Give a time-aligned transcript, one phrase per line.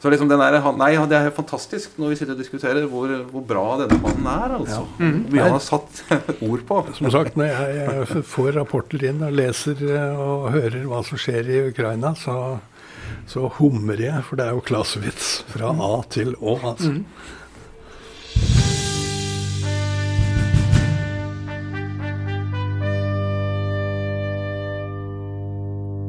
[0.00, 3.42] Så liksom den der, nei, Det er fantastisk når vi sitter og diskuterer hvor, hvor
[3.44, 4.54] bra denne mannen er.
[4.56, 4.78] altså.
[4.80, 5.10] Ja.
[5.10, 5.18] Mm.
[5.28, 6.00] Vi har satt
[6.48, 6.78] ord på.
[6.96, 11.52] Som sagt, når jeg får rapporter inn og leser eh, og hører hva som skjer
[11.52, 12.38] i Ukraina, så,
[13.28, 16.56] så humrer jeg, for det er jo klassevits fra A til Å.
[16.72, 16.96] altså.
[16.96, 17.04] Mm.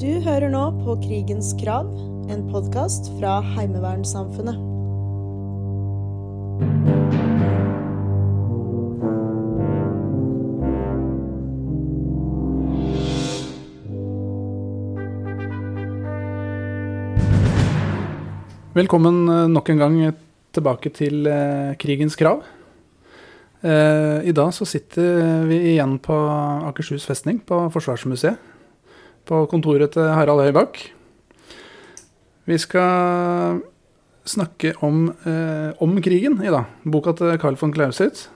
[0.02, 1.92] Du hører nå på Krigens krav,
[2.32, 4.56] en podkast fra Heimevernssamfunnet.
[18.72, 19.98] Velkommen eh, nok en gang
[20.56, 22.46] tilbake til eh, Krigens krav.
[23.60, 26.16] Eh, I dag så sitter vi igjen på
[26.72, 28.48] Akershus festning, på Forsvarsmuseet
[29.28, 30.80] på kontoret til Harald Høybakk.
[32.46, 33.62] Vi skal
[34.26, 36.66] snakke om, eh, om, krigen i dag.
[36.84, 38.30] Boka til Carl von Clausitz.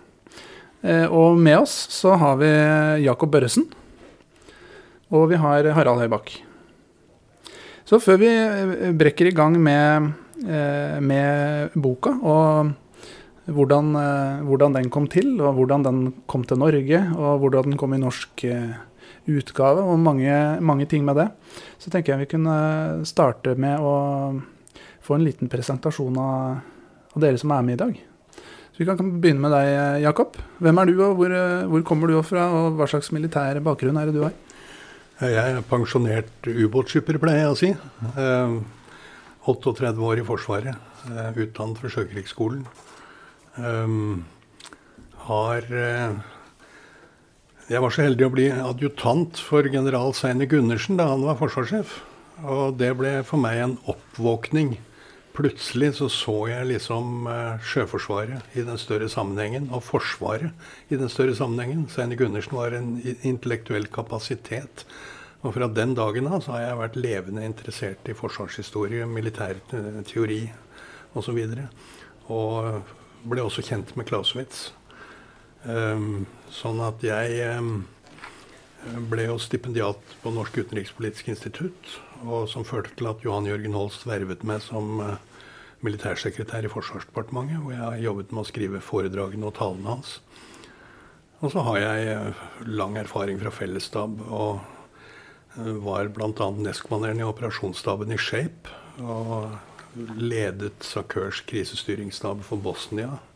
[0.84, 2.52] Eh, og med oss så har vi
[3.04, 3.66] Jakob Børresen.
[5.10, 6.38] Og vi har Harald Høybakk.
[7.86, 10.14] Så før vi eh, brekker i gang med,
[10.46, 12.74] eh, med boka og
[13.46, 17.78] hvordan, eh, hvordan, den kom til, og hvordan den kom til Norge, og hvordan den
[17.78, 18.78] kom i norsk eh,
[19.26, 20.32] utgave og mange,
[20.62, 21.30] mange, ting med det.
[21.82, 23.96] Så tenker jeg vi kunne starte med å
[25.06, 26.60] få en liten presentasjon av,
[27.16, 28.00] av dere som er med i dag.
[28.76, 30.36] Så Vi kan begynne med deg, Jakob.
[30.60, 31.36] Hvem er du, og hvor,
[31.72, 34.34] hvor kommer du fra, og hva slags militær bakgrunn er det du har?
[35.24, 37.70] Jeg er pensjonert ubåtskipper, pleier jeg å si.
[38.20, 38.58] Eh,
[39.48, 40.76] 38 år i Forsvaret.
[41.06, 42.66] Eh, utdannet fra Sjøkrigsskolen.
[43.56, 43.96] Eh,
[45.30, 46.18] har eh,
[47.66, 51.96] jeg var så heldig å bli adjutant for general Seine Gundersen da han var forsvarssjef.
[52.46, 54.76] Og det ble for meg en oppvåkning.
[55.36, 60.54] Plutselig så så jeg liksom uh, Sjøforsvaret i den større sammenhengen, og Forsvaret
[60.94, 61.88] i den større sammenhengen.
[61.90, 64.86] Seine Gundersen var en intellektuell kapasitet.
[65.42, 69.58] Og fra den dagen av så har jeg vært levende interessert i forsvarshistorie, militær
[70.06, 70.44] teori
[71.18, 71.42] osv.
[71.42, 74.68] Og, og ble også kjent med Clausewitz.
[75.66, 77.84] Um, sånn at jeg um,
[79.12, 84.06] ble jo stipendiat på Norsk utenrikspolitisk institutt, og som førte til at Johan Jørgen Holst
[84.08, 85.18] vervet meg som uh,
[85.86, 90.20] militærsekretær i Forsvarsdepartementet, hvor jeg har jobbet med å skrive foredragene og talene hans.
[91.44, 94.64] Og så har jeg uh, lang erfaring fra fellesstab og
[95.56, 96.48] var bl.a.
[96.52, 98.74] nestkommanderende i operasjonsstaben i Shape.
[99.00, 99.54] Og
[100.20, 103.35] ledet Sakørs krisestyringsstab for Bosnia Eh,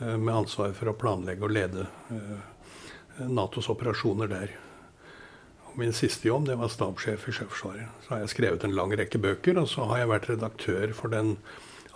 [0.00, 4.52] med ansvar for å planlegge og lede eh, Natos operasjoner der.
[5.70, 7.90] Og min siste jobb det var stabssjef i Sjøforsvaret.
[8.04, 11.12] Så har jeg skrevet en lang rekke bøker, og så har jeg vært redaktør for
[11.12, 11.36] den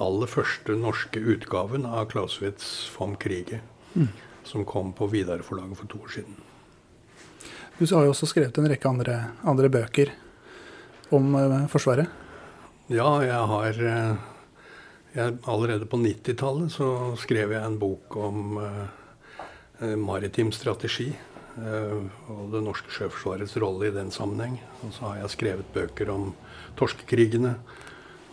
[0.03, 3.63] aller første norske utgaven av Clausewitz vom Krige,
[3.95, 4.11] mm.
[4.47, 6.37] som kom på Vidar-forlaget for to år siden.
[7.79, 10.13] Du har jo også skrevet en rekke andre, andre bøker
[11.15, 12.11] om uh, Forsvaret?
[12.93, 13.81] Ja, jeg har
[15.15, 16.89] jeg, allerede på 90-tallet så
[17.21, 21.13] skrev jeg en bok om eh, maritim strategi.
[21.55, 22.01] Eh,
[22.33, 24.59] og det norske sjøforsvarets rolle i den sammenheng.
[24.83, 26.33] Og så har jeg skrevet bøker om
[26.81, 27.55] torskekrigene.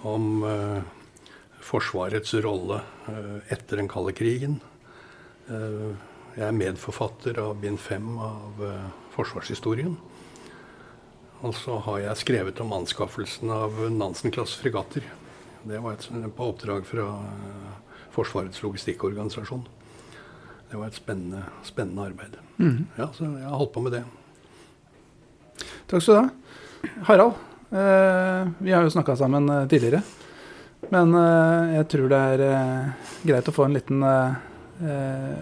[0.07, 0.81] Om eh,
[1.61, 2.79] Forsvarets rolle
[3.53, 4.55] etter den kalde krigen.
[5.45, 8.63] jeg er medforfatter av bind fem av
[9.13, 9.93] forsvarshistorien.
[11.45, 15.05] Og så har jeg skrevet om anskaffelsen av Nansen-klasse fregatter.
[15.63, 17.75] Det var et, på oppdrag fra uh,
[18.11, 19.63] Forsvarets logistikkorganisasjon.
[20.71, 22.35] Det var et spennende, spennende arbeid.
[22.57, 22.87] Mm.
[22.97, 24.03] Ja, så jeg har holdt på med det.
[25.91, 26.91] Takk skal du ha.
[27.09, 27.39] Harald,
[27.75, 29.99] eh, vi har jo snakka sammen eh, tidligere.
[30.89, 35.35] Men eh, jeg tror det er eh, greit å få en liten, eh,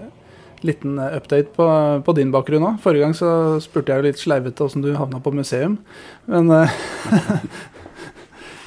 [0.65, 1.67] liten update på,
[2.05, 2.81] på din bakgrunn òg.
[2.83, 3.31] Forrige gang så
[3.63, 5.77] spurte jeg jo litt sleivete åssen du havna på museum.
[6.25, 6.49] Men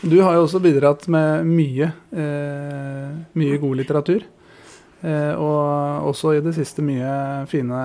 [0.03, 4.25] Du har jo også bidratt med mye, eh, mye god litteratur.
[5.03, 7.79] Eh, og også i det siste mye fine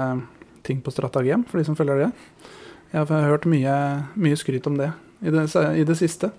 [0.66, 2.10] ting på Stratagem, for de som følger det.
[2.90, 3.76] Jeg har hørt mye,
[4.18, 4.90] mye skryt om det
[5.22, 5.46] i det,
[5.78, 6.32] i det siste.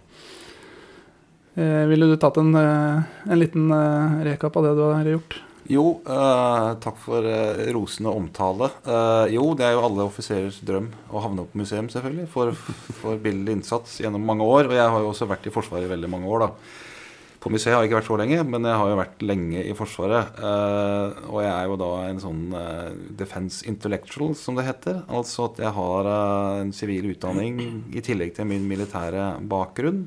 [1.55, 5.43] Eh, ville du tatt en, eh, en liten eh, rekap av det du har gjort?
[5.69, 8.71] Jo, eh, takk for eh, rosende omtale.
[8.89, 12.29] Eh, jo, det er jo alle offiserers drøm å havne på museum, selvfølgelig.
[12.33, 14.71] For billig innsats gjennom mange år.
[14.71, 16.79] Og jeg har jo også vært i Forsvaret i veldig mange år, da.
[17.39, 19.75] På museet har jeg ikke vært så lenge, men jeg har jo vært lenge i
[19.79, 20.41] Forsvaret.
[20.43, 22.89] Eh, og jeg er jo da en sånn eh,
[23.21, 25.05] defense intellectual, som det heter.
[25.07, 27.61] Altså at jeg har eh, en sivil utdanning
[27.95, 30.07] i tillegg til min militære bakgrunn.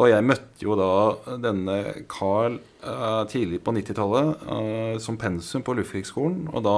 [0.00, 1.74] Og jeg møtte jo da denne
[2.08, 6.46] Carl uh, tidlig på 90-tallet uh, som pensum på Luftkrigsskolen.
[6.48, 6.76] Og da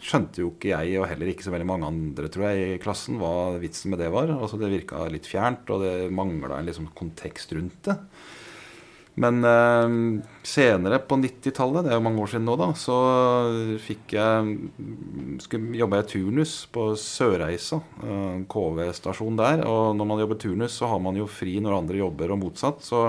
[0.00, 3.20] skjønte jo ikke jeg, og heller ikke så veldig mange andre tror jeg, i klassen
[3.20, 4.32] hva vitsen med det var.
[4.38, 7.98] Altså Det virka litt fjernt, og det mangla en liksom kontekst rundt det.
[9.20, 12.96] Men eh, senere på 90-tallet, det er jo mange år siden nå, da, så
[13.84, 14.54] fikk jeg
[15.44, 19.64] skulle jobbe i turnus på Sørreisa, eh, KV-stasjon der.
[19.68, 22.80] Og når man jobber turnus, så har man jo fri når andre jobber, og motsatt.
[22.86, 23.02] Så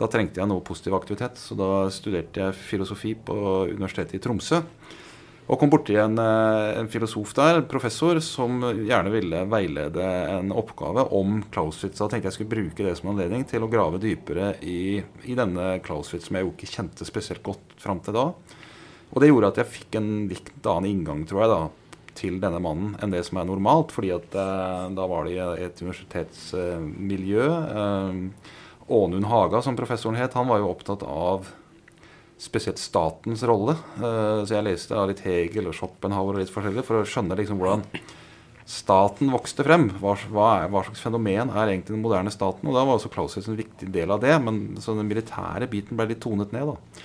[0.00, 1.40] da trengte jeg noe positiv aktivitet.
[1.40, 3.38] Så da studerte jeg filosofi på
[3.72, 4.60] Universitetet i Tromsø.
[5.50, 10.06] Og kom borti en, eh, en, filosof der, professor, som gjerne ville veilede
[10.36, 11.98] en oppgave om Clausewitz.
[11.98, 15.80] Da tenkte jeg skulle bruke det som anledning til å grave dypere i, i denne
[15.84, 18.28] Clausewitz, som jeg jo ikke kjente spesielt godt fram til da.
[19.12, 21.62] Og det gjorde at jeg fikk en litt annen inngang, tror jeg, da,
[22.16, 23.92] til denne mannen enn det som er normalt.
[23.92, 27.48] fordi at eh, da var det i et universitetsmiljø.
[27.82, 28.52] Eh,
[28.92, 31.50] Ånund Haga, som professoren het, han var jo opptatt av
[32.42, 33.76] spesielt statens rolle.
[34.00, 37.38] Uh, så jeg leste av litt Hegel og Schopenhauer og litt forskjellig for å skjønne
[37.38, 37.86] liksom hvordan
[38.68, 39.88] staten vokste frem.
[40.02, 42.68] Hva, hva, er, hva, slags fenomen er egentlig den moderne staten?
[42.68, 44.34] Og da var også Clausewitz en viktig del av det.
[44.42, 46.72] Men så den militære biten ble litt tonet ned.
[46.72, 47.02] da.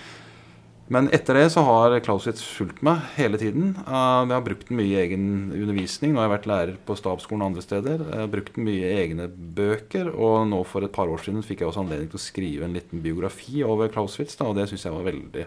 [0.94, 3.74] Men etter det så har Clausewitz fulgt meg hele tiden.
[3.84, 6.14] Uh, jeg har brukt den mye i egen undervisning.
[6.14, 8.06] Nå har jeg vært lærer på stabsskolen andre steder.
[8.08, 10.14] Jeg har brukt den mye i egne bøker.
[10.16, 12.78] Og nå for et par år siden fikk jeg også anledning til å skrive en
[12.78, 14.40] liten biografi over Clausewitz.
[14.40, 15.46] Da, og det syns jeg var veldig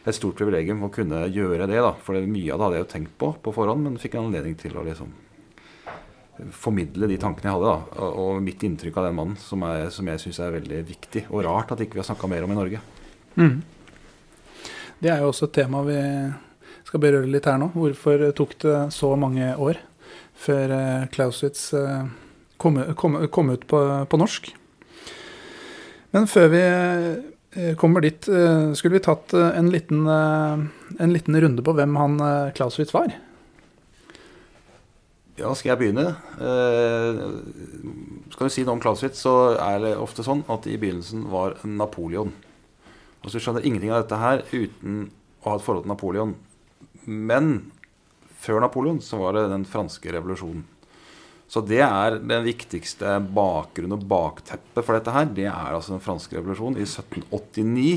[0.00, 1.80] et stort privilegium å kunne gjøre det.
[1.84, 4.56] da, For mye av det hadde jeg jo tenkt på på forhånd, men fikk anledning
[4.58, 5.12] til å liksom
[6.56, 7.74] formidle de tankene jeg hadde.
[7.74, 11.28] da, Og mitt inntrykk av den mannen, som, er, som jeg syns er veldig viktig.
[11.30, 12.80] Og rart at ikke vi har snakka mer om i Norge.
[13.36, 13.60] Mm.
[15.00, 15.98] Det er jo også et tema vi
[16.84, 17.70] skal berøre litt her nå.
[17.72, 19.78] Hvorfor tok det så mange år
[20.40, 22.02] før eh, Clausewitz eh,
[22.60, 23.80] kom, kom, kom ut på,
[24.10, 24.50] på, norsk?
[26.12, 28.28] Men før vi eh, kommer dit,
[28.76, 32.20] skulle vi tatt en liten, en liten runde på hvem han
[32.58, 33.14] Clausewitz var?
[35.40, 36.10] Ja, skal jeg begynne?
[38.34, 41.56] Skal vi si noe om Clausewitz, så er det ofte sånn at i begynnelsen var
[41.64, 42.34] Napoleon.
[43.20, 45.06] Altså så skjønner ingenting av dette her uten
[45.40, 46.34] å ha et forhold til Napoleon.
[47.04, 47.54] Men
[48.40, 50.64] før Napoleon så var det den franske revolusjonen.
[51.50, 55.26] Så det er den viktigste bakgrunnen og bakteppet for dette her.
[55.34, 57.96] Det er altså den franske revolusjonen i 1789.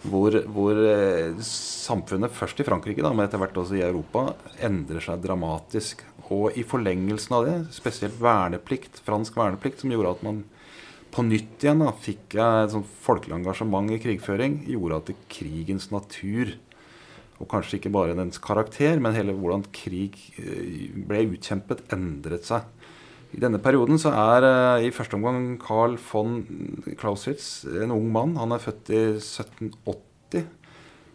[0.00, 4.30] Hvor, hvor eh, samfunnet, først i Frankrike, da, men etter hvert også i Europa,
[4.64, 6.04] endrer seg dramatisk.
[6.30, 10.44] Og i forlengelsen av det, spesielt verneplikt, fransk verneplikt, som gjorde at man
[11.10, 14.60] på nytt igjen da, fikk jeg et sånt folkelig engasjement i krigføring.
[14.70, 16.54] Gjorde at krigens natur,
[17.40, 22.68] og kanskje ikke bare dens karakter, men hele hvordan krig eh, ble utkjempet, endret seg.
[23.30, 26.40] I denne perioden så er uh, i første omgang Carl von
[26.98, 28.34] Clausewitz en ung mann.
[28.40, 30.48] Han er født i 1780.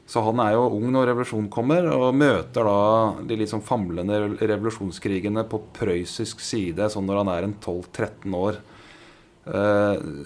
[0.08, 4.22] Så han er jo ung når revolusjonen kommer, og møter da de litt sånn famlende
[4.38, 8.62] revolusjonskrigene på prøyssisk side sånn når han er en 12-13 år.
[9.46, 10.26] Uh,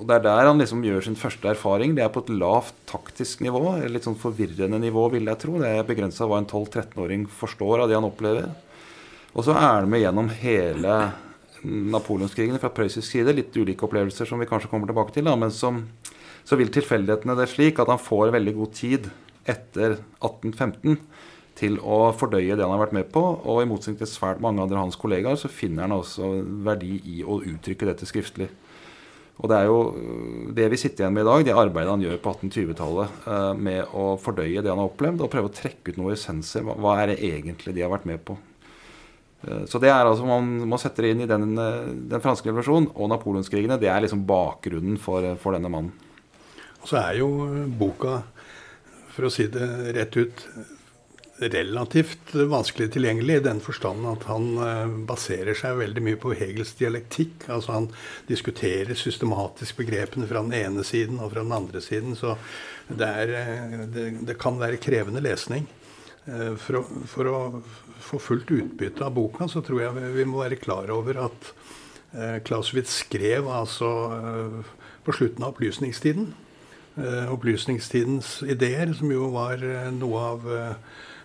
[0.00, 1.94] og Det er der han liksom gjør sin første erfaring.
[1.94, 3.76] Det er på et lavt taktisk nivå.
[3.86, 5.58] Litt sånn forvirrende nivå, vil jeg tro.
[5.60, 8.48] Det er begrensa hva en 12-13-åring forstår av det han opplever.
[9.34, 10.96] Og så er han med gjennom hele
[11.62, 13.36] napoleonskrigene fra prøyssisk side.
[13.36, 15.28] Litt ulike opplevelser som vi kanskje kommer tilbake til.
[15.28, 15.84] Da, men som,
[16.48, 19.10] så vil tilfeldighetene det slik at han får veldig god tid
[19.50, 20.96] etter 1815
[21.58, 23.20] til å fordøye det han har vært med på.
[23.20, 26.32] Og i motsetning til svært mange andre hans kollegaer, så finner han også
[26.66, 28.50] verdi i å uttrykke dette skriftlig.
[29.40, 29.78] Og det er jo
[30.56, 33.94] det vi sitter igjen med i dag, det arbeidet han gjør på 1820-tallet eh, med
[33.96, 36.66] å fordøye det han har opplevd, og prøve å trekke ut noen essenser.
[36.66, 38.36] Hva, er det egentlig de har vært med på?
[39.46, 42.90] Eh, så det er altså Man må sette det inn i den, den franske revolusjonen
[42.92, 43.80] og napoleonskrigene.
[43.80, 45.94] Det er liksom bakgrunnen for, for denne mannen.
[46.82, 47.30] Og så er jo
[47.80, 48.20] boka,
[49.14, 50.44] for å si det rett ut,
[51.40, 56.74] relativt vanskelig tilgjengelig i den forstand at han eh, baserer seg veldig mye på Hegels
[56.76, 57.46] dialektikk.
[57.48, 57.88] Altså han
[58.28, 62.16] diskuterer systematisk begrepene fra den ene siden og fra den andre siden.
[62.18, 62.36] Så
[62.88, 65.64] det, er, eh, det, det kan være krevende lesning.
[66.26, 67.40] Eh, for å, for å,
[68.00, 71.50] få fullt utbytte av boka, så tror jeg vi må være klar over at
[72.42, 73.86] Clausewitz skrev altså
[75.04, 76.24] på slutten av opplysningstiden.
[77.30, 79.62] Opplysningstidens ideer, som jo var
[79.94, 80.48] noe av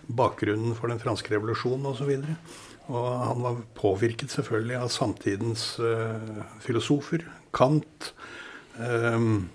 [0.06, 2.12] bakgrunnen for den franske revolusjonen osv.
[2.86, 7.26] Og, han var påvirket selvfølgelig av samtidens uh, filosofer.
[7.56, 8.12] Kant.
[8.78, 9.48] Um,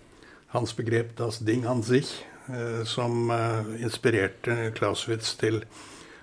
[0.52, 5.64] hans begrep 'das Ding an sich', uh, som uh, inspirerte Clausewitz til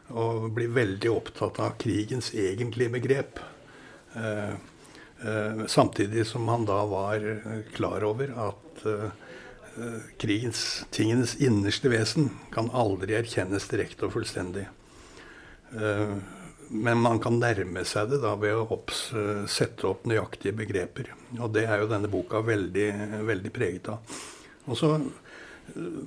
[0.09, 3.41] å bli veldig opptatt av krigens egentlige begrep.
[5.69, 7.27] Samtidig som han da var
[7.77, 8.87] klar over at
[10.21, 14.67] krigens, tingenes innerste vesen kan aldri erkjennes direkte og fullstendig.
[16.69, 19.03] Men man kan nærme seg det da ved å opps,
[19.49, 21.13] sette opp nøyaktige begreper.
[21.39, 22.89] Og det er jo denne boka veldig,
[23.29, 24.19] veldig preget av.
[24.69, 24.95] Og så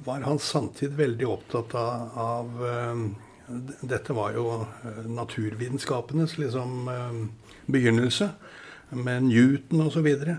[0.06, 2.64] var han samtidig veldig opptatt av, av
[3.82, 8.30] dette var jo eh, naturvitenskapenes liksom, eh, begynnelse,
[8.90, 10.08] med Newton osv.
[10.08, 10.36] Og, så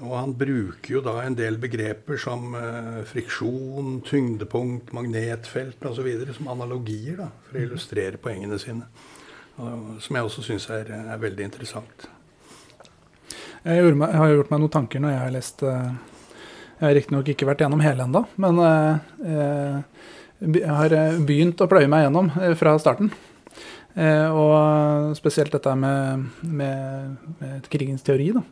[0.00, 6.08] og han bruker jo da en del begreper som eh, friksjon, tyngdepunkt, magnetfelt osv.
[6.36, 8.88] som analogier da, for å illustrere poengene sine.
[9.60, 12.08] Og, som jeg også syns er, er, veldig interessant.
[13.64, 17.26] Jeg, meg, jeg, har gjort meg noen tanker når jeg har lest Jeg har riktignok
[17.28, 19.82] ikke vært gjennom hele ennå, men eh,
[20.40, 23.10] jeg har eh, begynt å pløye meg gjennom eh, fra starten.
[23.92, 28.30] Eh, og spesielt dette med, med, med krigens teori.
[28.38, 28.44] Da.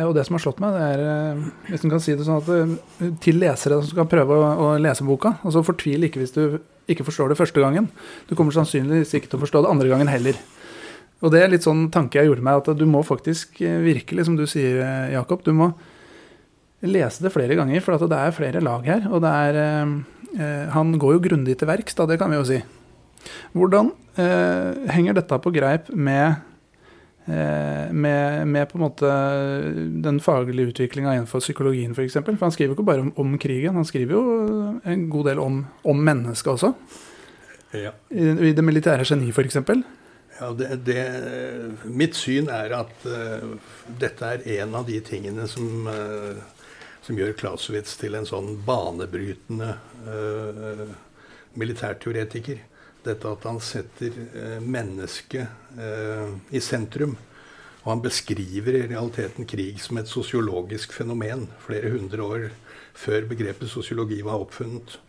[0.00, 3.18] Og det som har slått meg, det er hvis man kan si det sånn at
[3.20, 6.42] til lesere som skal prøve å, å lese boka altså Fortvil ikke hvis du
[6.88, 7.90] ikke forstår det første gangen.
[8.26, 10.38] Du kommer sannsynligvis ikke til å forstå det andre gangen heller.
[11.20, 14.38] Og det er litt sånn tanke jeg gjorde meg, at du må faktisk virkelig, som
[14.40, 14.80] du sier,
[15.12, 15.70] Jakob, du må
[16.82, 19.06] lese det flere ganger, for det er flere lag her.
[19.12, 19.60] Og det er
[20.32, 22.60] Eh, han går jo grundig til verks, da, det kan vi jo si.
[23.52, 26.51] Hvordan eh, henger dette på greip med, eh,
[27.26, 29.08] med, med, på en måte
[30.02, 32.16] den faglige utviklinga innenfor psykologien f.eks.?
[32.18, 34.22] For, for han skriver jo ikke bare om, om, krigen, han skriver jo
[34.82, 36.72] en god del om, om mennesket også.
[37.78, 37.92] Ja.
[38.10, 39.60] I, I, det militære geni f.eks.
[40.40, 41.04] Ja, det, det,
[41.86, 43.54] mitt syn er at uh,
[44.02, 46.42] dette er en av de tingene som uh,
[47.02, 49.72] som gjør Clausewitz til en sånn banebrytende
[50.06, 50.84] uh,
[51.58, 52.62] militærteoretiker.
[53.02, 57.16] Dette at han setter uh, mennesket uh, i sentrum.
[57.82, 62.44] Og han beskriver i realiteten krig som et sosiologisk fenomen flere hundre år
[62.94, 65.00] før begrepet sosiologi var oppfunnet.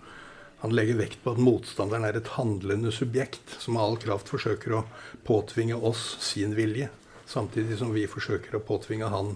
[0.63, 4.77] Han legger vekt på at motstanderen er et handlende subjekt som av all kraft forsøker
[4.77, 4.85] å
[5.27, 6.87] påtvinge oss sin vilje,
[7.27, 9.35] samtidig som vi forsøker å påtvinge han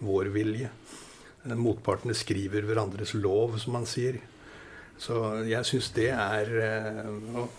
[0.00, 0.70] vår vilje.
[1.44, 4.16] Motpartene skriver hverandres lov, som han sier.
[5.02, 5.18] Så
[5.48, 7.10] jeg syns det er eh,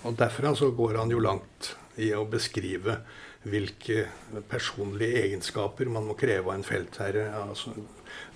[0.07, 3.01] Og derfra så går han jo langt i å beskrive
[3.43, 4.05] hvilke
[4.47, 7.27] personlige egenskaper man må kreve av en feltherre.
[7.35, 7.73] Altså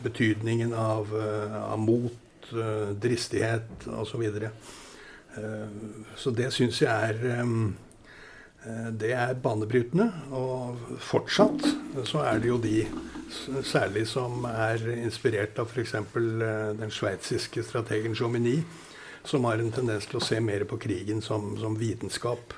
[0.03, 4.25] betydningen av, eh, av mot, eh, dristighet osv.
[4.27, 4.51] Så,
[6.17, 7.51] så det syns jeg er
[8.99, 10.07] det er banebrytende.
[10.35, 11.63] Og fortsatt
[12.09, 12.81] så er det jo de
[13.63, 15.95] særlig som er inspirert av f.eks.
[16.81, 18.57] Den sveitsiske strategen Jomini,
[19.27, 22.55] som har en tendens til å se mer på krigen som, som vitenskap.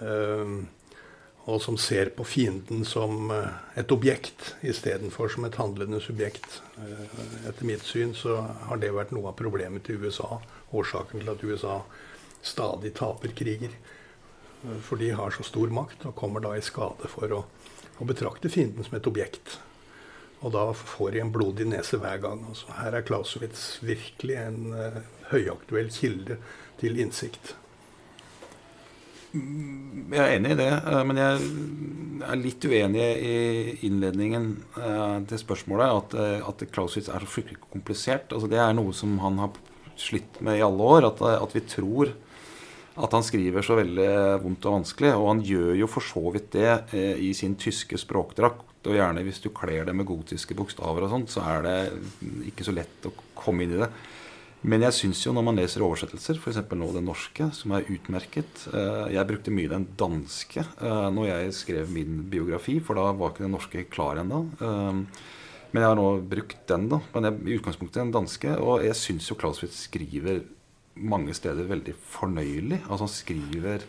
[0.00, 0.64] Uh,
[1.44, 3.28] og som ser på fienden som
[3.76, 6.62] et objekt istedenfor som et handlende subjekt.
[7.44, 8.38] Etter mitt syn så
[8.70, 10.38] har det vært noe av problemet til USA.
[10.72, 11.76] Årsaken til at USA
[12.40, 13.76] stadig taper kriger.
[14.88, 17.44] For de har så stor makt og kommer da i skade for å,
[18.00, 19.58] å betrakte fienden som et objekt.
[20.44, 22.40] Og da får de en blodig nese hver gang.
[22.48, 24.58] Altså, her er Clausewitz virkelig en
[25.32, 26.38] høyaktuell kilde
[26.80, 27.54] til innsikt.
[29.34, 31.46] Jeg er enig i det, eh, men jeg
[32.22, 33.38] er litt uenig i
[33.88, 35.94] innledningen eh, til spørsmålet.
[36.14, 36.18] At,
[36.52, 38.30] at Clausewitz er så fryktelig komplisert.
[38.30, 39.56] Altså, det er noe som han har
[39.98, 41.08] slitt med i alle år.
[41.10, 42.14] At, at vi tror
[42.94, 44.10] at han skriver så veldig
[44.44, 45.14] vondt og vanskelig.
[45.18, 48.70] Og han gjør jo for så vidt det eh, i sin tyske språkdrakt.
[48.84, 51.76] Og gjerne hvis du kler det med gotiske bokstaver og sånt, så er det
[52.50, 53.88] ikke så lett å komme inn i det.
[54.64, 56.62] Men jeg syns jo når man leser oversettelser, f.eks.
[56.72, 61.56] nå den norske, som er utmerket eh, Jeg brukte mye den danske eh, når jeg
[61.58, 64.40] skrev min biografi, for da var ikke den norske klar ennå.
[64.56, 65.02] Eh,
[65.74, 67.00] men jeg har nå brukt den, da.
[67.12, 68.54] Men jeg, i utgangspunktet den danske.
[68.62, 70.40] Og jeg syns jo Clauswitz skriver
[70.94, 72.78] mange steder veldig fornøyelig.
[72.86, 73.86] Altså han skriver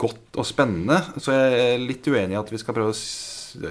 [0.00, 1.00] godt og spennende.
[1.18, 3.00] Så jeg er litt uenig i at vi skal prøve å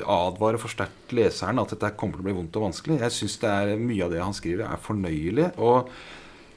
[0.04, 3.00] advare for sterkt leseren at dette kommer til å bli vondt og vanskelig.
[3.04, 3.40] Jeg syns
[3.80, 5.54] mye av det han skriver, er fornøyelig.
[5.62, 5.90] Og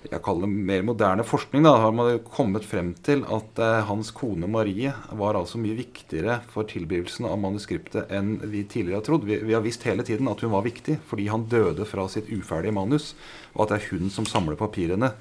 [0.06, 1.64] jeg kaller det mer moderne forskning.
[1.66, 6.38] Da har man kommet frem til at eh, hans kone Marie var altså mye viktigere
[6.52, 9.26] for tilblivelsen av manuskriptet enn vi tidligere har trodd.
[9.26, 12.30] Vi, vi, har visst hele tiden at hun var viktig fordi han døde fra sitt
[12.30, 13.14] uferdige manus,
[13.56, 15.12] og at det er hun som samler papirene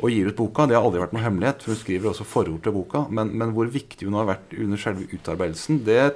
[0.00, 0.64] og gir ut boka.
[0.68, 3.04] Det har aldri vært noe hemmelighet, for hun skriver også forord til boka.
[3.12, 6.14] Men, men, hvor viktig hun har vært under selve utarbeidelsen, det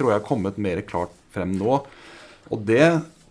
[0.00, 1.82] tror jeg har kommet mer klart frem nå.
[2.50, 2.86] Og det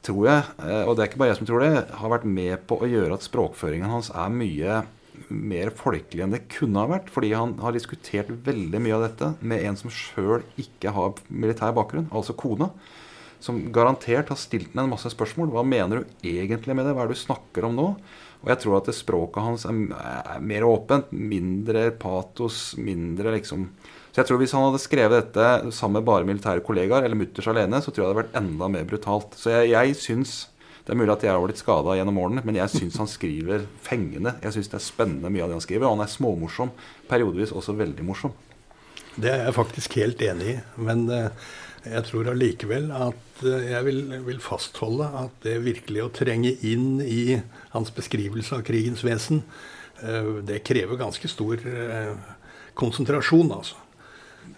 [0.05, 2.63] tror jeg, eh, og det er ikke bare jeg som tror det, har vært med
[2.69, 4.79] på å gjøre at språkføringen hans er mye
[5.27, 7.11] mer folkelig enn det kunne ha vært.
[7.13, 11.75] Fordi han har diskutert veldig mye av dette med en som sjøl ikke har militær
[11.77, 12.71] bakgrunn, altså kona.
[13.39, 15.53] som garantert har stilt ham en masse spørsmål.
[15.53, 16.91] Hva mener du egentlig med det?
[16.91, 17.85] Hva er det du snakker om nå?
[18.43, 21.13] Og jeg tror at språket hans er mer åpent.
[21.15, 23.69] Mindre patos, mindre liksom
[24.09, 27.49] Så jeg tror hvis han hadde skrevet dette sammen med bare militære kollegaer, eller mutters
[27.51, 29.37] alene, så tror jeg det hadde vært enda mer brutalt.
[29.37, 30.39] Så jeg, jeg syns
[30.89, 33.67] det er mulig at jeg har blitt skada gjennom årene, men jeg syns han skriver
[33.85, 34.31] fengende.
[34.41, 35.85] Jeg syns det er spennende mye av det han skriver.
[35.85, 36.71] Og han er småmorsom.
[37.05, 38.33] Periodevis også veldig morsom.
[39.13, 40.55] Det er jeg faktisk helt enig i.
[40.81, 41.51] Men uh,
[41.85, 44.01] jeg tror allikevel at uh, jeg vil,
[44.31, 47.37] vil, fastholde at det virkelig å trenge inn i
[47.75, 49.43] hans beskrivelse av krigens vesen,
[50.01, 51.61] uh, det krever ganske stor
[52.79, 53.77] konsentrasjon, altså.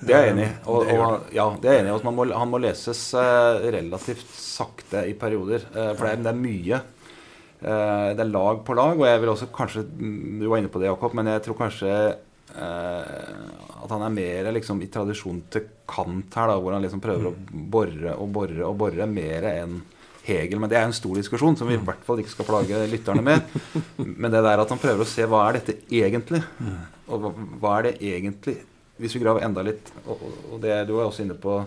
[0.01, 0.53] Det er jeg enig i.
[0.72, 2.13] Og, og, ja, det er enig i.
[2.15, 5.67] Må, han må leses eh, relativt sakte i perioder.
[5.70, 6.81] Eh, for det er, det er mye.
[7.62, 8.98] Eh, det er lag på lag.
[8.98, 11.96] Og jeg vil også kanskje Du var inne på det, Jakob, men jeg tror kanskje
[12.51, 17.29] at han er mer liksom, i tradisjon til Kant her, da, hvor han liksom prøver
[17.29, 17.31] å
[17.72, 19.77] bore og bore og bore mer enn
[20.25, 20.60] Hegel.
[20.60, 23.24] Men det er en stor diskusjon som vi i hvert fall ikke skal plage lytterne
[23.24, 23.55] med.
[24.22, 26.41] Men det der at han prøver å se hva er dette egentlig?
[27.08, 27.31] Og hva,
[27.62, 28.58] hva er det egentlig
[29.01, 30.22] hvis vi graver enda litt og,
[30.53, 31.58] og det, Du var også inne på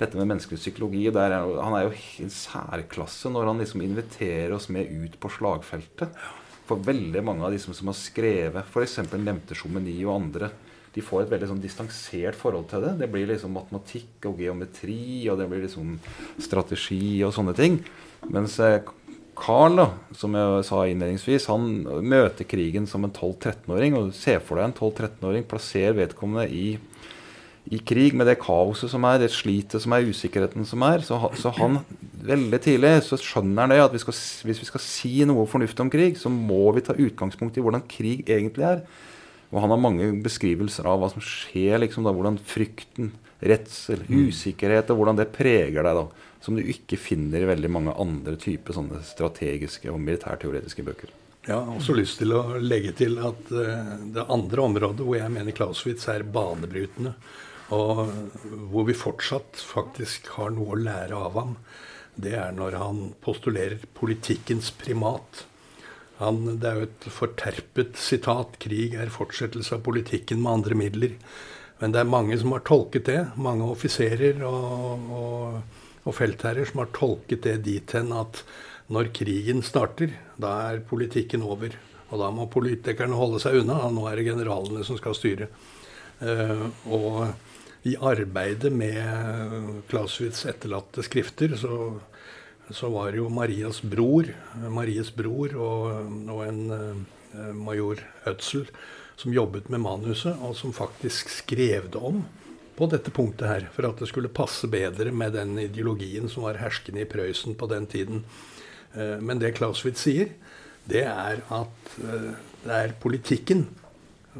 [0.00, 1.04] dette med menneskelig psykologi.
[1.06, 1.92] Er, han er jo
[2.24, 6.16] i særklasse når han liksom inviterer oss med ut på slagfeltet.
[6.64, 8.98] For veldig mange av de som, som har skrevet f.eks.
[9.12, 10.50] nevnte Chomeny og andre,
[10.94, 12.94] de får et veldig sånn distansert forhold til det.
[13.02, 15.96] Det blir liksom matematikk og geometri, og det blir liksom
[16.42, 17.80] strategi og sånne ting.
[18.30, 18.78] Mens eh,
[19.38, 19.86] Carl, da,
[20.16, 23.96] som jeg sa innledningsvis, han møter krigen som en 12-13-åring.
[23.98, 26.76] Og se for deg en 12-13-åring, plasser vedkommende i,
[27.70, 31.04] i, krig med det kaoset som er, det slitet som er, usikkerheten som er.
[31.06, 31.80] Så, så han
[32.24, 34.16] veldig tidlig så skjønner han det at vi skal,
[34.48, 37.84] hvis vi skal si noe fornuftig om krig, så må vi ta utgangspunkt i hvordan
[37.90, 38.84] krig egentlig er.
[39.54, 43.12] Og han har mange beskrivelser av hva som skjer, liksom da, hvordan frykten,
[43.44, 45.98] redsel, usikkerhet og hvordan det preger deg.
[46.00, 51.12] da som du ikke finner i veldig mange andre typer sånne strategiske og militærteoretiske bøker.
[51.44, 55.32] Jeg har også lyst til å legge til at uh, det andre området hvor jeg
[55.32, 57.14] mener Clausewitz er banebrytende,
[57.72, 58.04] og
[58.72, 61.56] hvor vi fortsatt faktisk har noe å lære av ham,
[62.20, 65.46] det er når han postulerer politikkens primat.
[66.20, 68.60] Han, det er jo et forterpet sitat.
[68.62, 71.16] 'Krig er fortsettelse av politikken med andre midler'.
[71.80, 73.20] Men det er mange som har tolket det.
[73.34, 78.42] Mange offiserer og, og og feltherrer som har tolket det dit hen at
[78.92, 81.72] når krigen starter, da er politikken over.
[82.12, 83.78] Og da må politikerne holde seg unna.
[83.86, 85.48] og Nå er det generalene som skal styre.
[86.20, 91.78] Uh, og i arbeidet med Clausewitz' etterlatte skrifter så,
[92.70, 94.30] så, var det jo Marias bror,
[94.72, 98.68] Maries bror og, og en uh, major Ødsel
[99.20, 102.22] som jobbet med manuset, og som faktisk skrev det om
[102.74, 106.58] på dette punktet her, for at det skulle passe bedre med den ideologien som var
[106.58, 108.24] herskende i Prøysen på den tiden.
[108.94, 110.32] Eh, men det Clausewitz sier,
[110.90, 112.34] det er at eh,
[112.64, 113.66] det er politikken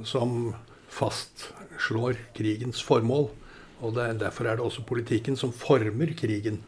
[0.09, 0.55] som
[0.93, 3.29] fastslår krigens formål.
[3.85, 6.63] Og er, derfor er det også politikken som former krigen.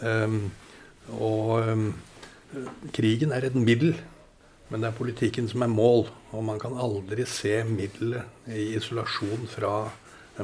[0.00, 0.52] Um,
[1.16, 1.86] og um,
[2.94, 3.96] krigen er et middel,
[4.68, 6.06] men det er politikken som er mål.
[6.36, 9.88] Og man kan aldri se middelet i isolasjon fra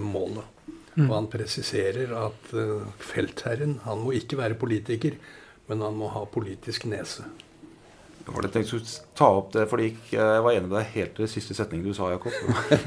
[0.01, 0.49] målet.
[0.95, 1.07] Mm.
[1.09, 5.17] Og han presiserer at uh, feltherren han må ikke være politiker,
[5.69, 7.25] men han må ha politisk nese.
[8.23, 8.81] Jeg var tenkt å
[9.19, 11.97] ta opp det, fordi Jeg var enig med deg helt til det siste setningen du
[11.97, 12.35] sa, Jakob.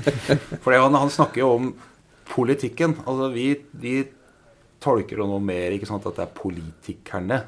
[0.64, 1.74] fordi han, han, snakker jo om
[2.30, 2.96] politikken.
[3.04, 3.50] Altså Vi,
[3.82, 3.96] vi
[4.84, 7.42] tolker det noe mer ikke sant, at det er politikerne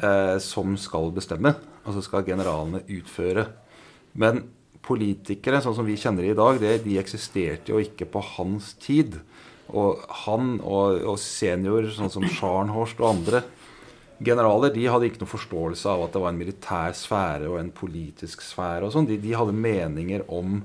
[0.00, 1.52] eh, som skal bestemme.
[1.84, 3.46] Altså skal generalene utføre.
[4.16, 4.46] Men
[4.86, 9.18] politikere, sånn som vi kjenner i dag, det, de eksisterte jo ikke på hans tid.
[9.70, 13.42] Og han og, og senior, sånn som Scharnhorst og andre
[14.20, 17.72] generaler, de hadde ikke noen forståelse av at det var en militær sfære og en
[17.72, 18.86] politisk sfære.
[18.86, 19.08] og sånn.
[19.08, 20.60] De, de, hadde meninger om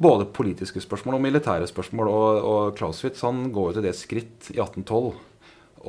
[0.00, 2.10] både politiske spørsmål og militære spørsmål.
[2.10, 5.12] Og, og Clausewitz han går jo til det skritt i 1812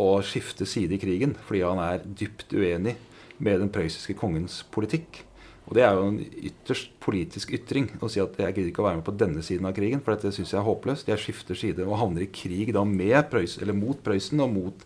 [0.01, 2.95] og skifter side i krigen fordi han er dypt uenig
[3.41, 5.23] med den prøyssiske kongens politikk.
[5.69, 6.17] Og det er jo en
[6.49, 9.69] ytterst politisk ytring å si at jeg gidder ikke å være med på denne siden
[9.69, 11.11] av krigen, for dette syns jeg er håpløst.
[11.11, 14.83] Jeg skifter side og havner i krig da med Prøysen, eller mot Prøysen og mot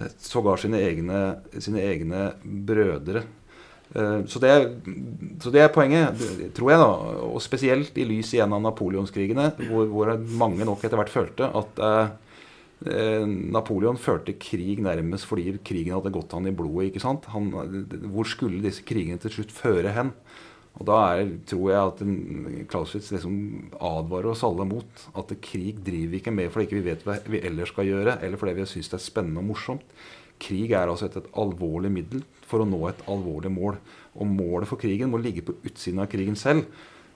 [0.00, 1.22] eh, sågar sine egne,
[1.54, 3.22] sine egne brødre.
[3.92, 4.56] Eh, så det,
[5.44, 6.26] så det, er poenget,
[6.56, 6.90] tror jeg, da.
[7.28, 11.82] Og spesielt i lys igjen av napoleonskrigene, hvor, hvor mange nok etter hvert følte at
[11.82, 12.21] Eh,
[12.86, 16.90] Napoleon førte krig nærmest fordi krigen hadde gått han i blodet.
[16.90, 17.28] ikke sant?
[17.34, 17.52] Han,
[18.14, 20.14] hvor skulle disse krigene til slutt føre hen?
[20.80, 21.98] Og Da er, tror jeg at
[22.72, 23.34] Clausewitz liksom
[23.76, 27.18] advarer oss alle mot at krig driver vi ikke med fordi ikke vi vet hva
[27.28, 29.84] vi ellers skal gjøre, eller fordi vi syns det er spennende og morsomt.
[30.42, 33.76] krig er altså et, et alvorlig middel for å nå et alvorlig mål.
[34.16, 36.64] Og målet for krigen må ligge på utsiden av krigen selv.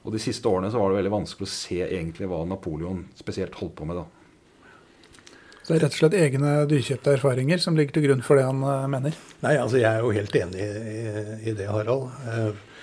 [0.05, 3.57] Og de siste årene så var det veldig vanskelig å se egentlig hva Napoleon spesielt
[3.59, 4.05] holdt på med da.
[5.67, 8.45] Så det er rett og slett egne dyrkjøpte erfaringer som ligger til grunn for det
[8.47, 9.17] han uh, mener?
[9.43, 11.01] Nei, altså jeg er jo helt enig i,
[11.51, 12.07] i det, Harald.
[12.23, 12.77] Uh,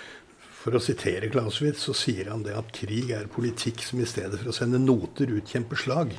[0.59, 4.35] for å sitere Clausewitz, så sier han det at krig er politikk som i stedet
[4.41, 6.11] for å sende noter utkjemper slag.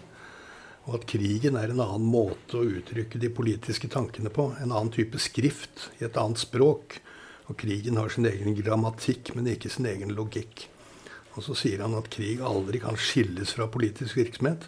[0.87, 4.49] Og at krigen er en annen måte å uttrykke de politiske tankene på.
[4.57, 6.97] En annen type skrift i et annet språk.
[7.53, 10.71] Og krigen har sin egen grammatikk, men ikke sin egen logikk.
[11.37, 14.65] Og så sier han at krig aldri kan skilles fra politisk virksomhet.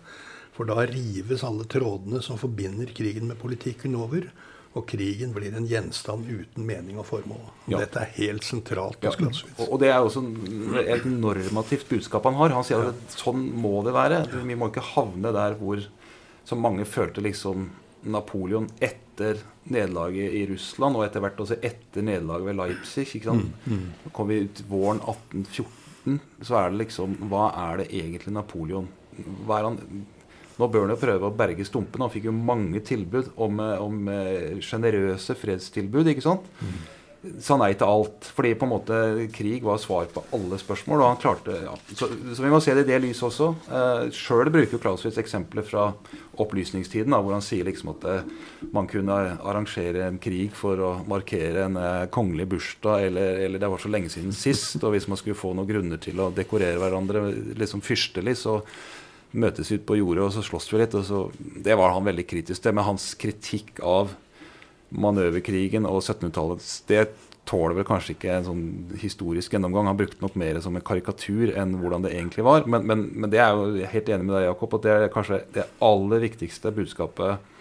[0.57, 4.29] For da rives alle trådene som forbinder krigen med politikken over.
[4.77, 7.40] Og krigen blir en gjenstand uten mening og formål.
[7.64, 7.79] Og Ja.
[7.81, 9.69] Dette er helt sentralt Ja, hos Clausewitz.
[9.71, 10.21] og det er også
[10.87, 12.51] et normativt budskap han har.
[12.51, 14.19] Han sier at sånn må det være.
[14.45, 15.81] Vi må ikke havne der hvor
[16.45, 17.71] som mange følte liksom
[18.05, 19.38] Napoleon etter
[19.69, 23.07] nederlaget i Russland, og etter hvert også etter nederlaget ved Leipzig.
[23.16, 23.53] ikke sant?
[24.05, 28.88] Så kom vi ut våren 1814, så er det liksom Hva er det egentlig Napoleon
[29.47, 29.79] hva er han,
[30.57, 32.07] Nå bør han jo prøve å berge stumpene.
[32.07, 36.12] Han fikk jo mange tilbud om, eh, om eh, sjenerøse fredstilbud.
[36.12, 36.49] ikke sant?
[37.42, 38.29] sa nei til alt.
[38.37, 38.99] Fordi på en måte
[39.35, 41.03] krig var svar på alle spørsmål.
[41.03, 41.75] og han klarte, ja.
[41.92, 43.51] så, så vi må se det i det lyset også.
[43.66, 45.88] Eh, Sjøl bruker Clausewitz eksempler fra
[46.42, 48.35] opplysningstiden, da, hvor han sier liksom at eh,
[48.75, 53.73] man kunne arrangere en krig for å markere en eh, kongelig bursdag, eller, eller det
[53.73, 54.79] var så lenge siden sist.
[54.83, 58.61] Og hvis man skulle få noen grunner til å dekorere hverandre liksom fyrstelig, så
[59.37, 60.96] møtes ute ut på jordet og så slåss vi litt.
[60.99, 61.22] og så,
[61.64, 62.75] Det var han veldig kritisk til.
[62.77, 64.14] Men hans kritikk av
[64.90, 67.07] manøverkrigen og 1700-tallet, det
[67.46, 68.62] tåler vel kanskje ikke en sånn
[68.99, 69.88] historisk gjennomgang.
[69.90, 72.66] Han brukte nok mer som en karikatur enn hvordan det egentlig var.
[72.66, 75.42] Men, men, men det er jo helt enig med deg, Jakob, at det er kanskje
[75.55, 77.53] det aller viktigste budskapet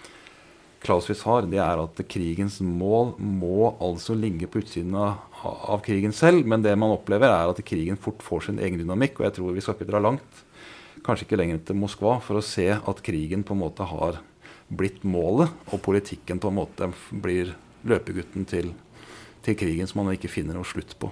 [0.85, 6.13] Clausewitz har, det er at krigens mål må altså ligge på utsiden av, av krigen
[6.13, 6.45] selv.
[6.49, 9.19] Men det man opplever, er at krigen fort får sin egen dynamikk.
[9.19, 10.43] Og jeg tror vi skal ikke dra langt,
[11.03, 14.21] kanskje ikke lenger til Moskva, for å se at krigen på en måte har
[14.67, 17.53] blitt målet, og politikken på en måte blir
[17.85, 18.71] løpegutten til,
[19.45, 21.11] til krigen som man ikke finner noe slutt på.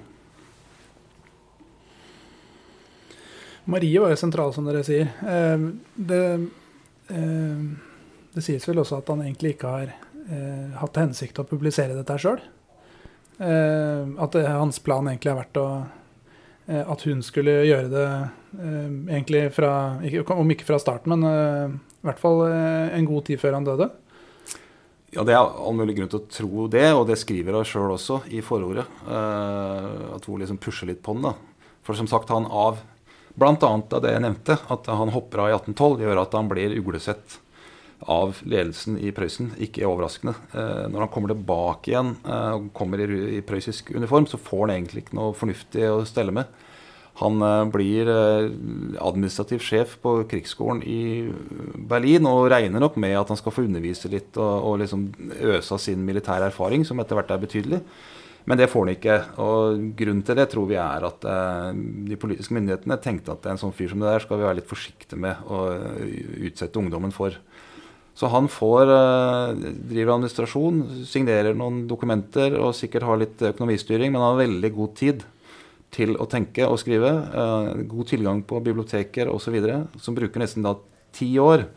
[3.66, 5.08] Marie var jo sentral, som dere sier.
[5.24, 6.24] Eh, det,
[7.16, 7.62] eh,
[8.34, 11.96] det sies vel også at han egentlig ikke har eh, hatt til hensikt å publisere
[11.96, 12.44] dette sjøl.
[13.44, 15.68] At hans plan egentlig har vært å
[16.68, 18.06] At hun skulle gjøre det
[18.56, 20.00] eh, egentlig fra
[20.32, 21.74] Om ikke fra starten, men eh,
[22.04, 23.90] i hvert fall eh, en god tid før han døde.
[25.14, 27.92] Ja, Det er all mulig grunn til å tro det, og det skriver hun sjøl
[27.94, 28.86] også i forordet.
[29.06, 31.28] Eh, at hun liksom pusher litt på den.
[31.28, 31.36] da.
[31.86, 32.82] For som sagt, han av
[33.34, 33.56] Bl.a.
[33.58, 37.40] av det jeg nevnte, at han hopper av i 1812, gjør at han blir uglesett
[38.10, 39.54] av ledelsen i Prøysen.
[39.64, 40.36] Ikke overraskende.
[40.54, 44.78] Eh, når han kommer tilbake igjen eh, og kommer i, prøyssisk uniform, så får han
[44.78, 46.50] egentlig ikke noe fornuftig å stelle med.
[47.22, 48.10] Han eh, blir
[49.04, 51.30] administrativ sjef på krigsskolen i
[51.90, 55.08] Berlin og regner nok med at han skal få undervise litt og, og liksom
[55.54, 57.82] øse av sin militære erfaring, som etter hvert er betydelig.
[58.44, 59.18] Men det får han ikke.
[59.40, 61.24] Og grunnen til det tror vi er at
[62.12, 64.68] de politiske myndighetene tenkte at en sånn fyr som det der skal vi være litt
[64.68, 65.62] forsiktige med å
[66.50, 67.38] utsette ungdommen for.
[68.14, 74.22] Så han får eh, driver administrasjon, signerer noen dokumenter og sikkert har litt økonomistyring, men
[74.22, 75.24] han har veldig god tid
[75.94, 77.10] til å tenke og skrive.
[77.10, 79.58] eh, god tilgang på biblioteker osv.
[80.02, 80.76] Som bruker nesten da
[81.14, 81.68] ti år.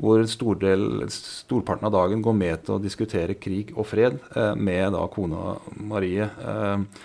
[0.00, 4.96] Hvor stordel, storparten av dagen går med til å diskutere krig og fred eh, med
[4.96, 6.26] da kona Marie.
[6.26, 7.04] Eh,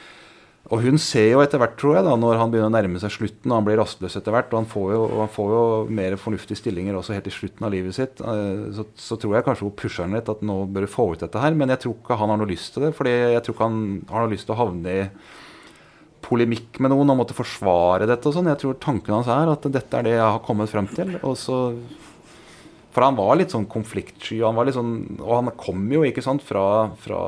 [0.70, 3.14] og hun ser jo etter hvert, tror jeg, da, når han begynner å nærme seg
[3.16, 5.64] slutten, og han blir rastløs etter hvert, og han får jo, han får jo
[5.98, 9.48] mer fornuftige stillinger også helt i slutten av livet sitt, eh, så, så tror jeg
[9.48, 11.58] kanskje hun pusher han litt at nå bør du få ut dette her.
[11.58, 13.82] Men jeg tror ikke han har noe lyst til det, fordi jeg tror ikke han
[14.12, 15.08] har noe lyst til å havne i
[16.30, 18.52] polemikk med noen og måtte forsvare dette og sånn.
[18.54, 21.18] Jeg tror tanken hans er at dette er det jeg har kommet frem til.
[21.24, 21.64] og så
[22.94, 26.24] for han var litt sånn konfliktsky, han var litt sånn, og han kom jo ikke
[26.26, 27.20] sant, fra, fra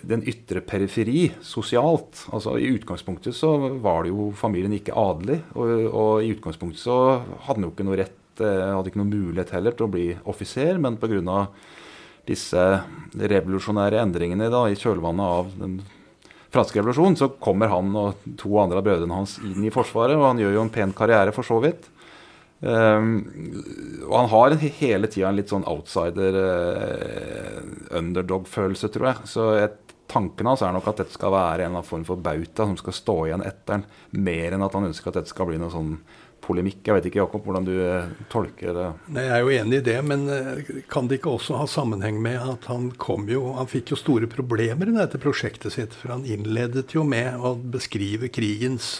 [0.00, 2.24] den ytre periferi sosialt.
[2.32, 3.52] Altså I utgangspunktet så
[3.82, 6.98] var det jo familien ikke adelig, og, og i utgangspunktet så
[7.44, 10.06] hadde han jo ikke noe rett eh, hadde ikke noe mulighet heller til å bli
[10.32, 11.46] offiser, men pga.
[12.24, 12.64] disse
[13.18, 15.80] revolusjonære endringene da, i kjølvannet av den
[16.52, 20.28] franske revolusjonen, så kommer han og to andre av brødrene hans inn i Forsvaret, og
[20.30, 21.88] han gjør jo en pen karriere for så vidt.
[22.62, 23.16] Um,
[24.06, 27.62] og han har hele tida en litt sånn outsider, uh,
[27.98, 29.30] underdog-følelse, tror jeg.
[29.32, 29.78] Så et,
[30.12, 32.76] tanken hans er nok at dette skal være en eller annen form for bauta som
[32.78, 35.72] skal stå igjen etter han, mer enn at han ønsker at dette skal bli noe
[35.72, 35.96] sånn
[36.42, 36.80] polemikk.
[36.84, 38.86] Jeg vet ikke, Jakob, hvordan du eh, tolker det.
[39.14, 42.18] Nei, Jeg er jo enig i det, men eh, kan det ikke også ha sammenheng
[42.22, 45.94] med at han kom jo Han fikk jo store problemer i dette prosjektet sitt.
[45.94, 48.96] For han innledet jo med å beskrive krigens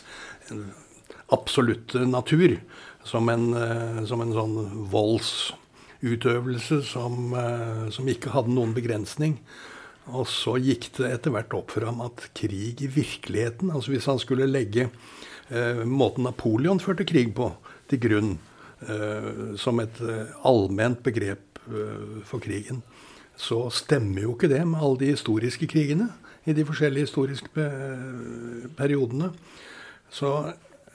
[1.33, 2.61] absolutte natur
[3.05, 3.47] som en,
[4.07, 4.57] som en sånn
[4.93, 7.35] voldsutøvelse som,
[7.91, 9.37] som ikke hadde noen begrensning.
[10.11, 14.09] Og så gikk det etter hvert opp for ham at krig i virkeligheten altså Hvis
[14.11, 14.88] han skulle legge
[15.49, 17.53] eh, måten Napoleon førte krig på,
[17.91, 18.33] til grunn
[18.83, 22.83] eh, som et eh, allment begrep eh, for krigen,
[23.38, 26.11] så stemmer jo ikke det med alle de historiske krigene
[26.47, 27.69] i de forskjellige historiske
[28.77, 29.31] periodene.
[30.11, 30.35] Så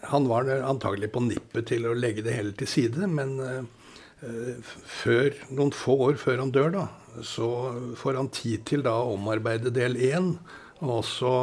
[0.05, 5.33] han var antagelig på nippet til å legge det hele til side, men eh, før,
[5.49, 6.85] noen få år før han dør, da,
[7.25, 7.49] så
[7.97, 10.35] får han tid til da å omarbeide del én,
[10.77, 11.33] og også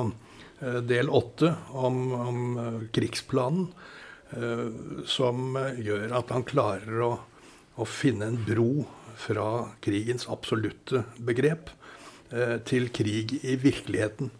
[0.65, 3.69] Eh, del åtte om, om, eh, krigsplanen,
[5.07, 7.11] som gjør at han klarer å,
[7.79, 8.83] å, finne en bro
[9.21, 9.45] fra
[9.85, 11.71] krigens absolutte begrep
[12.67, 14.33] til krig i virkeligheten.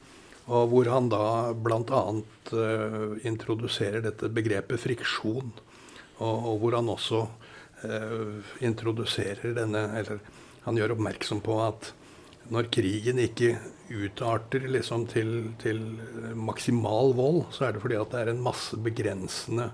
[0.45, 2.03] Og hvor han da bl.a.
[2.53, 5.53] Uh, introduserer dette begrepet friksjon.
[6.19, 10.21] Og, og hvor han også uh, introduserer denne Eller
[10.65, 11.95] han gjør oppmerksom på at
[12.53, 13.55] når krigen ikke
[13.93, 15.31] utarter liksom til,
[15.61, 15.81] til,
[16.37, 19.71] maksimal vold, så er det fordi at det er en masse begrensende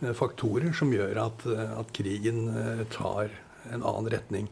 [0.00, 3.32] eh, faktorer som gjør at, eh, at krigen eh, tar
[3.70, 4.48] en annen retning.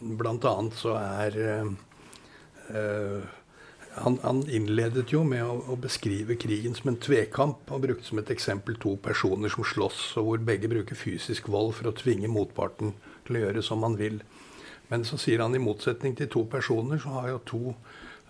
[0.00, 1.34] Blant annet så er
[2.72, 3.26] uh,
[3.94, 7.70] han, han, innledet jo med å, å, beskrive krigen som en tvekamp.
[7.70, 11.74] og brukte som et eksempel to personer som slåss, og hvor begge bruker fysisk vold
[11.78, 12.94] for å tvinge motparten
[13.26, 14.20] til å gjøre som han vil.
[14.90, 17.62] Men så sier han i motsetning til to personer, så har jo to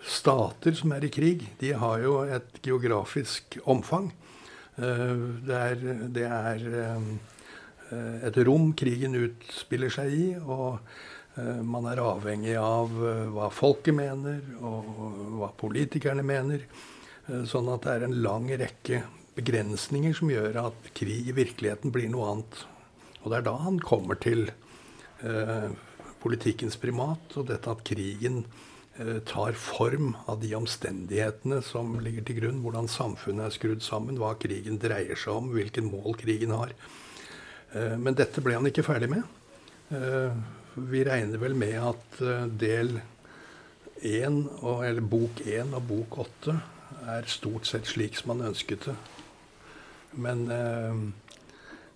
[0.00, 4.10] stater som er i krig, de har jo et geografisk omfang.
[4.80, 7.08] Eh, det er, det er eh,
[8.28, 12.90] et rom krigen utspiller seg i, og eh, man er avhengig av
[13.32, 14.88] hva folket mener, og
[15.38, 16.64] hva politikerne mener.
[17.48, 19.04] Sånn at det er en lang rekke
[19.36, 22.64] begrensninger som gjør at krig i virkeligheten blir noe annet.
[23.22, 24.50] Og det er da han kommer til
[26.20, 28.42] politikkens primat, og dette at krigen
[28.98, 34.20] eh, tar form av de omstendighetene som ligger til grunn, hvordan samfunnet er skrudd sammen,
[34.20, 36.74] hva krigen dreier seg om, hvilken mål krigen har.
[37.72, 39.24] Eh, men dette ble han ikke ferdig med.
[39.96, 40.42] Eh,
[40.74, 42.20] vi regner vel med at
[42.60, 43.00] del
[44.00, 46.54] 1, eller bok 1 og bok 8
[47.14, 48.94] er stort sett slik som han ønsket det.
[50.20, 50.46] Men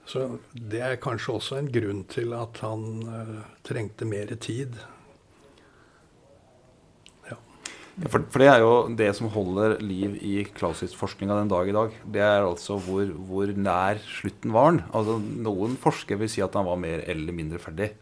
[0.09, 4.77] så det er kanskje også en grunn til at han uh, trengte mer tid.
[7.31, 7.39] Ja.
[8.11, 11.97] for, for, det er jo det som holder liv i Clausewitz-forskninga den dag i dag.
[12.05, 14.83] Det er altså hvor, hvor nær slutten var han.
[14.93, 15.17] Altså,
[15.49, 17.95] noen forskere vil si at han var mer eller mindre ferdig.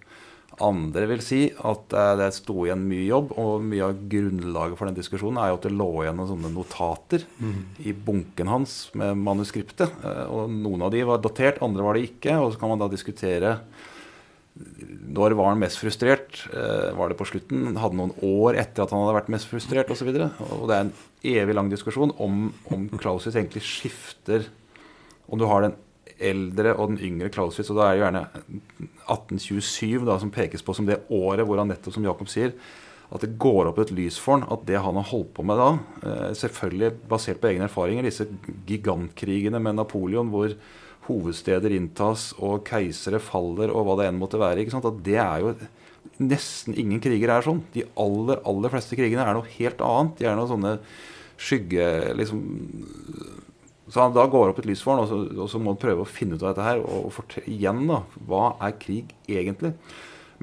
[0.60, 4.90] Andre vil si at eh, det sto igjen mye jobb, og mye av grunnlaget for
[4.90, 7.62] den diskusjonen er jo at det lå igjen noen sånne notater mm.
[7.88, 9.96] i bunken hans med manuskriptet.
[10.04, 12.36] Eh, og noen av de var datert, andre var det ikke.
[12.42, 13.56] Og så kan man da diskutere
[15.12, 16.42] når var han mest frustrert?
[16.52, 17.72] Eh, var det på slutten?
[17.80, 20.10] Hadde noen år etter at han hadde vært mest frustrert osv.
[20.12, 20.92] Og, så og det er en
[21.32, 24.50] evig lang diskusjon om, om Clausius egentlig skifter
[25.32, 25.76] Om du har den
[26.24, 27.70] eldre og den yngre Clausewitz.
[27.72, 28.22] Og da er det gjerne
[29.10, 32.54] 1827 da, som pekes på som det året hvor han nettopp, som Jakob sier,
[33.12, 35.60] at det går opp et lys for han, at det han har holdt på med
[35.60, 35.72] da,
[36.08, 38.24] eh, selvfølgelig basert på egne erfaringer, disse
[38.68, 40.54] gigantkrigene med Napoleon hvor
[41.08, 45.54] hovedsteder inntas og keisere faller og hva det enn måtte være, at det er jo
[46.18, 47.60] Nesten ingen kriger er sånn.
[47.72, 50.16] De aller, aller fleste krigene er noe helt annet.
[50.18, 50.72] De er noe sånne
[51.40, 51.86] skygge...
[52.18, 52.42] liksom
[53.92, 55.74] så han, da går det opp et lys for han, og så, og så, må
[55.74, 56.80] han prøve å finne ut av dette her.
[56.80, 59.74] Og, og igjen, da, hva er krig egentlig?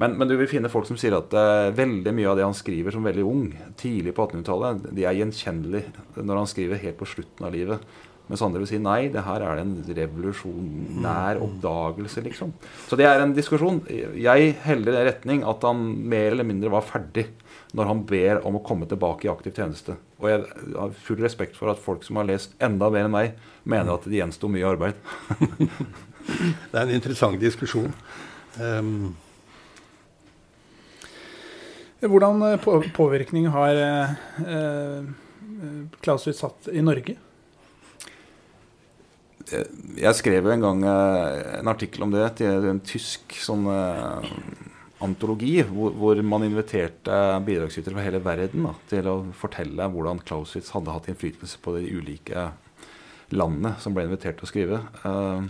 [0.00, 2.54] Men, men, du vil finne folk som sier at uh, veldig mye av det han
[2.56, 3.48] skriver som veldig ung,
[3.80, 5.82] tidlig på 1800-tallet, de er gjenkjennelig
[6.22, 7.98] når han skriver helt på slutten av livet.
[8.30, 11.42] Mens andre vil si nei, det her er det en revolusjonær mm.
[11.48, 12.52] oppdagelse, liksom.
[12.86, 13.82] Så det er en diskusjon.
[13.90, 15.82] Jeg heller i den retning at han
[16.12, 17.26] mer eller mindre var ferdig
[17.74, 19.98] når han ber om å komme tilbake i aktiv tjeneste.
[20.20, 20.44] Og jeg
[20.76, 24.04] har full respekt for at folk som har lest enda mer enn meg, mener at
[24.04, 25.00] det gjensto mye arbeid.
[26.70, 27.92] det er en interessant diskusjon.
[28.60, 29.16] Um.
[32.00, 35.02] Hvordan eh, påvirkning har eh,
[36.00, 37.16] Clausewitz hatt i Norge?
[39.50, 43.68] Jeg skrev en gang eh, en artikkel om det til en tysk sånn
[45.04, 50.72] antologi hvor, hvor, man inviterte bidragsytere fra hele verden da, til å fortelle hvordan Clausewitz
[50.76, 52.50] hadde hatt innflytelse på de ulike
[53.30, 54.82] landene som ble invitert til å skrive.
[55.04, 55.46] Uh,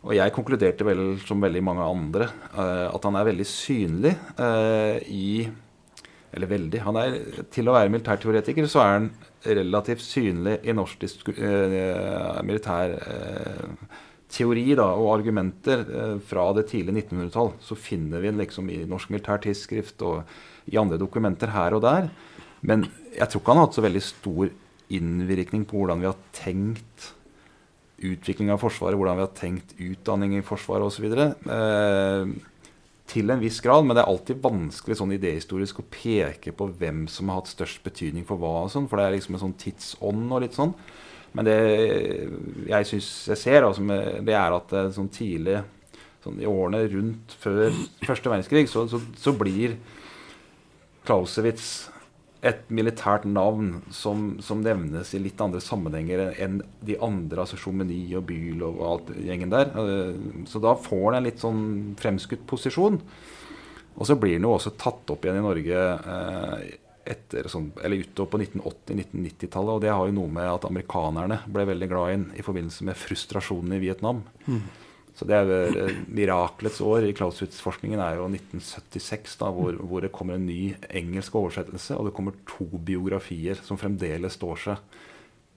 [0.00, 5.02] Og jeg konkluderte vel, som veldig mange andre, eh, at han er veldig synlig eh,
[5.12, 5.48] i
[6.32, 6.80] Eller veldig.
[6.86, 7.16] Han er,
[7.50, 9.08] til å være militærteoretiker så er han
[9.42, 11.02] relativt synlig i norsk
[11.34, 12.94] eh, militær
[14.30, 15.84] teori da, og argumenter
[16.26, 17.52] fra det tidlige 1900-tall.
[17.64, 22.10] Så finner vi den liksom i Norsk militærtidsskrift og i andre dokumenter her og der.
[22.62, 24.52] Men jeg tror ikke han har hatt så veldig stor
[24.90, 27.10] innvirkning på hvordan vi har tenkt
[28.00, 31.06] utvikling av Forsvaret, hvordan vi har tenkt utdanning i Forsvaret osv.
[31.10, 32.32] Eh,
[33.10, 37.04] til en viss grad, men det er alltid vanskelig sånn idehistorisk å peke på hvem
[37.10, 38.64] som har hatt størst betydning for hva.
[38.64, 40.74] og sånn, For det er liksom en sånn tidsånd og litt sånn.
[41.36, 41.58] Men det
[42.70, 43.84] jeg syns jeg ser, altså,
[44.26, 45.60] det er at sånn tidlig
[46.24, 47.70] sånn i årene rundt før
[48.08, 49.78] første verdenskrig, så, så, så blir
[51.06, 51.88] Clausewitz
[52.46, 57.98] et militært navn som, som, nevnes i litt andre sammenhenger enn de andre, altså Chomeny
[58.16, 59.68] og Bühl og alt gjengen der.
[59.76, 60.14] Eh,
[60.48, 61.62] så da får han en litt sånn
[62.00, 62.96] fremskutt posisjon.
[64.00, 65.82] Og så blir han jo også tatt opp igjen i Norge
[66.14, 66.64] eh,
[67.08, 69.72] etter, sånn, eller utover på 1980-1990-tallet.
[69.72, 72.98] Og det har jo noe med at amerikanerne ble veldig glad inn i forbindelse med
[72.98, 74.22] frustrasjonen i Vietnam.
[74.46, 74.62] Mm.
[75.16, 80.12] Så det er eh, Mirakelets år i Clausewitz-forskningen er jo 1976, da, hvor, hvor, det
[80.14, 84.98] kommer en ny engelsk oversettelse, og det kommer to biografier som fremdeles står seg.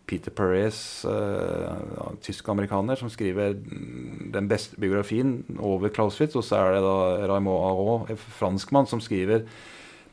[0.03, 0.77] Peter Perez,
[1.07, 6.35] uh, tysk-amerikaner, som skriver den beste biografien over Clausewitz.
[6.35, 6.97] Og så er det da
[7.31, 9.45] Raymond Aron, franskmann, som skriver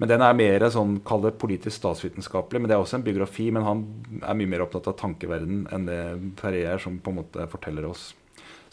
[0.01, 2.63] men den er mer sånn, kall det politisk statsvitenskapelig.
[2.63, 3.83] Men det er også en biografi, men han
[4.23, 6.01] er mye mer opptatt av tankeverden enn det
[6.41, 8.07] Perrier som på en måte forteller oss.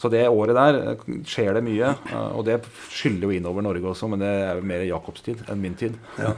[0.00, 1.92] Så det året der eh, skjer det mye.
[2.08, 2.56] Eh, og det
[2.94, 6.00] skyller jo innover Norge også, men det er jo mer Jacobs tid enn min tid.
[6.16, 6.32] Ja.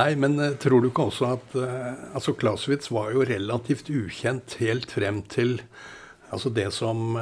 [0.00, 1.56] Nei, men uh, tror du ikke også at
[2.14, 5.58] altså Clausewitz var jo relativt ukjent helt frem til
[6.32, 7.18] altså det som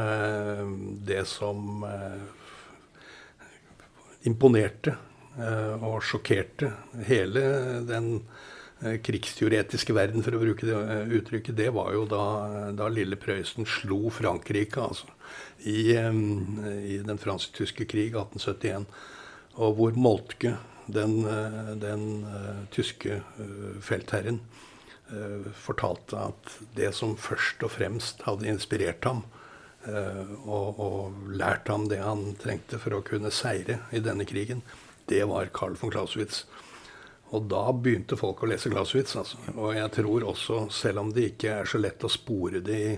[1.02, 1.82] Det som
[4.22, 4.94] imponerte
[5.38, 6.72] og sjokkerte
[7.06, 7.42] hele
[7.86, 8.08] den
[8.80, 10.76] krigsteoretiske verden, for å bruke det
[11.20, 12.24] uttrykket, det var jo da,
[12.74, 14.80] da lille Prøysen slo Frankrike.
[14.80, 15.06] altså
[15.62, 18.86] i, i den fransk-tyske krig 1871.
[19.60, 20.56] Og hvor Moltke,
[20.90, 22.04] den, eh, den
[22.74, 23.20] tyske
[23.84, 24.40] feltherren,
[25.58, 29.24] fortalte at det som først og fremst hadde inspirert ham,
[30.44, 34.62] og, og, lært ham det han trengte for å kunne seire i denne krigen,
[35.10, 36.44] det var Carl von Clausewitz.
[37.34, 39.14] Og da begynte folk å lese Clausewitz.
[39.18, 39.38] Altså.
[39.54, 42.94] Og jeg tror også, selv om det ikke er så lett å spore det i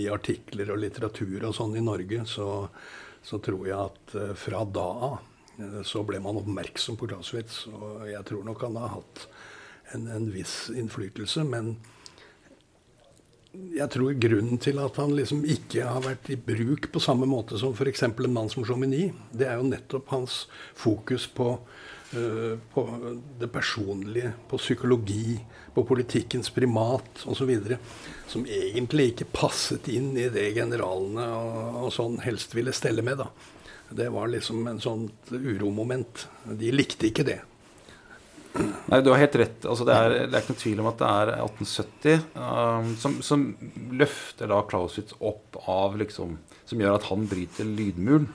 [0.00, 2.48] i artikler og litteratur og sånn i Norge, så,
[3.22, 5.16] så, tror jeg at uh, fra da av
[5.58, 7.66] uh, så ble man oppmerksom på Clausewitz.
[7.72, 9.26] Og jeg tror nok han har hatt
[9.96, 11.44] en, en viss innflytelse.
[11.48, 11.74] Men
[13.52, 17.58] jeg tror grunnen til at han liksom ikke har vært i bruk på samme måte
[17.60, 18.04] som f.eks.
[18.08, 20.46] en mann som Jomini, det er jo nettopp hans
[20.78, 22.84] fokus på uh, på
[23.40, 25.36] det personlige, på psykologi,
[25.74, 27.52] på politikkens primat osv.
[28.28, 33.20] Som egentlig ikke passet inn i det generalene og, og, sånn helst ville stelle med.
[33.20, 33.28] da.
[33.92, 36.26] Det var liksom en sånt uromoment.
[36.48, 37.40] De likte ikke det.
[38.52, 39.64] Nei, Du har helt rett.
[39.64, 43.16] Altså, det, er, det er ikke noen tvil om at det er 1870 um, som,
[43.24, 43.46] som,
[43.96, 46.36] løfter da Clausewitz opp av liksom,
[46.68, 48.28] Som gjør at han bryter lydmuren.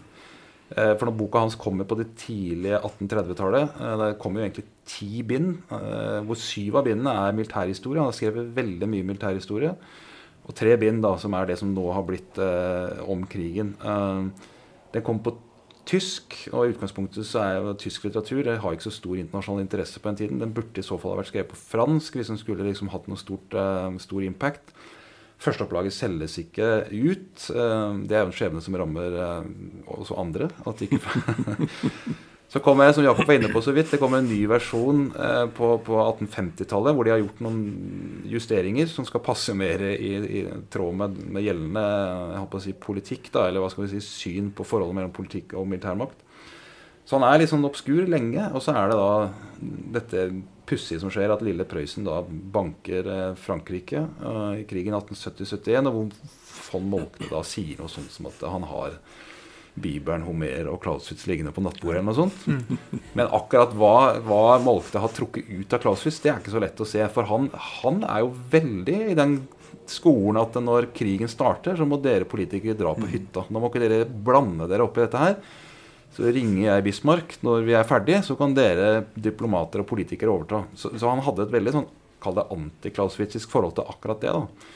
[0.67, 4.65] Eh, for når boka hans kommer på det tidlige 1830-tallet eh, Det kommer jo egentlig
[4.84, 8.01] ti bind, eh, hvor syv av bindene er militærhistorie.
[8.01, 9.71] Han har skrevet veldig mye militærhistorie.
[10.47, 13.73] Og tre bind da, som er det som nå har blitt eh, om krigen.
[13.80, 14.51] Eh,
[14.95, 15.36] den kom på
[15.88, 19.63] tysk, og i utgangspunktet så er jo tysk litteratur jeg har ikke så stor internasjonal
[19.63, 20.41] interesse på den tiden.
[20.43, 23.08] Den burde i så fall ha vært skrevet på fransk hvis den skulle liksom hatt
[23.08, 24.73] noe stort, eh, stor impact.
[25.38, 27.50] Førsteopplaget selges ikke ut.
[27.54, 29.52] Eh, det er jo en skjebne som rammer eh,
[29.97, 30.50] også andre.
[32.47, 35.45] så kommer, som Jakob var inne på så vidt, det kommer en ny versjon eh,
[35.51, 40.43] på, på 1850-tallet hvor de har gjort noen justeringer som skal passe mer i, i
[40.71, 44.95] tråd med, med, gjeldende si, politikk, da, eller hva skal vi si, syn på forholdet
[44.95, 46.23] mellom politikk og militærmakt.
[47.07, 49.11] Så han er litt sånn obskur lenge, og så er det da
[49.97, 50.24] dette
[50.67, 55.95] pussige som skjer, at lille Prøysen da banker eh, Frankrike uh, i krigen 1870-71, og
[55.95, 56.09] hvor
[56.67, 58.97] von Moltke da sier noe sånt som at han har
[59.78, 61.99] Bibelen, Homer og Clausewitz liggende på nattbordet.
[61.99, 62.88] eller noe sånt.
[63.17, 66.82] Men akkurat hva, hva Molfte har trukket ut av Clausewitz, det er ikke så lett
[66.82, 67.03] å se.
[67.13, 67.51] For han,
[67.82, 69.38] han er jo veldig i den
[69.88, 73.45] skolen at når krigen starter, så må dere politikere dra på hytta.
[73.49, 75.38] Nå må ikke dere blande dere opp i dette her.
[76.17, 80.63] Så ringer jeg Bismarck når vi er ferdige, så kan dere diplomater og politikere overta.
[80.73, 81.88] Så, så han hadde et veldig sånn,
[82.23, 84.34] kall det antiklausewitzisk forhold til akkurat det.
[84.34, 84.73] da.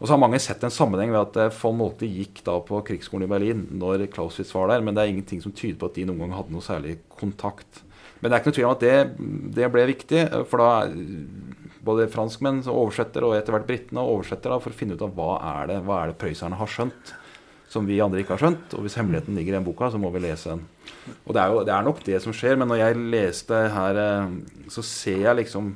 [0.00, 2.80] Og så har mange sett en sammenheng ved at eh, von Moltke gikk da på
[2.88, 5.98] krigsskolen i Berlin når Clausewitz var der, men det er ingenting som tyder på at
[5.98, 7.82] de noen gang hadde noe særlig kontakt.
[8.20, 8.96] Men det er ikke noe tvil om at det,
[9.56, 10.70] det ble viktig, for da
[11.84, 15.34] både franskmenn oversetter, og etter hvert britene oversetter da, for å finne ut av hva
[15.54, 17.14] er det, hva er det prøysserne har skjønt
[17.70, 18.74] som vi andre ikke har skjønt.
[18.74, 20.64] Og hvis hemmeligheten ligger i den boka, så må vi lese den.
[21.22, 24.00] Og det er jo det er nok det som skjer, men når jeg leste her,
[24.02, 24.32] eh,
[24.74, 25.70] så ser jeg liksom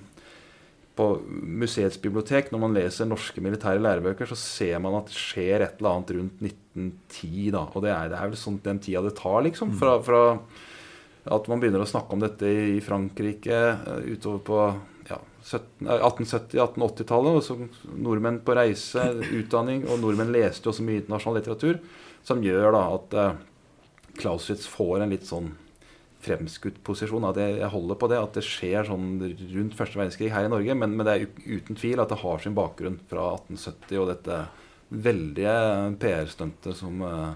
[0.94, 5.64] på museets bibliotek, når man leser norske militære lærebøker, så ser man at det skjer
[5.64, 7.50] et eller annet rundt 1910.
[7.56, 9.74] da, Og det er, det er vel sånn den tida det tar, liksom.
[9.80, 10.22] Fra, fra
[11.34, 14.60] at man begynner å snakke om dette i Frankrike eh, utover på
[15.08, 17.40] ja, 1870-1880-tallet.
[17.40, 17.58] og så
[17.96, 19.08] Nordmenn på reise,
[19.40, 21.82] utdanning, og nordmenn leste jo også mye internasjonal litteratur.
[22.24, 23.36] Som gjør da at eh,
[24.20, 25.50] Clausewitz får en litt sånn
[26.24, 27.28] fremskutt posisjon.
[27.28, 29.08] At jeg, holder på det, at det skjer sånn
[29.54, 30.76] rundt første verdenskrig her i Norge.
[30.80, 34.44] Men, men, det er uten tvil at det har sin bakgrunn fra 1870 og dette
[34.94, 35.56] veldige
[35.98, 37.34] PR-stuntet som uh,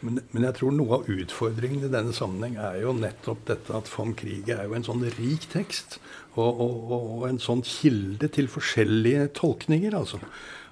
[0.00, 3.90] men, men, jeg tror noe av utfordringen i denne sammenheng er jo nettopp dette at
[3.90, 5.98] von Krieg er jo en sånn rik tekst.
[6.36, 10.20] Og, og, og, en sånn kilde til forskjellige tolkninger, altså.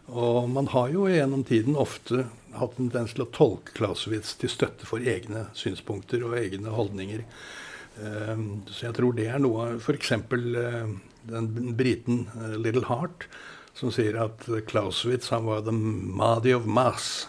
[0.06, 2.28] Og man har jo gjennom tiden ofte
[2.60, 7.24] hatt en tendens til å tolke Clausewitz til støtte for egne synspunkter og egne holdninger.
[7.96, 10.12] Um, så jeg tror det er noe av F.eks.
[10.32, 10.96] Uh,
[11.26, 13.28] den briten uh, Little Heart,
[13.76, 17.28] som sier at Clausewitz han var the Madi of Mass.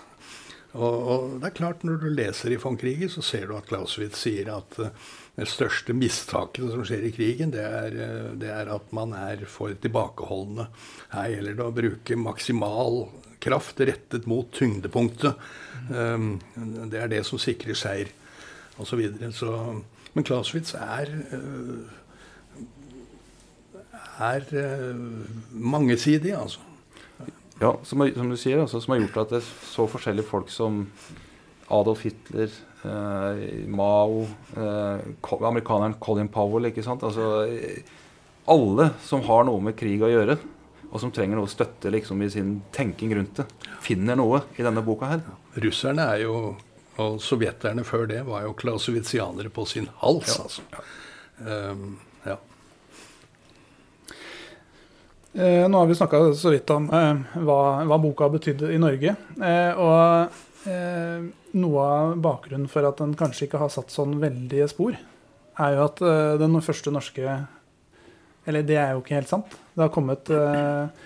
[0.78, 3.70] Og, og, det er klart, når du leser i von Krieger, så ser du at
[3.70, 4.92] Clausewitz sier at uh,
[5.38, 7.98] det største mistaket som skjer i krigen, det er,
[8.42, 10.66] det er, at man er for tilbakeholdne.
[11.14, 13.04] Her gjelder det å bruke maksimal
[13.44, 15.38] kraft rettet mot tyngdepunktet.
[15.90, 16.38] Um,
[16.92, 18.12] det er det som sikrer seier,
[18.82, 19.04] osv.
[20.14, 21.86] Men Clausewitz er uh,
[24.18, 24.48] er
[25.54, 26.64] mangesidig, altså.
[27.58, 30.52] Ja, som, som, du sier, altså, som har gjort at det er så forskjellige folk
[30.54, 30.84] som
[31.74, 32.52] Adolf Hitler,
[32.86, 35.08] eh, Mao, eh,
[35.42, 37.04] amerikaneren Colin Powell ikke sant?
[37.04, 37.48] Altså,
[38.48, 40.38] Alle som har noe med krig å gjøre,
[40.88, 43.48] og som trenger noe støtte liksom, i sin tenking rundt det,
[43.84, 45.24] finner noe i denne boka her.
[45.64, 46.36] Russerne er jo,
[46.98, 50.46] og sovjeterne før det, var jo klausowitzianere på sin hals, ja.
[50.48, 50.86] altså.
[51.38, 52.38] Um, ja.
[55.38, 59.14] Eh, nå har vi snakka så vidt om eh, hva, hva, boka betydde i Norge.
[59.38, 61.28] Eh, og eh,
[61.62, 64.98] noe av bakgrunnen for at den kanskje ikke har satt sånn veldige spor,
[65.58, 67.38] er jo at eh, den første norske
[68.48, 69.56] Eller det er jo ikke helt sant.
[69.76, 71.06] Det har kommet eh,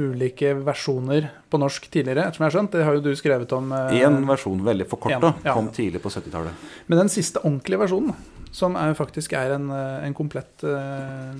[0.00, 2.74] ulike versjoner på norsk tidligere, ettersom jeg har skjønt.
[2.74, 3.72] Det har jo du skrevet om.
[3.94, 5.56] Én versjon, veldig forkorta, ja.
[5.56, 6.70] kom tidlig på 70-tallet.
[6.88, 8.16] Men den siste ordentlige versjonen
[8.52, 11.32] som er, faktisk er en, eh, en komplett uh,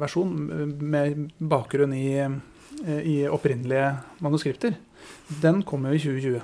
[0.00, 0.32] versjon
[0.78, 2.28] med bakgrunn i,
[2.84, 3.88] i, opprinnelige
[4.20, 4.76] manuskripter.
[5.42, 6.42] Den kommer jo i 2020.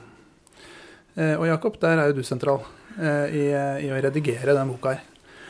[1.18, 2.64] Uh, og Jakob, der er jo du sentral
[2.97, 3.51] uh, i,
[3.84, 5.05] i, å redigere den boka her.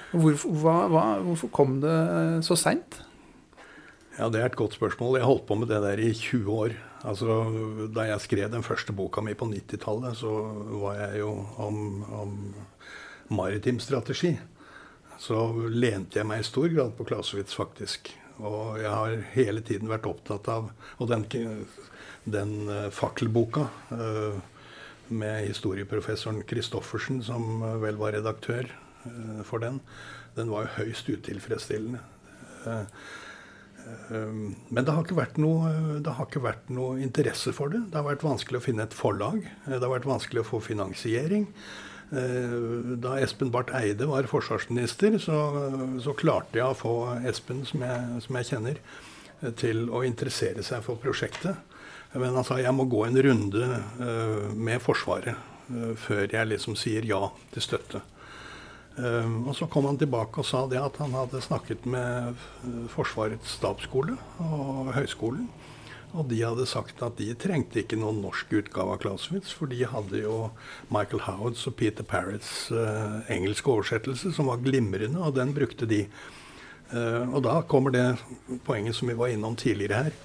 [0.08, 1.96] Hvorfor, hva, hva, hvorfor kom det
[2.46, 3.02] så seint?
[4.18, 5.18] Ja, Det er et godt spørsmål.
[5.18, 6.76] Jeg holdt på med det der i 20 år.
[7.04, 10.32] Altså, Da jeg skrev den første boka mi på 90-tallet, så
[10.80, 12.54] var jeg jo om, om
[13.28, 14.38] maritim strategi,
[15.18, 18.10] så lente jeg meg i stor grad på Clausewitz, faktisk.
[18.38, 21.24] Og jeg har hele tiden vært opptatt av Og den,
[22.24, 24.38] den uh, fakkelboka uh,
[25.08, 28.70] med historieprofessoren Christoffersen, som vel var redaktør
[29.48, 29.80] for den,
[30.36, 32.00] den var jo høyst utilfredsstillende.
[34.68, 35.70] Men det har, ikke vært noe,
[36.04, 37.84] det har ikke vært noe interesse for det.
[37.88, 39.38] Det har vært vanskelig å finne et forlag.
[39.64, 41.46] Det har vært vanskelig å få finansiering.
[42.08, 45.38] Eh, da Espen Barth Eide var forsvarsminister, så,
[46.00, 46.94] så, klarte jeg å få
[47.28, 48.80] Espen, som jeg, som jeg, kjenner,
[49.42, 51.58] eh, til å interessere seg for prosjektet.
[52.16, 53.66] Men han sa jeg må gå en runde
[54.56, 55.36] med Forsvaret
[56.00, 57.18] før jeg liksom sier ja
[57.52, 58.00] til støtte.
[58.98, 62.34] Uh, og så kom han tilbake og sa det at han hadde snakket med
[62.90, 65.46] Forsvarets stabsskole og høyskolen.
[66.16, 69.82] Og de hadde sagt at de trengte ikke noen norsk utgave av Clausewitz, for de
[69.84, 70.48] hadde jo
[70.94, 76.06] Michael Howards og Peter Parrots uh, engelske oversettelse, som var glimrende, og den brukte de.
[76.88, 78.06] Uh, og da kommer det
[78.64, 80.18] poenget som vi var innom tidligere her.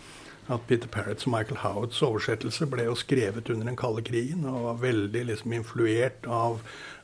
[0.52, 4.66] At Peter Parrots og Michael Howards oversettelse ble jo skrevet under den kalde krigen og
[4.66, 6.58] var veldig liksom influert av,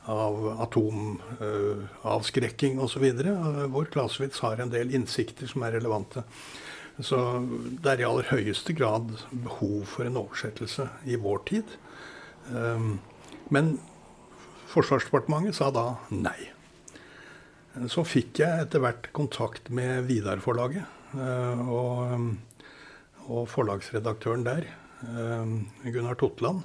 [0.08, 3.04] av atomavskrekking osv.
[3.20, 6.20] Uh, hvor Clausewitz har en del innsikter som er relevante.
[7.00, 7.16] Så
[7.80, 11.64] det er i aller høyeste grad behov for en oversettelse i vår tid.
[12.52, 12.98] Ehm,
[13.48, 13.78] men
[14.70, 15.84] Forsvarsdepartementet sa da
[16.14, 16.50] nei.
[17.90, 20.84] Så fikk jeg etter hvert kontakt med Vidar-forlaget.
[21.16, 21.96] Eh, og,
[23.30, 24.64] Og forlagsredaktøren der,
[25.84, 26.64] Gunnar Totland,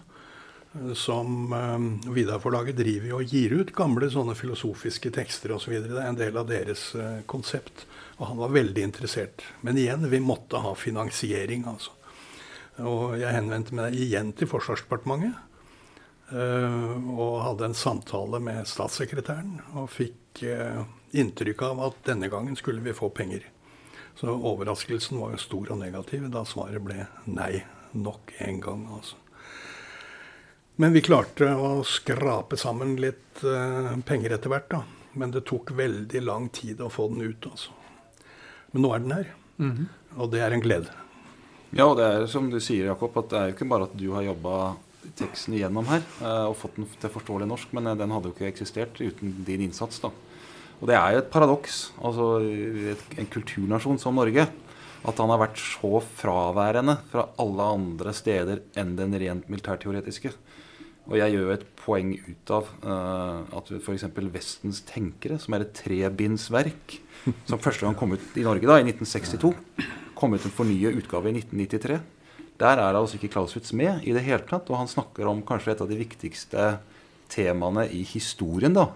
[0.93, 5.78] som eh, Vidar-forlaget driver og gir ut gamle sånne filosofiske tekster osv.
[5.84, 7.86] Det er en del av deres eh, konsept.
[8.17, 9.43] Og han var veldig interessert.
[9.65, 11.95] Men igjen, vi måtte ha finansiering, altså.
[12.84, 15.36] Og jeg henvendte meg igjen til Forsvarsdepartementet.
[16.36, 20.41] Eh, og hadde en samtale med statssekretæren og fikk
[21.15, 23.45] inntrykk av at denne gangen skulle vi få penger.
[24.19, 27.61] Så overraskelsen var jo stor og negativ da svaret ble nei
[27.95, 28.89] nok en gang.
[28.97, 29.24] altså.
[30.76, 34.67] Men vi klarte å skrape sammen litt uh, penger etter hvert.
[34.73, 34.82] da.
[35.15, 37.47] Men det tok veldig lang tid å få den ut.
[37.47, 37.71] altså.
[38.73, 39.86] Men nå er den her, mm -hmm.
[40.19, 40.91] og det er en glede.
[41.71, 43.97] Ja, og det er som du sier, Jakob, at det er jo ikke bare at
[43.97, 44.76] du har jobba
[45.15, 48.34] teksten igjennom her uh, og fått den til forståelig norsk, men uh, den hadde jo
[48.34, 49.99] ikke eksistert uten din innsats.
[49.99, 50.11] da.
[50.82, 52.39] Og det er jo et paradoks, altså
[53.17, 54.47] en kulturnasjon som Norge,
[55.05, 60.34] at han har vært så fraværende fra alle andre steder enn den rent militærteoretiske.
[61.06, 64.08] Og jeg gjør et poeng ut av uh, at f.eks.
[64.34, 66.97] Vestens tenkere, som er et trebindsverk,
[67.49, 69.53] som første gang kom ut i Norge da, i 1962,
[70.18, 71.99] kom ut en fornyet utgave i 1993.
[72.58, 74.70] Der er altså ikke Clausewitz med i det hele tatt.
[74.72, 76.70] Og han snakker om kanskje et av de viktigste
[77.32, 78.74] temaene i historien.
[78.74, 78.89] da.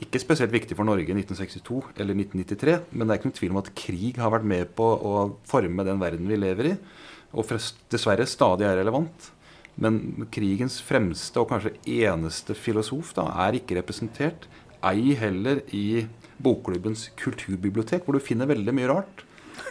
[0.00, 3.54] Ikke spesielt viktig for Norge i 1962 eller 1993, men det er ikke noen tvil
[3.54, 5.14] om at krig har vært med på å
[5.50, 6.74] forme den verden vi lever i,
[7.34, 7.50] og
[7.90, 9.30] dessverre stadig er relevant.
[9.80, 14.48] Men krigens fremste og kanskje eneste filosof da, er ikke representert.
[14.86, 16.06] Ei heller i
[16.40, 19.26] Bokklubbens kulturbibliotek, hvor du finner veldig mye rart.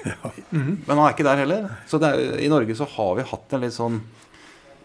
[0.05, 0.31] Ja.
[0.51, 0.77] Mm -hmm.
[0.87, 1.69] Men han er ikke der heller.
[1.87, 4.01] Så er, i Norge så har vi hatt en litt sånn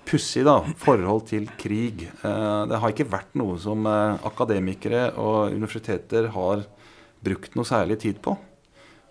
[0.04, 0.44] pussig
[0.76, 2.10] forhold til krig.
[2.24, 6.64] Eh, det har ikke vært noe som eh, akademikere og universiteter har
[7.24, 8.36] brukt noe særlig tid på.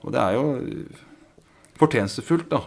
[0.04, 0.46] Og det er jo
[1.80, 2.62] fortjenestefullt, da,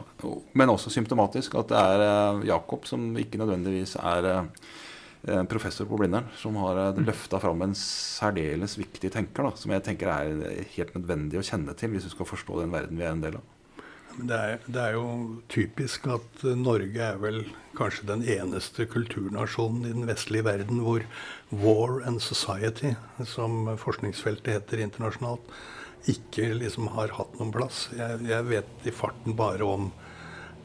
[0.59, 5.99] men også symptomatisk, at det er uh, Jakob som ikke nødvendigvis er uh, professor på
[6.01, 7.05] Blindern, som har mm.
[7.07, 11.75] løfta fram en særdeles viktig tenker, da, som jeg tenker er helt nødvendig å kjenne
[11.79, 13.53] til hvis du skal forstå den verden vi er en del av.
[14.17, 17.43] Det er, det er, jo typisk at Norge er vel
[17.77, 21.05] kanskje den eneste kulturnasjonen i den vestlige verden hvor
[21.51, 22.95] war and society,
[23.29, 25.45] som forskningsfeltet heter internasjonalt,
[26.11, 27.87] ikke liksom har hatt noen plass.
[27.97, 29.91] Jeg, jeg vet i farten bare om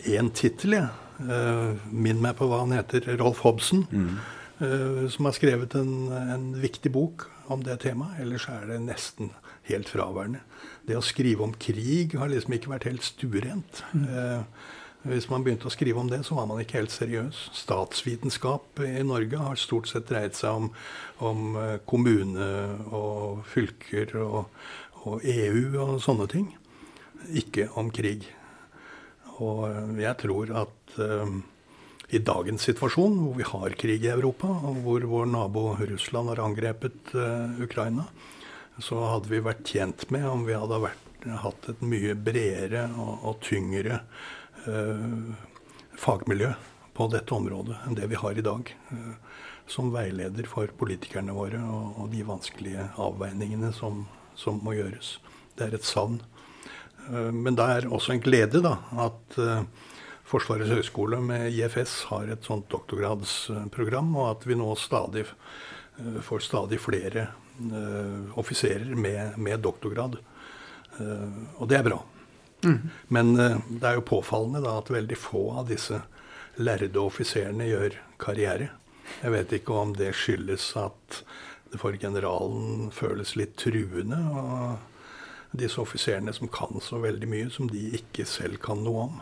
[0.09, 0.89] én tittel, jeg.
[1.21, 3.05] Uh, Minn meg på hva han heter.
[3.19, 3.85] Rolf Hobson.
[3.91, 4.19] Mm.
[4.61, 8.21] Uh, som har skrevet en, en, viktig bok om det temaet.
[8.23, 9.33] Ellers er det nesten
[9.69, 10.43] helt fraværende.
[10.87, 13.83] Det å skrive om krig har liksom ikke vært helt stuerent.
[13.93, 14.07] Mm.
[14.09, 14.77] Uh,
[15.09, 17.37] hvis man begynte å skrive om det, så var man ikke helt seriøs.
[17.57, 20.67] Statsvitenskap i Norge har stort sett dreid seg om,
[21.25, 21.55] om
[21.89, 22.49] kommune
[22.93, 24.43] og fylker og,
[25.07, 26.51] og EU og sånne ting.
[27.37, 28.27] Ikke om krig.
[29.41, 31.37] Og eh, jeg tror at uh,
[32.11, 36.43] i dagens situasjon, hvor vi har krig i Europa, og hvor vår nabo Russland har
[36.43, 38.07] angrepet uh, Ukraina,
[38.81, 41.07] så hadde vi vært tjent med om vi hadde vært,
[41.43, 44.01] hatt et mye bredere og, og tyngre
[44.65, 45.33] uh,
[46.01, 46.49] fagmiljø
[46.97, 48.73] på dette området enn det vi har i dag.
[49.71, 54.01] som veileder for politikerne våre og, og de vanskelige avveiningene som,
[54.41, 55.15] som må gjøres.
[55.57, 56.19] Det er et savn.
[57.09, 58.77] Eh, men det er også en glede da,
[59.07, 59.63] at eh,
[60.31, 66.45] Forsvarets høgskole med IFS har et sånt doktorgradsprogram, og at vi nå stadig eh, får
[66.47, 67.27] stadig flere
[68.39, 70.15] offiserer med, med, doktorgrad.
[71.59, 71.99] Og det er bra.
[72.65, 72.79] Mm.
[73.13, 75.99] Men det er jo påfallende da, at veldig få av disse
[76.57, 78.71] lærde offiserene gjør karriere.
[79.19, 81.21] Jeg vet ikke om det skyldes at
[81.79, 84.19] for generalen føles litt truende.
[84.31, 89.21] Og disse offiserene som kan så veldig mye som de ikke selv kan noe om.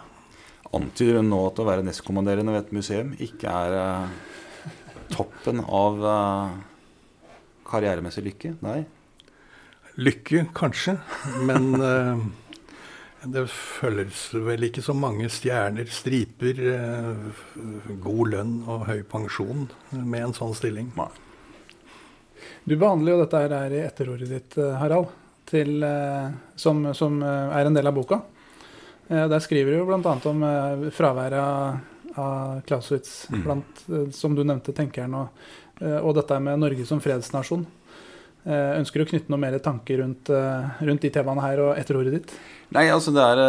[0.77, 4.73] Antyder hun nå at å være nestkommanderende ved et museum ikke er uh,
[5.09, 6.51] toppen av uh,
[7.69, 8.53] karrieremessig lykke?
[8.65, 8.83] Nei?
[9.99, 10.99] Lykke, kanskje.
[11.49, 12.21] Men uh,
[13.25, 16.61] det føles vel ikke så mange stjerner, striper,
[18.05, 20.93] god lønn og høy pensjon med en sånn stilling.
[20.95, 21.09] Nei.
[22.69, 25.09] Du behandler jo dette her i etterordet ditt, eh, Harald,
[25.49, 28.21] til, eh, som, som, eh, er en del av boka.
[29.09, 30.11] Der skriver du bl.a.
[30.29, 30.43] om
[30.93, 31.79] fraværet av,
[32.13, 33.39] av Clausewitz, mm.
[33.41, 33.79] blant,
[34.13, 35.39] som du nevnte, tenkeren, og,
[35.81, 37.63] og dette med Norge som fredsnasjon.
[38.45, 42.35] Ønsker du å knytte noe mer tanker rundt, rundt de temaene her og etterordet ditt?
[42.77, 43.41] Nei, altså det er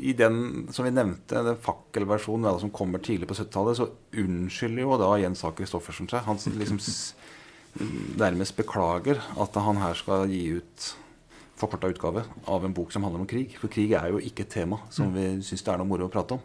[0.00, 0.40] I den
[0.72, 3.92] som vi nevnte, den fakkelversjonen som kommer tidlig på 70-tallet, så
[4.24, 5.52] unnskylder jo da Jens A.
[5.52, 6.24] Christoffersen seg.
[6.24, 6.80] Han liksom
[8.20, 10.92] nærmest beklager at han her skal gi ut
[11.56, 13.56] forkorta utgave av en bok som handler om krig.
[13.60, 16.12] For krig er jo ikke et tema som vi syns det er noe moro å
[16.12, 16.42] prate om.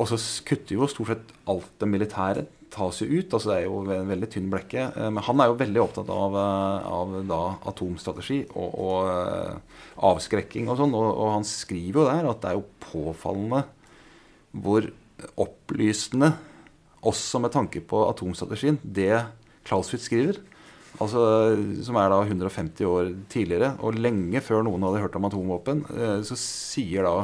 [0.00, 3.32] Og så kutter jo stort sett alt det militære tas jo ut.
[3.32, 4.84] altså Det er jo en veldig tynn blekke.
[4.94, 9.80] Eh, men han er jo veldig opptatt av, eh, av da, atomstrategi og, og uh,
[10.10, 10.94] avskrekking og sånn.
[10.96, 13.64] Og, og, han skriver jo der at det er jo påfallende
[14.50, 14.86] hvor
[15.40, 16.32] opplysende,
[17.06, 19.22] også med tanke på atomstrategien, det
[19.68, 20.40] Clauswitz skriver.
[21.00, 21.20] Altså,
[21.86, 25.84] som er da 150 år tidligere, og lenge før noen hadde hørt om atomvåpen,
[26.26, 27.14] så sier da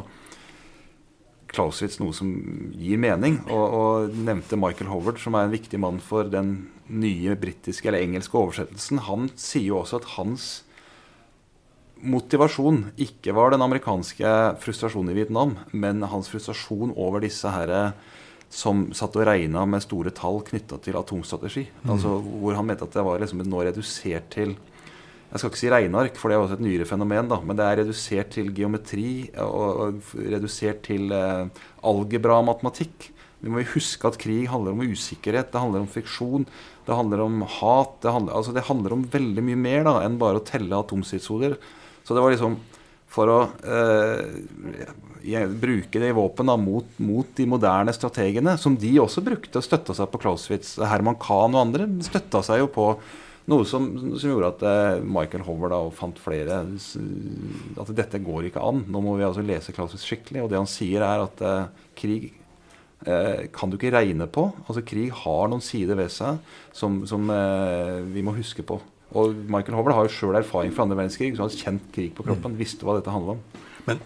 [1.52, 2.30] Clausewitz noe som
[2.76, 7.36] gir mening, og, og, nevnte Michael Howard, som er en viktig mann for den nye
[7.38, 9.02] britiske eller engelske oversettelsen.
[9.08, 10.48] Han sier jo også at hans
[11.96, 14.32] motivasjon ikke var den amerikanske
[14.62, 17.90] frustrasjonen i Vietnam, men hans frustrasjon over disse herre
[18.52, 21.66] som satt og regna med store tall knytta til atomstrategi.
[21.82, 21.90] Mm.
[21.96, 24.56] Altså Hvor han mente at det var liksom nå redusert til
[25.26, 27.28] jeg skal ikke si regneark, for det er også et nyere fenomen.
[27.28, 31.48] da, Men det er redusert til geometri og, og redusert til eh,
[31.82, 33.08] algebra-matematikk.
[33.42, 36.46] Vi må huske at krig handler om usikkerhet, det handler om friksjon,
[36.86, 37.98] det handler om hat.
[38.00, 41.58] Det handler, altså det handler om veldig mye mer da, enn bare å telle atomstridshoder.
[42.06, 42.56] Så det var liksom
[43.10, 48.92] for å eh, bruke det i våpen da, mot, mot, de moderne strategene, som de
[49.02, 50.76] også brukte og støtta seg på Clausewitz.
[50.82, 52.90] Herman Kahn og andre støtta seg jo på
[53.46, 53.86] noe som,
[54.18, 58.82] som gjorde at eh, Michael Hover da fant flere At dette går ikke an.
[58.90, 60.42] Nå må vi altså lese Clausewitz skikkelig.
[60.42, 62.32] Og det han sier, er at eh, krig
[63.06, 64.48] eh, kan du ikke regne på.
[64.66, 66.42] Altså Krig har noen sider ved seg
[66.74, 68.80] som, som eh, vi må huske på.
[69.16, 72.12] Og Michael Hover har jo sjøl erfaring fra andre verdenskrig, så han har kjent krig
[72.16, 72.58] på kroppen.
[72.60, 73.64] Visste hva dette handla om.
[73.86, 74.02] Men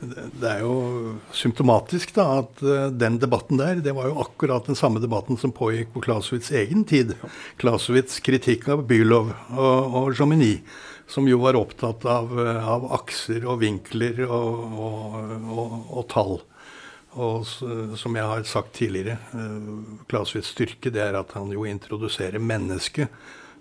[0.00, 4.78] det er jo symptomatisk da, at uh, den debatten der, det var jo akkurat den
[4.78, 7.14] samme debatten som pågikk på Clausewitz' egen tid.
[7.60, 10.56] Clausewitz' kritikk av Bylov og, og Jomini,
[11.10, 16.40] som jo var opptatt av, uh, av akser og vinkler og, og, og tall.
[17.12, 22.42] Og som jeg har sagt tidligere, uh, Clausewitz' styrke det er at han jo introduserer
[22.42, 23.12] mennesket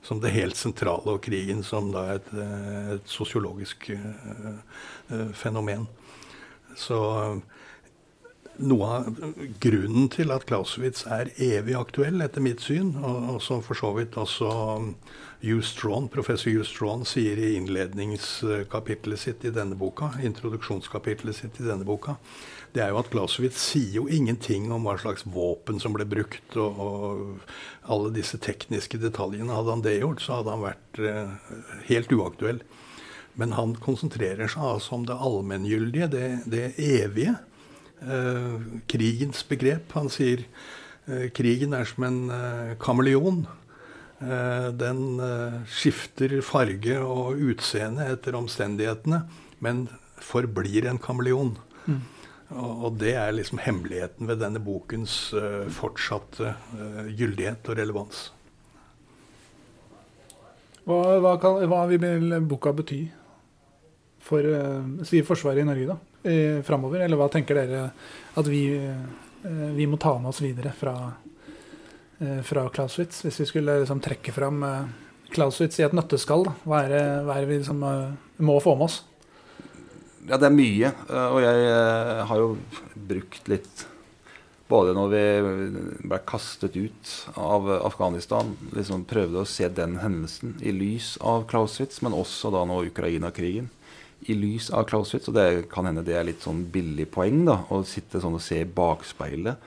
[0.04, 2.30] som det helt sentrale, og krigen som da et,
[2.96, 3.92] et sosiologisk
[5.38, 5.86] fenomen.
[6.80, 6.98] Så
[8.62, 9.08] noe av
[9.64, 13.92] grunnen til at Clausewitz er evig aktuell, etter mitt syn, og, og som for så
[13.96, 14.52] vidt også
[15.42, 21.68] Hugh Strawn, professor Hugh Strawn sier i innledningskapitlet sitt i denne boka, introduksjonskapitlet sitt i
[21.68, 22.18] denne boka,
[22.72, 26.56] det er jo at Clausewitz sier jo ingenting om hva slags våpen som ble brukt,
[26.56, 29.52] og, og alle disse tekniske detaljene.
[29.52, 31.56] Hadde han det gjort, så hadde han vært eh,
[31.90, 32.62] helt uaktuell.
[33.40, 37.36] Men han konsentrerer seg altså om det allmenngyldige, det, det evige.
[38.02, 39.92] Eh, krigens begrep.
[39.98, 40.46] Han sier
[41.08, 43.44] eh, krigen er som en eh, kameleon.
[44.22, 49.26] Eh, den eh, skifter farge og utseende etter omstendighetene,
[49.60, 49.86] men
[50.22, 51.56] forblir en kameleon.
[51.88, 52.02] Mm.
[52.52, 56.54] Og, det er liksom hemmeligheten ved denne bokens eh, fortsatte
[57.16, 58.26] gyldighet og relevans.
[60.84, 63.06] Hva, hva, kan, hva vil boka bety
[64.22, 64.46] for
[65.08, 65.96] si Forsvaret i Norge da,
[66.66, 67.04] framover?
[67.06, 67.84] Eller hva tenker dere
[68.38, 68.64] at vi,
[69.78, 70.96] vi må ta med oss videre fra,
[72.50, 73.22] fra Clausewitz?
[73.28, 74.66] Hvis vi skulle liksom, trekke fram
[75.32, 76.50] Klauswitz i et nøtteskall.
[76.66, 77.86] Hva, er det, hva er det vi liksom,
[78.44, 79.00] må få med oss?
[80.30, 80.92] Ja, det er mye.
[81.32, 82.52] Og jeg har jo
[83.10, 83.88] brukt litt
[84.72, 85.24] både når vi
[86.08, 87.10] ble kastet ut
[87.40, 92.64] av Afghanistan, liksom prøvde å se den hendelsen i lys av Clausewitz, men også da
[92.68, 93.68] nå Ukraina-krigen
[94.30, 95.28] i lys av Clausewitz.
[95.28, 98.46] Og det kan hende det er litt sånn billig poeng da, å sitte sånn og
[98.46, 99.60] se i bakspeilet.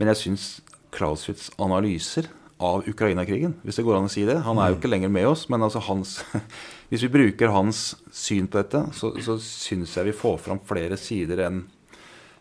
[0.00, 0.48] Men jeg syns
[0.94, 2.30] Clausewitz' analyser
[2.60, 5.26] av Ukraina-krigen, hvis det går an å si det Han er jo ikke lenger med
[5.30, 6.18] oss, men altså hans
[6.90, 10.96] Hvis vi bruker hans syn på dette, så, så syns jeg vi får fram flere
[11.00, 11.62] sider enn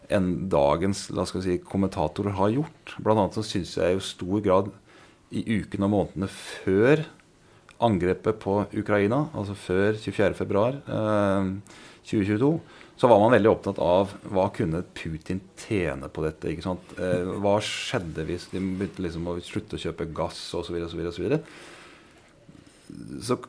[0.10, 2.96] enn dagens la skal si, kommentatorer har gjort.
[2.98, 4.72] Blant annet så syns jeg i stor grad
[5.30, 7.06] i ukene og månedene før
[7.80, 12.60] angrepet på Ukraina, altså før 24.2.2022, eh,
[13.00, 16.52] så var man veldig opptatt av hva kunne Putin tjene på dette.
[16.52, 16.94] ikke sant?
[17.00, 20.76] Eh, hva skjedde hvis de begynte liksom å slutte å kjøpe gass osv.
[20.84, 21.40] Så, videre,
[23.24, 23.40] så, så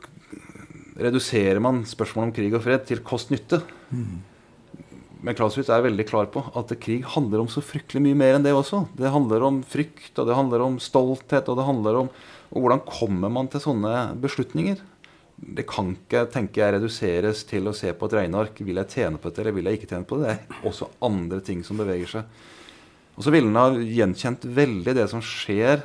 [1.03, 3.59] reduserer man spørsmålet om krig og fred til kost-nytte.
[3.91, 4.21] Mm.
[5.21, 8.47] Men Clausewitz er veldig klar på at krig handler om så fryktelig mye mer enn
[8.47, 8.85] det også.
[8.97, 12.13] Det handler om frykt, og det handler om stolthet, og det handler om
[12.51, 14.81] og hvordan kommer man til sånne beslutninger?
[15.41, 18.59] Det kan ikke tenker jeg, reduseres til å se på et regneark.
[18.61, 20.35] Vil jeg tjene på det, eller vil jeg ikke tjene på det?
[20.37, 22.43] Det er også andre ting som beveger seg.
[23.17, 25.83] Og så ville han ha gjenkjent veldig det som skjer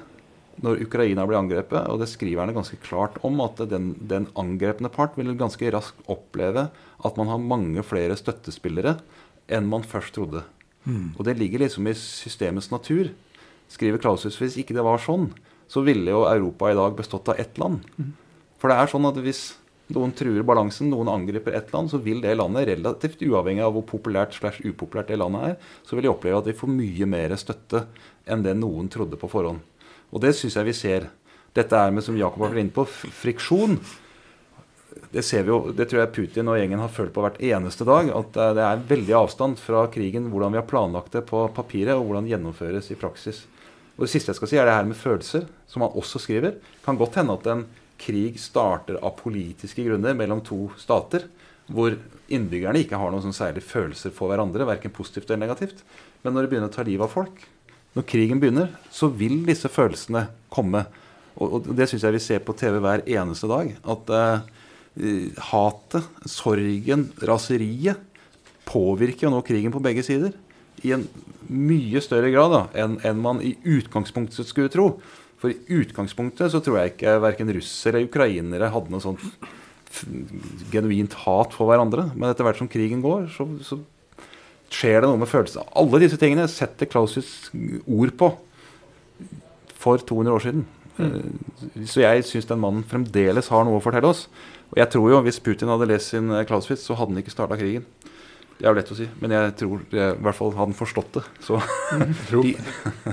[0.64, 4.88] når Ukraina blir angrepet, og det skriver han ganske klart om, at den, den angrepne
[4.92, 6.68] part vil ganske raskt oppleve
[7.04, 8.96] at man har mange flere støttespillere
[9.52, 10.46] enn man først trodde.
[10.86, 11.12] Mm.
[11.18, 13.10] Og det ligger liksom i systemets natur.
[13.72, 15.28] Skriver Clausius hvis ikke det var sånn,
[15.68, 17.82] så ville jo Europa i dag bestått av ett land.
[17.98, 18.14] Mm.
[18.66, 19.40] For det er sånn at hvis
[19.94, 23.84] noen truer balansen, noen angriper et land, så vil det landet, relativt uavhengig av hvor
[23.86, 27.36] populært slash upopulært det landet er, så vil de oppleve at de får mye mer
[27.38, 27.84] støtte
[28.26, 29.62] enn det noen trodde på forhånd.
[30.10, 31.06] Og det syns jeg vi ser.
[31.54, 33.78] Dette er med, som Jakob har vært inne på, friksjon.
[35.14, 37.86] Det ser vi jo, det tror jeg Putin og gjengen har følt på hvert eneste
[37.86, 38.10] dag.
[38.18, 42.10] At det er veldig avstand fra krigen, hvordan vi har planlagt det på papiret, og
[42.10, 43.44] hvordan det gjennomføres i praksis.
[43.94, 46.58] Og Det siste jeg skal si, er det her med følelser, som han også skriver.
[46.82, 47.68] Kan godt hende at en
[48.00, 51.26] krig starter av politiske grunner mellom to stater,
[51.66, 51.96] hvor
[52.32, 55.82] innbyggerne ikke har noen sånn særlig følelser for hverandre, verken positivt eller negativt.
[56.22, 57.42] Men når det begynner å ta livet av folk,
[57.96, 60.84] når krigen begynner, så vil disse følelsene komme.
[61.36, 63.72] Og, og det syns jeg vi ser på TV hver eneste dag.
[63.88, 68.02] At eh, hatet, sorgen, raseriet
[68.66, 70.34] påvirker jo nå krigen på begge sider.
[70.84, 71.06] I en
[71.46, 74.90] mye større grad da, enn en man i utgangspunktet skulle tro.
[75.46, 79.22] For i utgangspunktet så tror jeg ikke verken russere eller ukrainere hadde noe sånt
[80.72, 82.08] genuint hat for hverandre.
[82.16, 83.78] Men etter hvert som krigen går, så, så
[84.74, 85.68] skjer det noe med følelsene.
[85.78, 88.32] Alle disse tingene setter Clausius ord på
[89.78, 90.66] for 200 år siden.
[90.96, 91.86] Mm.
[91.86, 94.26] Så jeg syns den mannen fremdeles har noe å fortelle oss.
[94.72, 97.60] Og jeg tror jo hvis Putin hadde lest sin Clausewitz, så hadde han ikke starta
[97.60, 97.86] krigen.
[98.56, 101.18] Det er jo lett å si, men jeg tror jeg, i hvert fall han forstått
[101.18, 101.22] det.
[101.44, 101.58] Så,
[102.32, 102.54] de.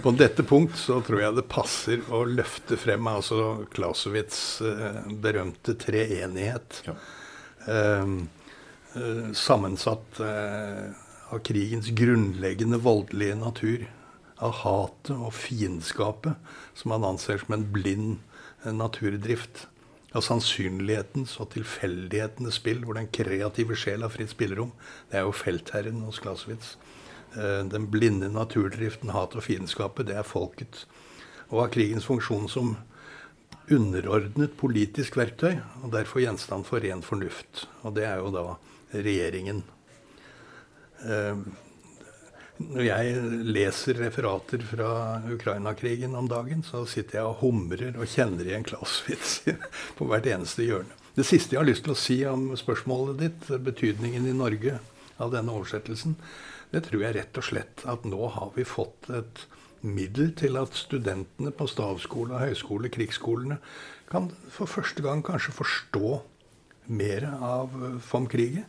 [0.06, 5.76] på dette punkt så tror jeg det passer å løfte frem altså Clausewitz' eh, berømte
[5.82, 6.80] treenighet.
[6.88, 6.96] Ja.
[7.68, 8.16] Eh,
[8.96, 10.96] eh, sammensatt eh,
[11.36, 13.86] av krigens grunnleggende voldelige natur.
[14.44, 16.40] Av hatet og fiendskapet,
[16.76, 18.16] som han anser som en blind
[18.64, 19.68] eh, naturdrift
[20.14, 24.74] av sannsynlighetens og tilfeldighetenes spill, hvor den kreative sjel har fritt spillerom.
[25.10, 26.76] Det er jo feltherren hos Clausewitz.
[27.34, 30.86] Eh, den blinde naturdriften, hat og fiendskapet, det er folket.
[31.50, 32.76] Og har krigens funksjon som
[33.72, 37.66] underordnet politisk verktøy, og derfor gjenstand for ren fornuft.
[37.82, 38.48] Og det er jo da
[38.94, 39.64] regjeringen.
[42.64, 43.16] Eh, når jeg
[43.54, 49.42] leser referater fra Ukraina-krigen om dagen, så sitter jeg og humrer og kjenner igjen Clausewitz
[49.98, 50.94] på hvert eneste hjørne.
[51.14, 54.80] Det siste jeg har lyst til å si om spørsmålet ditt, betydningen i Norge
[55.22, 56.16] av denne oversettelsen,
[56.74, 59.44] det tror jeg rett og slett at nå har vi fått et
[59.86, 63.60] middel til at studentene på stavskole, høyskole, krigsskolene
[64.10, 66.16] kan for første gang kanskje forstå
[66.94, 67.76] mer av
[68.10, 68.66] vom kriget.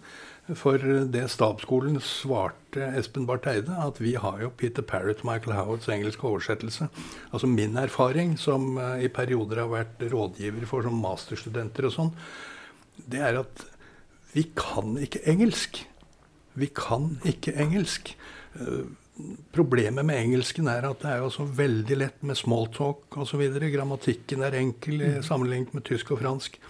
[0.53, 0.77] For
[1.09, 6.27] det stabsskolen svarte Espen Barth Eide, at vi har jo Peter Parrott, Michael Howards engelske
[6.29, 6.91] oversettelse.
[7.33, 12.13] Altså min erfaring, som eh, i perioder har vært rådgiver for som masterstudenter og sånn,
[13.09, 13.65] det er at
[14.35, 15.81] vi kan ikke engelsk.
[16.61, 18.13] Vi kan ikke engelsk.
[18.61, 18.85] Eh,
[19.55, 23.47] problemet med engelsken er at det er jo så veldig lett med smalltalk osv.
[23.73, 25.21] Grammatikken er enkel mm.
[25.25, 26.61] sammenlignet med tysk og fransk.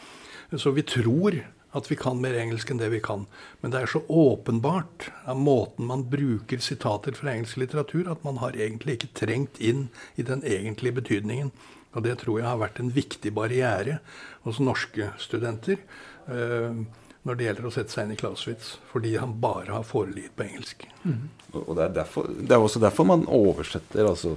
[0.55, 1.41] Så vi tror
[1.75, 3.27] at vi kan mer engelsk enn det vi kan.
[3.61, 8.39] Men det er så åpenbart av måten man bruker sitater fra engelsk litteratur, at man
[8.43, 11.51] har egentlig ikke trengt inn i den egentlige betydningen.
[11.95, 14.01] Og det tror jeg har vært en viktig barriere
[14.47, 15.83] hos norske studenter
[16.31, 16.85] uh,
[17.25, 20.45] når det gjelder å sette seg inn i Clausewitz, fordi han bare har foreligget på
[20.45, 20.85] engelsk.
[21.07, 21.31] Mm.
[21.63, 24.35] Og det er, derfor, det er, også derfor man oversetter altså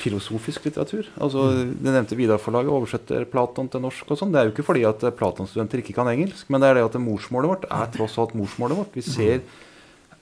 [0.00, 1.08] filosofisk litteratur.
[1.20, 1.72] Altså, mm.
[1.82, 4.08] Det nevnte Vidar-forlaget oversetter Platon til norsk.
[4.08, 4.32] og sånn.
[4.32, 7.00] Det er jo ikke fordi at Platon-studenter ikke kan engelsk, men det er det at
[7.02, 8.96] morsmålet vårt er tross alt morsmålet vårt.
[8.96, 9.42] Vi ser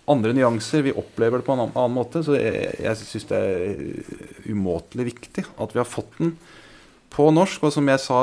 [0.08, 2.24] andre nyanser, vi opplever det på en annen måte.
[2.26, 6.34] Så jeg, jeg syns det er umåtelig viktig at vi har fått den
[7.14, 7.68] på norsk.
[7.68, 8.20] Og som jeg sa,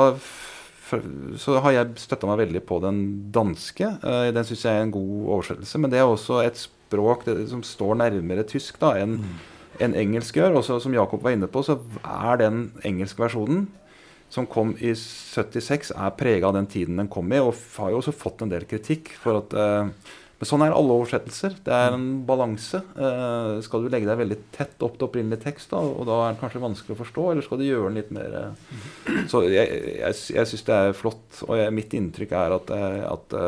[1.40, 3.02] så har jeg støtta meg veldig på den
[3.34, 3.96] danske.
[3.96, 5.82] Eh, den syns jeg er en god oversettelse.
[5.82, 9.36] Men det er også et språk som står nærmere tysk da, enn mm
[9.82, 10.58] enn engelsk gjør.
[10.60, 13.66] Og som Jakob var inne på, så er den engelske versjonen
[14.32, 18.00] som kom i 76, er prega av den tiden den kom i, og har jo
[18.00, 21.54] også fått en del kritikk for at eh, Men sånn er alle oversettelser.
[21.64, 22.82] Det er en balanse.
[22.92, 26.34] Eh, skal du legge deg veldig tett opp til opprinnelig tekst, da, og da er
[26.34, 28.74] den kanskje vanskelig å forstå, eller skal du gjøre den litt mer eh.
[29.32, 32.74] Så jeg, jeg, jeg syns det er flott, og jeg, mitt inntrykk er at,
[33.14, 33.38] at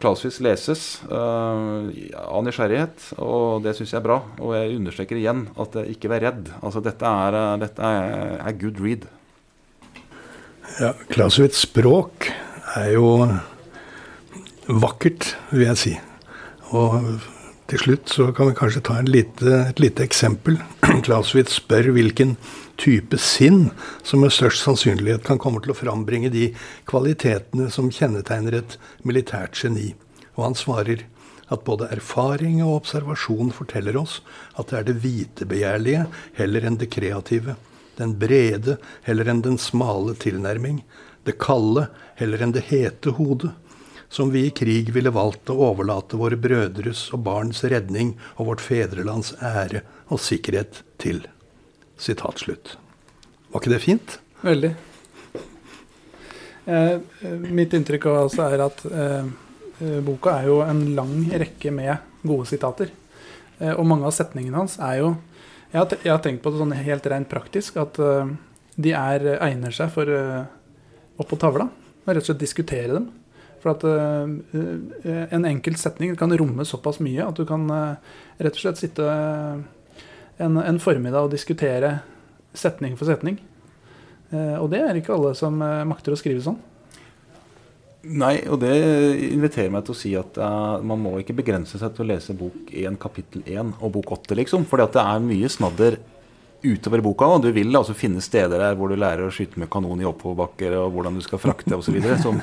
[0.00, 1.88] Clausewitz leses uh,
[2.24, 4.20] av nysgjerrighet, og det syns jeg er bra.
[4.40, 6.52] Og jeg understreker igjen at ikke vær redd.
[6.62, 9.04] Altså, dette er, uh, dette er, er good read.
[10.80, 12.30] Ja, Clausewitz' språk
[12.78, 13.10] er jo
[14.70, 15.94] vakkert, vil jeg si.
[16.70, 16.96] Og
[17.70, 20.56] Til slutt så kan vi kanskje ta lite, et lite eksempel.
[21.06, 22.32] Clausewitz spør hvilken
[22.82, 23.68] type sinn
[24.02, 26.48] som med størst sannsynlighet kan komme til å frambringe de
[26.90, 28.74] kvalitetene som kjennetegner et
[29.06, 29.92] militært geni.
[30.34, 31.04] Og han svarer
[31.54, 34.18] at både erfaring og observasjon forteller oss
[34.58, 36.04] at det er det vitebegjærlige
[36.40, 37.54] heller enn det kreative,
[38.02, 40.82] den brede heller enn den smale tilnærming,
[41.22, 41.86] det kalde
[42.18, 43.54] heller enn det hete hodet,
[44.10, 48.64] som vi i krig ville valgt å overlate våre brødres og barns redning og vårt
[48.64, 51.22] fedrelands ære og sikkerhet til.
[52.00, 52.74] Sitat slutt.
[53.52, 54.16] Var ikke det fint?
[54.42, 54.72] Veldig.
[56.70, 56.96] Eh,
[57.50, 59.30] mitt inntrykk også er at eh,
[59.80, 62.90] eh, boka er jo en lang rekke med gode sitater.
[63.60, 65.16] Eh, og mange av setningene hans er jo
[65.70, 68.32] Jeg har, jeg har tenkt på det sånn helt rent praktisk, at eh,
[68.74, 70.48] de er, egner seg for eh,
[71.14, 71.68] opp på tavla.
[72.02, 73.06] Og rett og slett diskutere dem.
[73.60, 74.24] For at uh,
[75.36, 79.04] en enkelt setning kan romme såpass mye at du kan uh, rett og slett sitte
[79.04, 79.60] uh,
[80.40, 81.98] en, en, formiddag og diskutere
[82.56, 83.36] setning for setning.
[84.32, 86.56] og det er ikke alle som makter å skrive sånn.
[88.02, 88.72] Nei, og det
[89.26, 90.38] inviterer meg til å si at
[90.86, 94.38] man må ikke begrense seg til å lese bok 1 kapittel 1 og bok 8,
[94.40, 94.64] liksom.
[94.70, 95.98] For det er mye snadder
[96.62, 97.28] utover boka.
[97.28, 100.08] Og du vil altså finne steder der hvor du lærer å skyte med kanon i
[100.08, 102.00] oppoverbakker, og hvordan du skal frakte osv.
[102.22, 102.40] som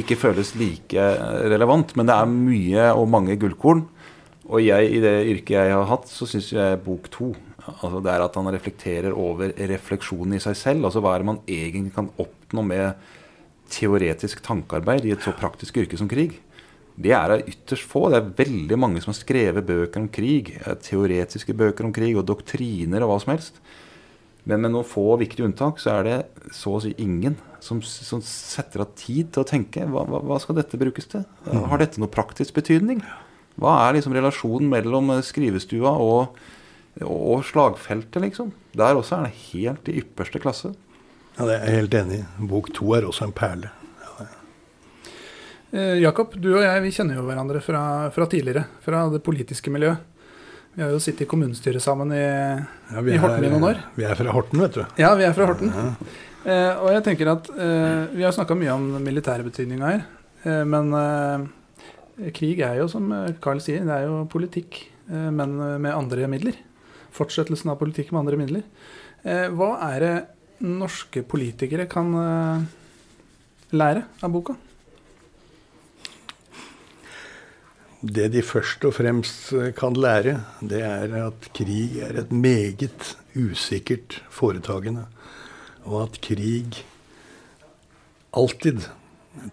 [0.00, 1.08] ikke føles like
[1.50, 1.96] relevant.
[1.96, 3.84] Men det er mye og mange gullkorn.
[4.44, 7.32] Og jeg, i det yrket jeg har hatt, så syns jeg bok to
[7.64, 10.88] altså det er at han reflekterer over refleksjonen i seg selv.
[10.88, 13.06] Altså hva er det man egentlig kan oppnå med
[13.72, 16.36] teoretisk tankearbeid i et så praktisk yrke som krig.
[16.94, 18.06] Det er det ytterst få.
[18.12, 20.52] Det er veldig mange som har skrevet bøker om krig.
[20.84, 23.58] Teoretiske bøker om krig og doktriner og hva som helst.
[24.44, 26.18] Men med noen få viktige unntak så er det
[26.52, 30.40] så å si ingen som, som setter av tid til å tenke hva, hva, hva,
[30.42, 31.24] skal dette brukes til?
[31.48, 33.00] Har dette noe praktisk betydning?
[33.60, 36.36] Hva er liksom relasjonen mellom skrivestua og,
[37.06, 38.52] og slagfeltet, liksom?
[38.76, 40.74] Der også er det helt i ypperste klasse.
[41.38, 42.48] Ja, det er jeg helt enig i.
[42.50, 43.70] Bok to er også en perle.
[44.04, 44.26] Ja,
[45.72, 47.84] eh, Jakob, du og jeg vi kjenner jo hverandre fra,
[48.14, 48.66] fra tidligere.
[48.84, 50.13] Fra det politiske miljøet.
[50.74, 53.82] Vi har jo sittet i kommunestyret sammen i, ja, i Horten i noen år.
[53.94, 54.80] Vi er fra Horten, vet du.
[54.98, 55.70] Ja, vi er fra Horten.
[55.70, 55.84] Ja.
[56.44, 60.02] Eh, og jeg tenker at eh, Vi har snakka mye om militærbetydninga her.
[60.42, 61.46] Eh, men eh,
[62.34, 63.06] krig er jo, som
[63.44, 64.80] Carl sier, det er jo politikk,
[65.12, 66.58] eh, men med andre midler.
[67.14, 68.66] Fortsettelsen av politikk med andre midler.
[69.22, 70.14] Eh, hva er det
[70.64, 72.10] norske politikere kan
[73.74, 74.58] lære av boka?
[78.04, 83.14] Det de først og fremst eh, kan lære, det er at krig er et meget
[83.32, 85.06] usikkert foretagende.
[85.88, 86.82] Og at krig
[88.36, 88.84] alltid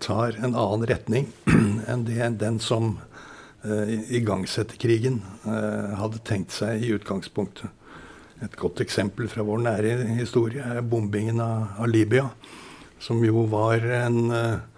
[0.04, 1.30] tar en annen retning
[1.92, 2.98] enn det, den som
[3.64, 7.72] eh, igangsetter krigen, eh, hadde tenkt seg i utgangspunktet.
[8.44, 12.28] Et godt eksempel fra vår nære historie er bombingen av, av Libya,
[13.00, 14.71] som jo var en uh,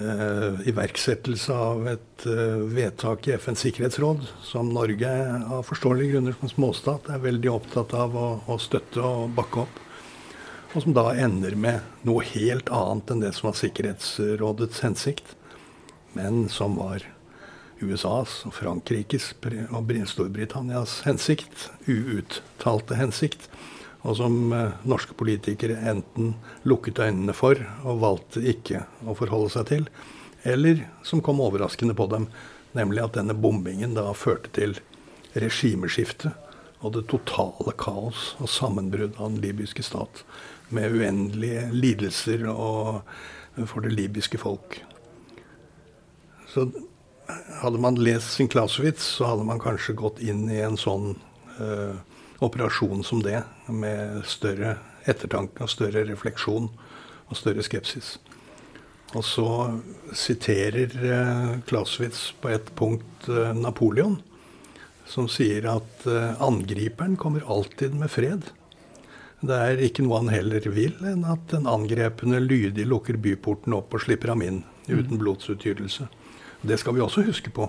[0.00, 5.10] iverksettelse av et uh, vedtak i FNs sikkerhetsråd, som Norge
[5.52, 9.80] av forståelige grunner som småstat er veldig opptatt av å, å, støtte og bakke opp.
[10.72, 15.34] Og som da ender med noe helt annet enn det som var Sikkerhetsrådets hensikt,
[16.16, 17.04] men som var
[17.82, 19.34] USAs og Frankrikes
[19.74, 23.51] og Storbritannias hensikt, uuttalte hensikt
[24.02, 26.34] og som eh, norske politikere enten
[26.68, 29.88] lukket øynene for og valgte ikke å forholde seg til,
[30.42, 32.26] eller som kom overraskende på dem,
[32.74, 34.78] nemlig at denne bombingen da førte til
[35.38, 36.32] regimeskifte
[36.82, 40.24] og det totale kaos og sammenbrudd av den libyske stat,
[40.72, 43.04] med uendelige lidelser og,
[43.68, 44.80] for det libyske folk.
[46.50, 46.66] Så
[47.62, 51.12] hadde man lest sin Clausewitz, så hadde man kanskje gått inn i en sånn
[51.60, 52.00] uh,
[52.42, 54.76] operasjon som det, med større
[55.08, 56.68] ettertanke og større refleksjon
[57.28, 58.16] og større skepsis.
[59.12, 59.48] Og så
[60.16, 64.16] siterer eh, Clausewitz på et punkt eh, Napoleon,
[65.08, 68.48] som sier at eh, angriperen kommer alltid med fred.
[69.42, 73.92] Det er ikke noe han heller vil enn at den angrepne lydig lukker byporten opp
[73.92, 76.06] og slipper ham inn uten blodsutgytelse.
[76.62, 77.66] Det skal vi også huske på.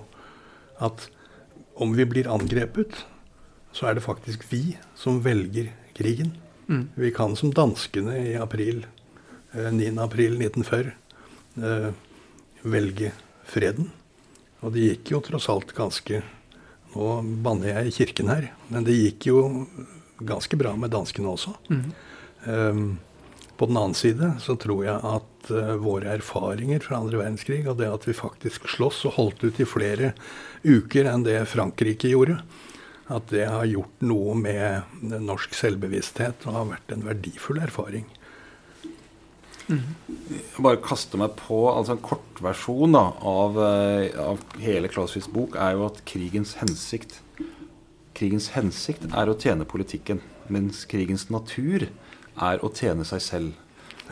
[0.80, 1.09] At
[1.82, 3.03] om vi blir angrepet,
[3.74, 6.32] så er det faktisk vi som velger krigen.
[6.69, 6.88] Mm.
[6.95, 8.86] Vi kan som danskene i april,
[9.53, 9.97] eh, 9.
[10.03, 10.93] april 1940
[11.57, 11.89] eh,
[12.61, 13.11] velge
[13.45, 13.91] freden.
[14.63, 16.24] Og det gikk jo tross alt ganske
[16.93, 17.07] Nå
[17.41, 19.38] banner jeg i kirken her, men det gikk jo
[20.21, 21.55] ganske bra med danskene også.
[21.65, 21.88] Mm.
[22.45, 22.84] Um,
[23.57, 27.80] På den annen side så tror jeg at uh, våre erfaringer fra andre verdenskrig, og
[27.82, 30.11] det at vi faktisk sloss og holdt ut i flere
[30.61, 32.38] uker enn det Frankrike gjorde,
[33.12, 38.06] at det har gjort noe med norsk selvbevissthet og har vært en verdifull erfaring.
[39.68, 45.78] Jeg bare kaster meg på altså En kortversjon av, eh, av hele Clausewitz' bok er
[45.78, 47.22] jo at krigens hensikt
[48.14, 51.88] Krigens hensikt er å tjene politikken, mens krigens natur
[52.38, 53.54] er å tjene seg selv.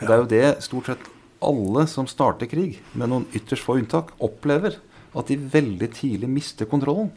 [0.00, 1.04] Det er jo det stort sett
[1.42, 4.80] alle som starter krig, med noen ytterst få unntak, opplever.
[5.14, 7.12] At de veldig tidlig mister kontrollen.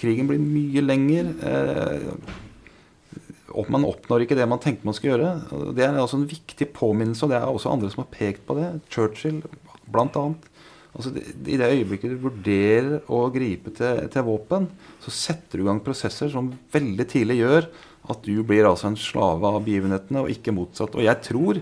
[0.00, 1.30] Krigen blir mye lenger.
[1.50, 2.08] Eh,
[3.70, 5.72] man oppnår ikke det man tenkte man skulle gjøre.
[5.76, 8.56] Det er altså en viktig påminnelse, og det er også andre som har pekt på
[8.58, 8.72] det.
[8.90, 9.42] Churchill
[9.86, 10.24] bl.a.
[10.94, 14.68] Altså, I det øyeblikket du vurderer å gripe til, til, våpen,
[15.02, 17.66] så setter du i gang prosesser som veldig tidlig gjør
[18.12, 20.94] at du blir altså en slave av begivenhetene, og ikke motsatt.
[20.94, 21.60] Og jeg tror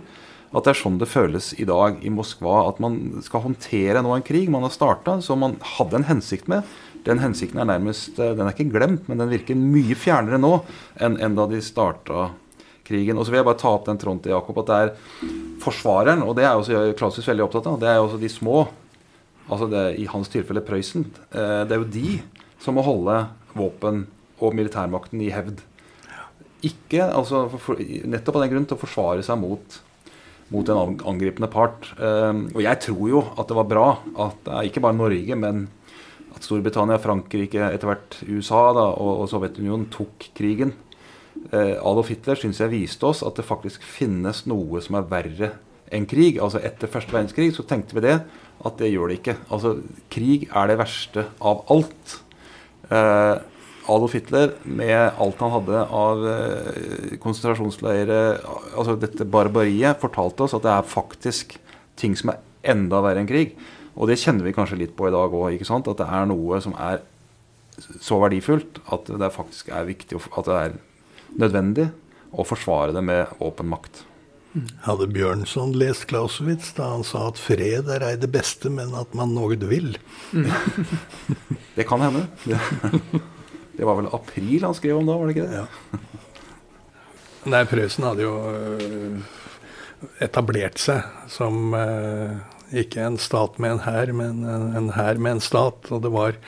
[0.52, 2.66] at det er sånn det føles i dag i Moskva.
[2.68, 6.50] At man skal håndtere nå en krig man har starta, som man hadde en hensikt
[6.52, 6.66] med
[7.06, 10.54] den hensikten er nærmest eh, Den er ikke glemt, men den virker mye fjernere nå
[11.02, 12.30] enn, enn da de starta
[12.86, 13.18] krigen.
[13.18, 16.24] Og så vil jeg bare ta opp den tråden til Jakob, at det er forsvareren,
[16.26, 18.64] og det er også Clausius veldig opptatt av, det er også de små.
[19.48, 21.08] Altså det, I hans tilfelle Prøysen.
[21.34, 22.18] Eh, det er jo de
[22.62, 23.24] som må holde
[23.58, 24.06] våpen
[24.42, 25.62] og militærmakten i hevd.
[26.62, 29.80] Ikke, altså for, Nettopp av den grunn til å forsvare seg mot,
[30.54, 31.90] mot en angripende part.
[31.98, 33.86] Eh, og jeg tror jo at det var bra
[34.28, 35.66] at ikke bare Norge, men
[36.32, 40.74] at Storbritannia, Frankrike, etter hvert USA da, og, og Sovjetunionen tok krigen.
[41.50, 45.52] Eh, Adolf Hitler syns jeg viste oss at det faktisk finnes noe som er verre
[45.92, 46.40] enn krig.
[46.42, 48.18] Altså Etter første verdenskrig så tenkte vi det,
[48.62, 49.38] at det gjør det ikke.
[49.52, 49.76] Altså
[50.12, 52.18] Krig er det verste av alt.
[52.88, 53.36] Eh,
[53.90, 58.38] Adolf Hitler, med alt han hadde av eh, konsentrasjonsleirer,
[58.78, 61.56] altså dette barbariet, fortalte oss at det er faktisk
[61.98, 63.56] ting som er enda verre enn krig.
[63.92, 65.58] Og det kjenner vi kanskje litt på i dag òg.
[65.60, 67.02] At det er noe som er
[68.02, 70.78] så verdifullt at det faktisk er viktig at det er
[71.40, 71.88] nødvendig
[72.32, 74.04] å forsvare det med åpen makt.
[74.84, 79.14] Hadde Bjørnson lest Clausewitz da han sa at fred er ei det beste, men at
[79.16, 79.94] man noe vil?
[81.76, 82.26] det kan hende.
[82.44, 82.58] Det,
[83.78, 85.62] det, var vel april han skrev om da, var det ikke det?
[85.62, 86.00] Ja.
[87.52, 89.16] Nei, Prøysen hadde jo øh,
[90.22, 91.00] etablert seg
[91.32, 92.36] som øh,
[92.72, 95.90] ikke en stat med en hær, men en hær med en stat.
[95.92, 96.38] Og det var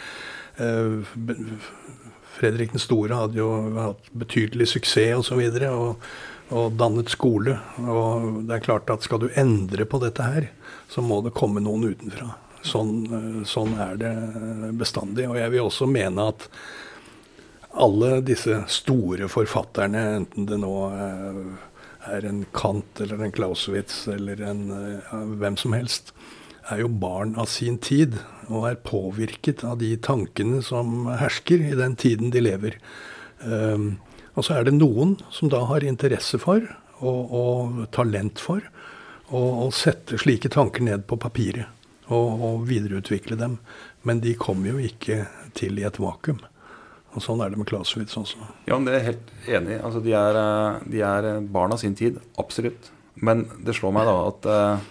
[0.56, 1.02] eh,
[2.34, 5.42] Fredrik den store hadde jo hatt betydelig suksess osv.
[5.44, 6.06] Og, så og,
[6.54, 7.58] og dannet skole.
[7.80, 10.48] Og det er klart at skal du endre på dette her,
[10.90, 12.32] så må det komme noen utenfra.
[12.64, 14.14] Sånn, eh, sånn er det
[14.80, 15.28] bestandig.
[15.28, 16.48] Og jeg vil også mene at
[17.74, 21.38] alle disse store forfatterne, enten det nå er
[22.10, 26.14] er en Kant eller en Clausewitz eller en, uh, hvem som helst,
[26.72, 28.16] er jo barn av sin tid
[28.48, 32.78] og er påvirket av de tankene som hersker i den tiden de lever.
[33.44, 33.98] Um,
[34.34, 36.64] og så er det noen som da har interesse for
[37.04, 38.64] og, og talent for
[39.34, 41.66] å sette slike tanker ned på papiret
[42.12, 43.58] og, og videreutvikle dem.
[44.04, 45.24] Men de kommer jo ikke
[45.56, 46.42] til i et vakuum.
[47.14, 48.40] Og Sånn er det med Clausewitz også.
[48.66, 49.82] Ja, men Det er jeg helt enig i.
[49.86, 52.18] Altså, de, er, eh, de er eh, barn av sin tid.
[52.40, 52.90] Absolutt.
[53.14, 54.88] Men det slår meg da at uh,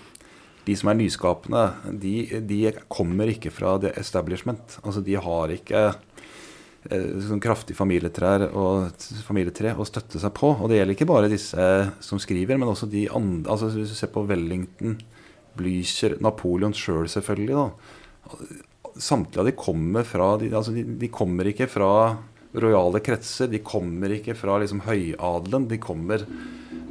[0.64, 1.64] de som er nyskapende,
[2.00, 2.14] de,
[2.48, 4.78] de, kommer ikke fra the establishment.
[4.86, 5.90] Altså, de har ikke
[6.84, 10.54] sånn kraftig familietrær og familietre å støtte seg på.
[10.56, 11.68] Og det gjelder ikke bare disse
[12.04, 13.52] som skriver, men også de andre.
[13.52, 14.98] Altså, hvis du ser på Wellington,
[15.60, 17.60] Blücher, Napoleon sjøl selv selvfølgelig.
[17.60, 18.64] da
[19.00, 21.94] samtlige av de kommer fra de, altså de, de, kommer ikke fra
[22.54, 23.50] rojale kretser.
[23.50, 25.70] De kommer ikke fra liksom høyadelen.
[25.72, 26.26] De kommer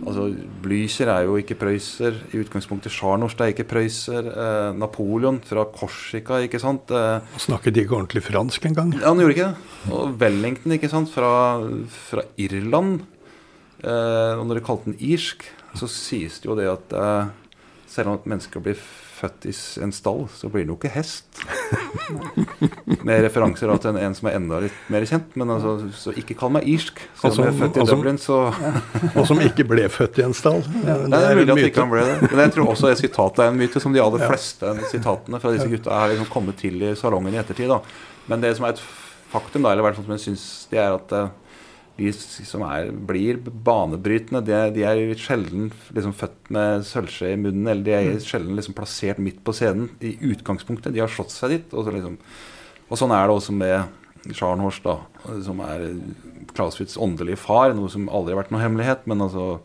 [0.02, 0.26] altså
[0.62, 2.16] Blücher er jo ikke prøyser.
[2.34, 4.26] I utgangspunktet Scharnhorst er ikke prøyser.
[4.32, 6.90] Eh, Napoleon fra Korsika, ikke sant.
[6.90, 8.94] Eh, Snakket de ikke ordentlig fransk engang?
[8.98, 9.92] Ja, han gjorde ikke det.
[9.94, 11.32] Og Wellington, ikke sant, fra,
[12.08, 13.04] fra Irland.
[13.82, 15.46] Eh, og når de kalte den irsk,
[15.78, 17.32] så sies det jo det at eh,
[17.90, 18.78] selv om mennesker blir
[19.22, 19.52] født i
[19.84, 21.40] en stall, så blir det jo ikke hest.
[23.06, 25.36] Med referanser til en som er enda litt mer kjent.
[25.38, 27.02] Men altså, så ikke kall meg irsk.
[27.20, 28.40] Selv om jeg er født i Dublin, så
[29.18, 30.62] Og som ikke ble født i en stall.
[30.82, 32.16] Ja, det, er, mulig at ikke han ble det.
[32.28, 35.54] Men jeg tror også det sitatet er en myte, som de aller fleste sitatene fra
[35.54, 37.70] disse gutta har liksom kommet til i salongen i ettertid.
[37.72, 37.80] Da.
[38.30, 38.82] Men det som er et
[39.32, 41.30] faktum, da, eller i hvert fall som jeg syns, det er at uh,
[41.96, 47.68] de som er, blir banebrytende, de de er sjelden liksom født med sølvskje i munnen.
[47.68, 48.22] Eller de er mm.
[48.26, 50.94] sjelden liksom plassert midt på scenen i utgangspunktet.
[50.94, 51.74] De har slått seg dit.
[51.74, 52.16] Og, så liksom,
[52.88, 55.00] og sånn er det også med Scharnhorst, da,
[55.42, 55.88] som er
[56.54, 57.74] Clauswitz' åndelige far.
[57.76, 59.04] Noe som aldri har vært noe hemmelighet.
[59.10, 59.58] Men altså,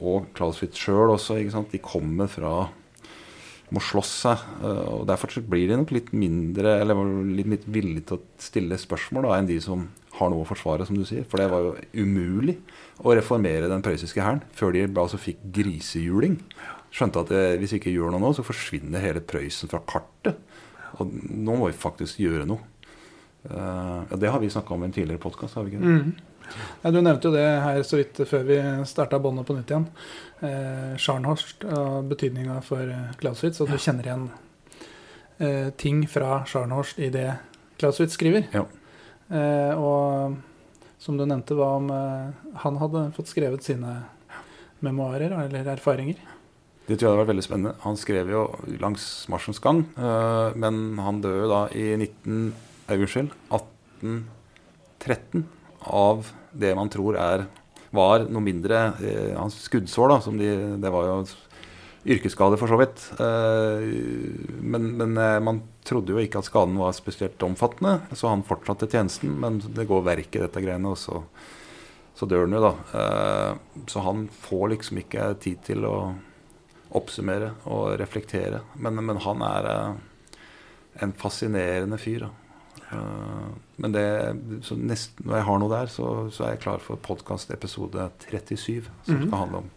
[0.00, 1.38] og Clausewitz sjøl også,
[1.70, 2.68] de kommer fra
[3.70, 4.44] må slåss seg.
[4.66, 6.98] eh, og Derfor blir de nok litt mindre Eller
[7.30, 9.86] litt, litt villige til å stille spørsmål da, enn de som
[10.20, 11.26] har noe å forsvare, som du sier.
[11.28, 12.58] For det var jo umulig
[13.00, 16.38] å reformere den prøyssiske hæren før de altså fikk grisehjuling.
[16.94, 20.40] Skjønte at det, hvis vi ikke gjør noe nå, så forsvinner hele Prøysen fra kartet.
[20.98, 22.66] Og nå må vi faktisk gjøre noe.
[23.46, 25.94] Uh, ja, det har vi snakka om i en tidligere podkast, har vi ikke det?
[26.00, 26.30] Mm.
[26.82, 28.58] Ja, du nevnte jo det her så vidt før vi
[28.88, 29.86] starta båndet på nytt igjen.
[30.42, 33.60] Eh, Scharnhorst og betydninga for eh, Clausewitz.
[33.62, 34.26] Og du kjenner igjen
[35.38, 37.28] eh, ting fra Scharnhorst i det
[37.80, 38.48] Clausewitz skriver.
[38.54, 38.64] Ja.
[39.30, 40.36] Eh, og
[41.00, 42.30] som du nevnte, hva om eh,
[42.64, 43.90] han hadde fått skrevet sine
[44.84, 46.18] memoarer eller erfaringer?
[46.86, 47.74] Det tror jeg hadde vært veldig spennende.
[47.84, 48.42] Han skrev jo
[48.82, 52.52] langs marsjens gang, eh, men han døde da i 19,
[52.88, 55.46] eh, unnskyld, 1813
[55.86, 57.46] av det man tror er
[57.94, 60.50] var noe mindre eh, hans skuddsår, da, som de,
[60.82, 61.14] det var jo
[62.10, 62.98] yrkesskade for så vidt.
[63.20, 63.78] Eh,
[64.62, 68.88] men, men eh, man trodde jo ikke at skaden var spesielt omfattende, så han fortsatte
[68.90, 69.32] tjenesten.
[69.40, 71.22] Men det går verk i dette greiene, og så,
[72.14, 72.72] så dør han jo, da.
[73.00, 75.94] Eh, så han får liksom ikke tid til å
[76.98, 78.60] oppsummere og reflektere.
[78.82, 80.44] Men, men han er eh,
[81.06, 82.26] en fascinerende fyr.
[82.26, 82.30] Da.
[82.90, 83.50] Eh,
[83.80, 84.06] men det,
[84.66, 88.10] så nest, når jeg har noe der, så, så er jeg klar for podkast episode
[88.26, 89.28] 37, som Mhm.
[89.28, 89.70] skal handle om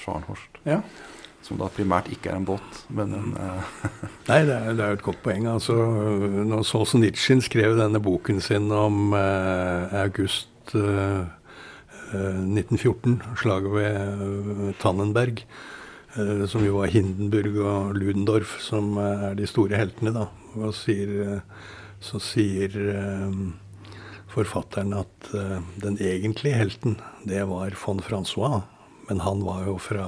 [0.00, 0.62] Sjarnhorst.
[0.64, 0.80] Ja.
[1.44, 3.74] Som da primært ikke er en båt, men en eh,
[4.30, 5.48] Nei, det er, det er jo et godt poeng.
[5.50, 5.76] Altså,
[6.46, 11.24] når Solzjenitsyn skrev denne boken sin om eh, august eh,
[12.12, 15.42] eh, 1914, slaget ved eh, Tannenberg,
[16.18, 20.28] eh, som jo var Hindenburg og Ludendorff som eh, er de store heltene, da,
[20.60, 21.66] og sier, eh,
[22.04, 23.42] så sier eh,
[24.30, 28.62] forfatteren at eh, den egentlige helten, det var von Francois.
[29.08, 30.04] Men han var jo fra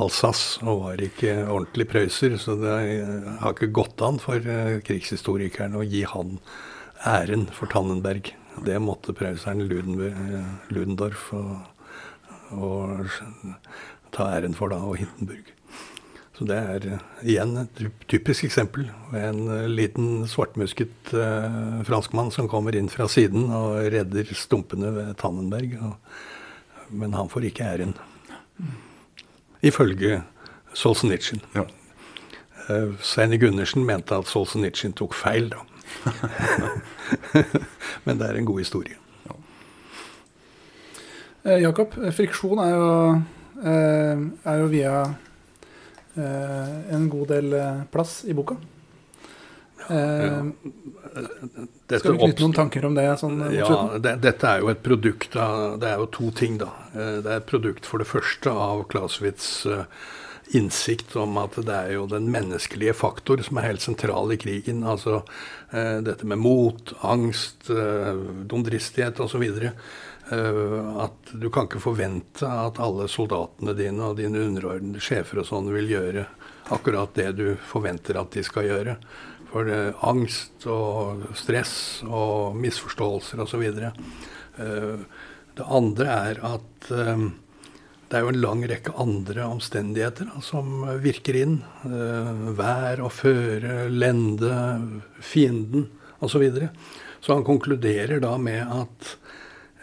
[0.00, 4.82] Alsace og var ikke ordentlig prøyser, så det eh, har ikke gått an for krigshistorikerne
[4.86, 6.38] krigshistorikeren å gi han
[7.06, 8.32] æren for Tannenberg.
[8.66, 9.64] Det måtte prøyseren
[10.10, 11.54] eh, Ludendorff og,
[12.56, 13.08] og
[14.14, 15.54] ta æren for da, og Hindenburg.
[16.40, 17.00] Så det er eh,
[17.34, 18.86] igjen et typisk eksempel.
[19.12, 25.10] En eh, liten svartmusket eh, franskmann som kommer inn fra siden og redder stumpene ved
[25.20, 25.74] Tannenberg.
[25.84, 27.92] Og, men han får ikke æren.
[29.62, 30.22] Ifølge
[30.74, 31.40] Solzjenitsyn.
[31.54, 31.66] ja.
[32.70, 35.64] Uh, Svein Gundersen mente at Solzjenitsyn tok feil, da.
[38.04, 39.00] men det er en god historie.
[41.44, 42.88] Eh, Jakob, eh, friksjon er jo,
[43.64, 44.96] eh, er jo via
[46.16, 48.58] eh, en god del eh, plass i boka.
[49.88, 50.42] Eh,
[51.90, 53.06] Dette skal vi knytte noen tanker om det?
[53.18, 56.70] Sånn, Ja, det, dette er jo et produkt av Det er jo to ting, da.
[56.94, 59.84] Eh, Det er et produkt for det første av Clausewitz' eh,
[60.50, 64.82] innsikt om at det er jo den menneskelige faktor som er helt sentral i krigen.
[64.82, 65.20] Altså
[65.70, 68.18] eh, dette med mot, angst, eh,
[68.50, 69.46] dumdristighet osv.
[70.30, 75.48] Uh, at du kan ikke forvente at alle soldatene dine og dine underordnede sjefer og
[75.48, 76.22] sånn vil gjøre
[76.70, 78.94] akkurat det du forventer at de skal gjøre.
[79.50, 81.74] For eh, angst og stress
[82.06, 83.66] og misforståelser osv.
[84.60, 85.02] Uh,
[85.60, 87.24] det andre er at eh,
[88.10, 91.60] det er jo en lang rekke andre omstendigheter da, som virker inn.
[91.86, 94.50] Eh, vær og føre, lende,
[95.22, 95.86] fienden
[96.18, 96.32] osv.
[96.32, 96.70] Så, videre.
[97.22, 99.12] så han konkluderer da med at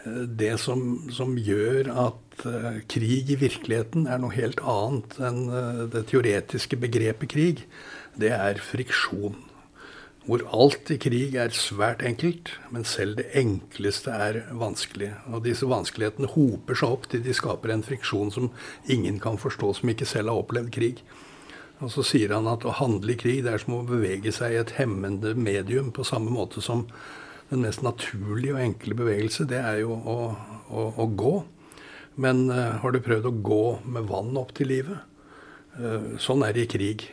[0.04, 5.40] eh, det som, som gjør at eh, krig i virkeligheten er noe helt annet enn
[5.48, 7.64] eh, det teoretiske begrepet krig,
[8.20, 9.40] det er friksjon.
[10.28, 15.14] Hvor alt i krig er svært enkelt, men selv det enkleste er vanskelig.
[15.32, 18.50] Og disse vanskelighetene hoper seg opp til de skaper en friksjon som
[18.92, 21.00] ingen kan forstå som ikke selv har opplevd krig.
[21.80, 24.52] Og så sier han at å handle i krig det er som å bevege seg
[24.52, 26.84] i et hemmende medium, på samme måte som
[27.48, 30.18] den mest naturlige og enkle bevegelse, det er jo å,
[30.68, 31.36] å, å gå.
[32.20, 35.06] Men uh, har du prøvd å gå med vann opp til livet?
[35.78, 37.06] Uh, sånn er det i krig.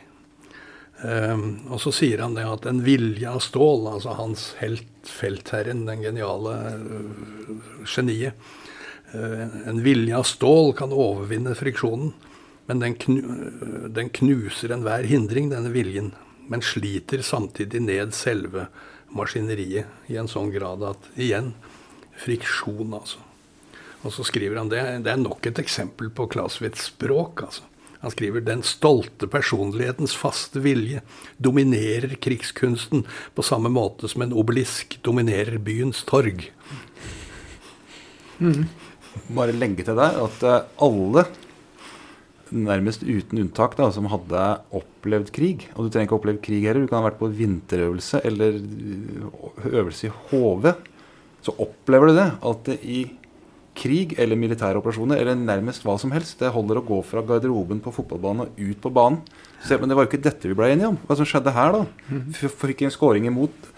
[1.02, 5.84] Um, og så sier han det at en vilje av stål, altså hans helt, feltherren,
[5.84, 7.50] den geniale uh,
[7.84, 8.32] geniet
[9.12, 12.14] uh, En vilje av stål kan overvinne friksjonen,
[12.70, 16.14] men den, knu, uh, den knuser enhver hindring, denne viljen.
[16.48, 18.70] Men sliter samtidig ned selve
[19.12, 21.52] maskineriet i en sånn grad at igjen
[22.16, 23.20] friksjon, altså.
[24.00, 24.80] Og så skriver han det.
[25.04, 27.68] Det er nok et eksempel på Clausewitz' språk, altså.
[28.02, 31.02] Han skriver den stolte personlighetens faste vilje
[31.42, 36.48] dominerer krigskunsten på samme måte som en obelisk dominerer byens torg.
[39.32, 41.26] Bare legge til der at eh, alle
[42.54, 44.42] nærmest uten unntak da, som hadde
[44.76, 45.66] opplevd krig.
[45.74, 46.84] Og du trenger ikke ha opplevd krig heller.
[46.84, 48.60] Du kan ha vært på vinterøvelse eller
[49.72, 50.68] øvelse i HV.
[51.46, 52.28] Så opplever du det.
[52.50, 53.00] At det i
[53.76, 57.82] krig eller militære operasjoner eller nærmest hva som helst, det holder å gå fra garderoben
[57.84, 59.20] på fotballbanen og ut på banen.
[59.62, 60.98] Så, men det var jo ikke dette vi ble enige om.
[61.08, 62.22] Hva som skjedde her, da?
[62.36, 63.70] Fikk en scoring imot.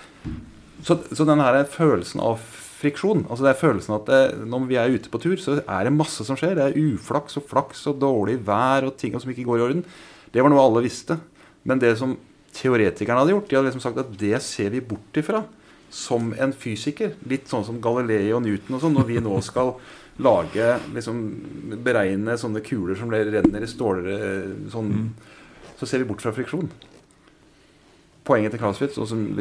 [0.87, 2.43] Så, så den her følelsen av
[2.79, 3.25] friksjon.
[3.27, 5.95] Altså det er følelsen at det, Når vi er ute på tur, så er det
[5.97, 6.55] masse som skjer.
[6.59, 9.85] Det er uflaks og flaks og dårlig vær og ting som ikke går i orden.
[10.33, 11.19] Det var noe alle visste.
[11.66, 12.15] Men det som
[12.55, 15.43] teoretikerne hadde gjort, de hadde liksom sagt at det ser vi bort ifra
[15.94, 17.15] som en fysiker.
[17.31, 18.98] Litt sånn som Galilei og Newton og sånn.
[18.98, 19.74] Når vi nå skal
[20.24, 21.24] lage liksom,
[21.85, 24.20] Beregne sånne kuler som renner i stålere
[24.73, 25.35] sånn, mm.
[25.78, 26.66] Så ser vi bort fra friksjon
[28.28, 28.98] poenget til Clausewitz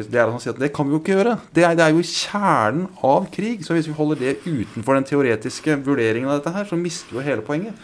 [0.08, 1.36] det er at han sier at det kan vi jo ikke gjøre.
[1.54, 3.64] Det er, det er, jo kjernen av krig.
[3.66, 7.20] Så hvis vi holder det utenfor den teoretiske vurderingen av dette her, så mister vi
[7.20, 7.76] jo hele poenget.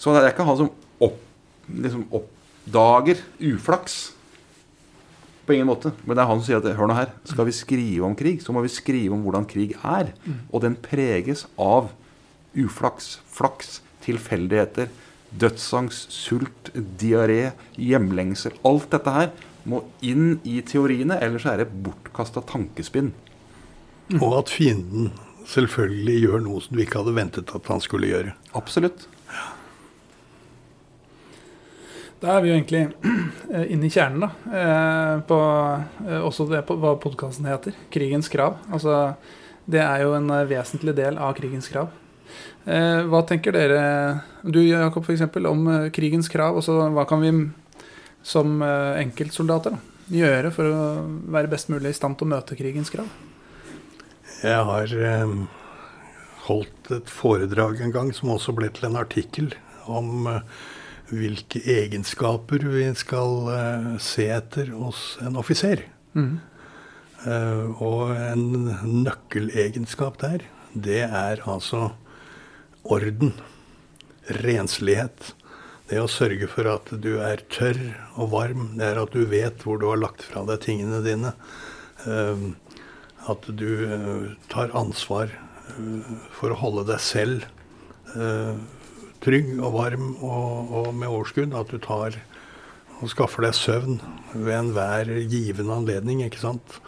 [0.00, 0.70] Så det er ikke han som
[1.04, 1.18] opp,
[1.68, 3.20] liksom oppdager
[3.50, 3.98] uflaks.
[5.48, 5.94] På ingen måte.
[6.04, 8.42] Men det er han som sier at hør nå her, skal vi skrive om krig,
[8.44, 10.12] så må vi skrive om hvordan krig er.
[10.52, 11.88] Og den preges av
[12.58, 14.90] uflaks, flaks, tilfeldigheter,
[15.40, 16.70] dødsangst, sult,
[17.00, 18.56] diaré, hjemlengsel.
[18.68, 19.32] Alt dette her
[19.68, 23.12] må inn i teoriene, ellers er det bortkasta tankespinn.
[24.08, 24.20] Mm.
[24.22, 25.10] Og at fienden
[25.48, 28.34] selvfølgelig gjør noe som du ikke hadde ventet at han skulle gjøre.
[28.58, 29.08] Absolutt.
[32.18, 32.82] Da er vi jo egentlig
[33.72, 34.30] inne i kjernen, da.
[34.60, 35.38] Eh, på,
[36.08, 37.76] eh, også det på hva podkasten heter.
[37.94, 38.58] 'Krigens krav'.
[38.74, 39.14] Altså,
[39.70, 41.92] det er jo en vesentlig del av krigens krav.
[42.66, 43.82] Eh, hva tenker dere,
[44.42, 46.58] du Jakob, f.eks., om krigens krav?
[46.58, 47.32] Også, hva kan vi
[48.26, 49.78] som eh, enkeltsoldater da,
[50.10, 50.82] gjøre for å
[51.30, 53.06] være best mulig i stand til å møte krigens krav?
[54.42, 55.36] Jeg har eh,
[56.48, 59.52] holdt et foredrag en gang som også ble til en artikkel
[59.86, 60.42] om eh,
[61.08, 65.86] hvilke egenskaper vi skal eh, se etter hos en offiser.
[66.14, 66.38] Mm.
[67.26, 70.44] Eh, og en nøkkelegenskap der,
[70.74, 71.92] det er altså
[72.84, 73.34] orden.
[74.44, 75.32] Renslighet.
[75.88, 77.80] Det å sørge for at du er tørr
[78.20, 81.32] og varm, det er at du vet hvor du har lagt fra deg tingene dine.
[82.04, 82.50] Ehm,
[83.28, 87.46] at du eh, tar ansvar eh, for å holde deg selv
[88.14, 88.60] eh,
[89.24, 91.56] trygg og varm og, og med overskudd.
[91.56, 92.18] At du tar
[92.98, 94.00] og skaffer deg søvn
[94.34, 96.24] ved enhver givende anledning.
[96.26, 96.80] ikke sant?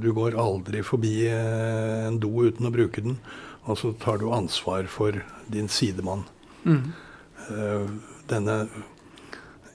[0.00, 3.20] Du går aldri forbi en do uten å bruke den.
[3.68, 5.20] Og så tar du ansvar for
[5.52, 6.26] din sidemann.
[6.64, 6.90] Mm
[8.30, 8.56] denne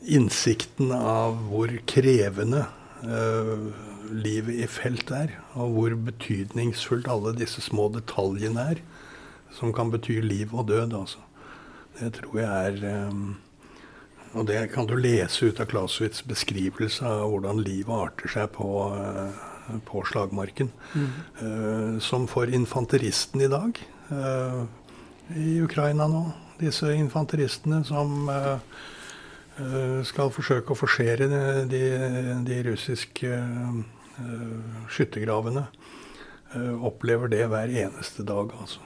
[0.06, 2.66] innsikten av hvor krevende
[4.16, 8.82] livet i felt er, og hvor betydningsfullt alle disse små detaljene er,
[9.56, 11.25] som kan bety liv og død, altså.
[12.00, 13.36] Det tror jeg er um,
[14.36, 18.68] Og det kan du lese ut av Clausewitz' beskrivelse av hvordan livet arter seg på,
[18.92, 20.74] uh, på slagmarken.
[20.94, 21.14] Mm.
[21.40, 23.80] Uh, som for infanteristen i dag,
[25.34, 26.20] i Ukraina nå,
[26.60, 28.28] disse infanteristene som
[30.06, 31.26] skal forsøke å forsere
[31.66, 31.80] de,
[32.46, 33.40] de russiske
[34.94, 35.64] skyttergravene.
[36.86, 38.86] Opplever det hver eneste dag, altså.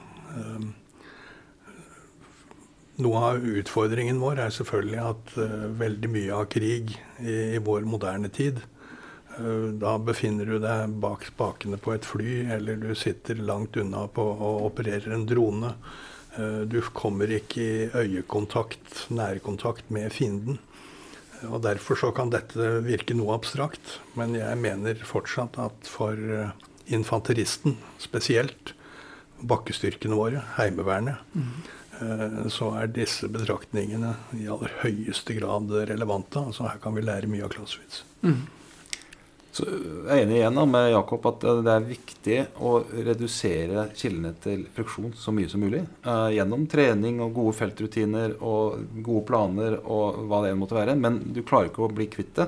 [3.00, 5.30] Noe av utfordringen vår er selvfølgelig at
[5.80, 6.92] veldig mye av krig
[7.24, 8.60] i, i vår moderne tid
[9.80, 14.24] da befinner du deg bak spakene på et fly, eller du sitter langt unna på
[14.24, 15.74] og opererer en drone.
[16.36, 20.60] Uh, du kommer ikke i øyekontakt, nærkontakt med fienden.
[21.48, 26.20] Og Derfor så kan dette virke noe abstrakt, men jeg mener fortsatt at for
[26.92, 28.74] infanteristen spesielt,
[29.40, 31.54] bakkestyrkene våre, Heimevernet, mm.
[32.54, 36.40] Så er disse betraktningene i aller høyeste grad relevante.
[36.40, 38.04] Altså Her kan vi lære mye av Clausewitz.
[38.24, 38.48] Mm.
[39.60, 44.62] Så jeg er enig igjen med Jakob at det er viktig å redusere kildene til
[44.76, 45.82] friksjon så mye som mulig.
[46.06, 50.96] Uh, gjennom trening og gode feltrutiner og gode planer og hva det måtte være.
[51.02, 52.48] Men du klarer ikke å bli kvitt det.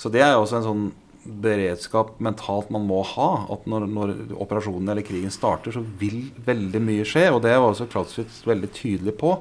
[0.00, 0.86] Så det er også en sånn
[1.24, 3.30] beredskap mentalt man må ha.
[3.52, 7.28] At når, når operasjonen eller krigen starter, så vil veldig mye skje.
[7.34, 9.36] Og det var også Clausewitz veldig tydelig på.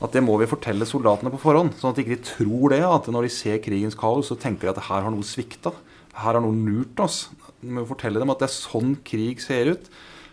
[0.00, 1.74] At det må vi fortelle soldatene på forhånd.
[1.76, 2.82] Sånn at de ikke tror det.
[2.86, 5.74] At når de ser krigens kaos, så tenker de at her har noe svikta
[6.20, 7.28] her har noen lurt oss.
[7.60, 9.90] Vi må fortelle dem at det er sånn krig ser ut.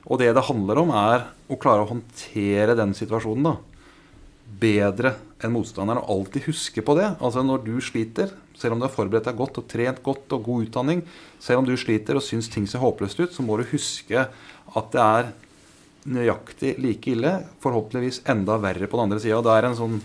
[0.08, 3.56] Og det det handler om, er å klare å håndtere den situasjonen da,
[4.48, 6.02] bedre enn motstanderen.
[6.04, 7.10] Og alltid huske på det.
[7.20, 10.46] Altså Når du sliter, selv om du har forberedt deg godt og trent godt og
[10.48, 11.04] god utdanning,
[11.40, 14.94] selv om du sliter og syns ting ser håpløst ut, så må du huske at
[14.94, 15.34] det er
[16.08, 17.34] nøyaktig like ille,
[17.64, 19.42] forhåpentligvis enda verre på den andre sida.
[19.44, 20.00] Det er en sånn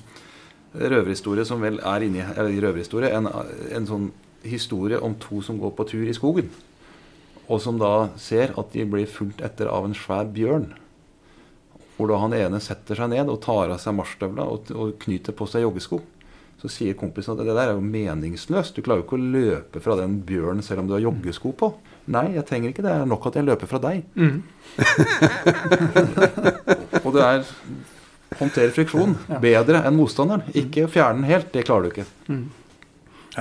[0.73, 3.29] røverhistorie som vel er inni eller røverhistorie, en,
[3.77, 4.11] en sånn
[4.43, 6.51] historie om to som går på tur i skogen.
[7.47, 10.73] Og som da ser at de blir fulgt etter av en svær bjørn.
[11.97, 15.37] Hvor da han ene setter seg ned og tar av seg marsjstøvla og, og knyter
[15.37, 16.01] på seg joggesko.
[16.63, 18.77] Så sier kompisen at det der er jo meningsløst.
[18.77, 21.73] Du klarer jo ikke å løpe fra den bjørnen selv om du har joggesko på.
[22.15, 22.93] Nei, jeg trenger ikke det.
[22.93, 24.05] Det er nok at jeg løper fra deg.
[24.15, 24.43] Mm.
[27.05, 27.45] og det er
[28.39, 30.47] håndtere friksjon bedre enn motstanderen.
[30.59, 31.51] Ikke fjerne den helt.
[31.55, 32.07] Det klarer du ikke.
[32.31, 32.45] Mm.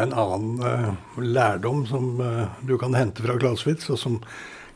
[0.01, 4.19] En annen uh, lærdom som uh, du kan hente fra Clausewitz, og som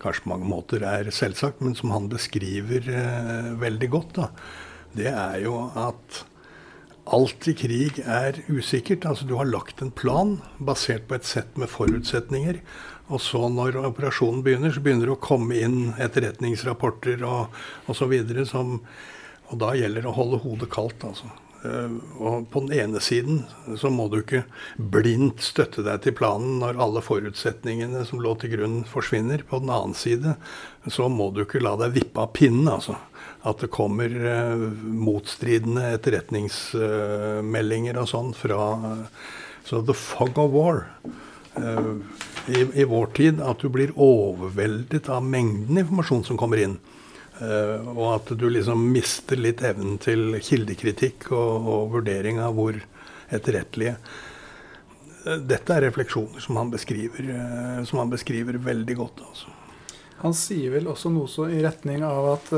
[0.05, 4.29] kanskje på mange måter er selvsagt, men som han beskriver eh, veldig godt, da,
[4.95, 6.23] det er jo at
[7.05, 9.05] alt i krig er usikkert.
[9.05, 12.61] Altså Du har lagt en plan basert på et sett med forutsetninger.
[13.13, 17.53] Og så når operasjonen begynner, så begynner det å komme inn etterretningsrapporter og
[17.91, 18.15] osv.
[19.45, 21.05] Og da gjelder det å holde hodet kaldt.
[21.05, 21.29] altså.
[21.65, 23.43] Eh, og på den ene siden
[23.79, 24.43] så må du ikke
[24.77, 29.39] blindt støtte deg til planen når alle forutsetningene som lå til grunn, forsvinner.
[29.49, 30.35] På den annen side
[30.91, 32.67] så må du ikke la deg vippe av pinnen.
[32.71, 32.95] altså.
[33.45, 39.05] At det kommer uh, motstridende etterretningsmeldinger og sånn fra uh,
[39.65, 40.85] Så the fog of war.
[41.55, 46.75] I, I, vår tid at du blir overveldet av mengden informasjon som kommer inn.
[47.35, 52.77] Uh, og at du liksom mister litt evnen til kildekritikk og, og vurdering av hvor
[53.27, 53.97] etterrettelige.
[55.25, 59.25] Uh, dette er refleksjoner som han beskriver, uh, som han beskriver veldig godt.
[59.27, 59.51] Altså.
[60.21, 62.55] Han sier vel også noe så i retning av at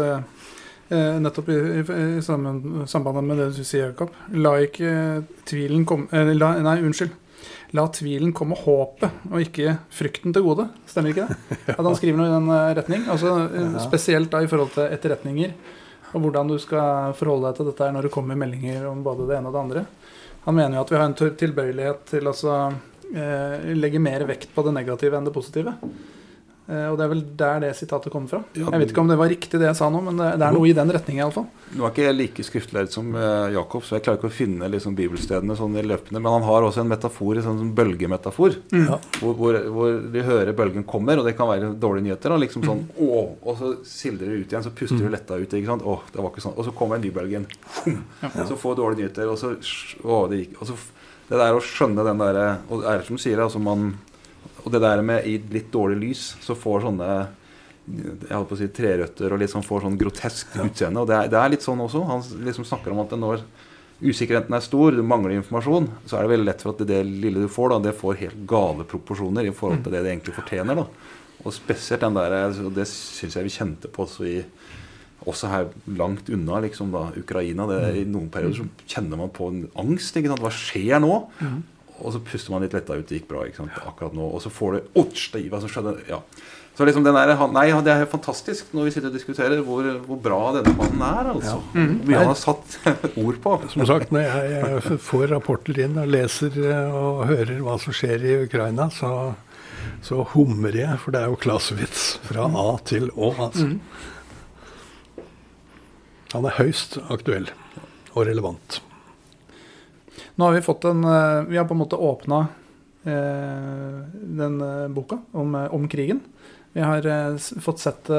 [0.87, 4.91] nettopp i, i, i sambandet med det du sier, Jakob, la ikke
[5.49, 7.11] tvilen komme Nei, unnskyld.
[7.75, 10.69] La tvilen komme håpet, og ikke frykten til gode.
[10.87, 11.57] Stemmer ikke det?
[11.75, 13.07] At han skriver noe i den eh, retning.
[13.11, 15.55] Altså, eh, spesielt da i forhold til etterretninger,
[16.13, 19.39] og hvordan du skal forholde deg til dette når det kommer meldinger om både det
[19.39, 19.83] ene og det andre.
[20.45, 22.53] Han mener jo at vi har en tilbøyelighet til å altså,
[23.11, 25.75] eh, legge mer vekt på det negative enn det positive.
[26.67, 28.41] Eh, og det er vel der det sitatet kommer fra.
[28.57, 30.55] Ja, jeg vet ikke om det var riktig det jeg sa nå, men det, er
[30.55, 31.45] noe i den retningen iallfall.
[31.71, 34.67] Nå er ikke jeg like skriftlærd som uh, Jakob, så jeg klarer ikke å finne
[34.73, 36.19] liksom, bibelstedene sånn i løpende.
[36.19, 38.99] Men han har også en metafor, en sånn bølgemetafor, ja.
[39.21, 42.35] hvor, hvor, hvor, de hører bølgen kommer, og det kan være dårlige nyheter.
[42.35, 42.99] Og liksom sånn, mm.
[43.07, 45.13] å, og så sildrer det ut igjen, så puster du mm.
[45.15, 45.47] letta ut.
[45.47, 45.87] ikke sant?
[45.87, 46.57] Å, det var ikke sånn.
[46.59, 47.49] Og så kommer en ny bølge inn.
[48.17, 48.43] Ja.
[48.49, 49.53] Så får dårlige nyheter, og så,
[50.03, 50.59] å, det gikk.
[50.59, 50.75] Og så
[51.27, 53.89] det der å skjønne den derre Og det er som du sier, altså man
[54.67, 57.11] og det der med i litt dårlig lys, så får sånne
[57.87, 61.03] jeg holdt på å si trerøtter og sånn får sånn grotesk utseende.
[61.03, 62.01] Og det er, det er, litt sånn også.
[62.09, 63.45] Han liksom snakker om at når
[64.03, 67.21] usikkerheten er stor, du mangler informasjon, så er det veldig lett for at det, det
[67.23, 70.35] lille du får, da, det får helt gale proporsjoner i forhold til det det egentlig
[70.35, 70.81] fortjener.
[70.83, 71.15] da.
[71.45, 72.35] Og spesielt den der,
[72.65, 74.41] og det syns jeg vi kjente på også i
[75.27, 75.65] også her
[75.97, 77.65] langt unna liksom da, Ukraina.
[77.71, 80.15] Det, I noen perioder så kjenner man på en angst.
[80.15, 80.43] ikke sant?
[80.43, 81.15] Hva skjer nå?
[82.01, 83.07] Og så puster man litt letta ut.
[83.07, 83.81] Det gikk bra ikke sant?
[83.83, 84.29] akkurat nå.
[84.37, 85.09] Og så får du oh,
[85.51, 85.97] hva som skjedde?
[86.09, 86.21] Ja.
[86.77, 90.19] Så liksom den der, Nei, det er fantastisk når vi sitter og diskuterer hvor, hvor
[90.21, 91.29] bra denne mannen er.
[91.31, 91.55] altså.
[91.57, 91.61] Ja.
[91.73, 91.95] Mm.
[92.05, 92.75] Mye han har satt
[93.23, 93.55] ord på.
[93.73, 97.97] Som sagt, når jeg, jeg, får rapporter inn og leser eh, og hører hva som
[97.97, 99.11] skjer i Ukraina, så,
[100.05, 101.01] så humrer jeg.
[101.01, 103.33] For det er jo klassevits fra A til Å.
[103.49, 103.71] altså.
[103.73, 105.25] Mm.
[106.35, 107.49] Han er høyst aktuell
[108.13, 108.83] og relevant.
[110.37, 112.47] Nå har vi fått en eh, Vi har på en måte åpna
[113.03, 116.19] eh, den eh, boka om, om, krigen.
[116.73, 118.09] Vi har fått sett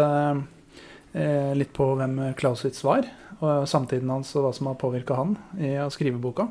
[1.55, 3.05] litt på hvem Clausewitz var,
[3.39, 6.49] og samtiden hans og hva som har påvirka han i å skrive boka.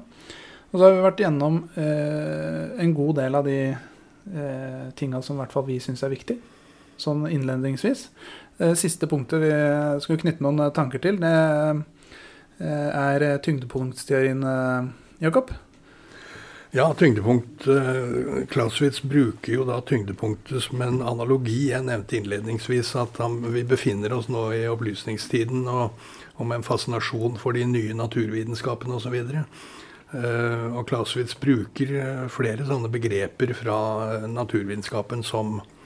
[0.71, 5.41] Og så har vi vært gjennom en god del av de eh, tinga som i
[5.41, 6.37] hvert fall vi syns er viktig,
[6.95, 8.05] sånn innledningsvis.
[8.79, 9.51] siste punktet vi
[10.05, 11.35] skal knytte noen tanker til, det
[12.63, 14.47] er tyngdepunktsteorien
[15.19, 15.51] Jakob?
[16.71, 21.69] Ja, tyngdepunkt eh, Clausewitz bruker jo da tyngdepunktet som en analogi.
[21.71, 25.95] Jeg nevnte innledningsvis at han, vi befinner oss nå i opplysningstiden og,
[26.35, 29.15] og med en fascinasjon for de nye naturvitenskapene osv.
[30.07, 33.79] Uh, og Clausewitz bruker eh, flere sånne begreper fra
[34.27, 35.76] naturvitenskapen som Eh,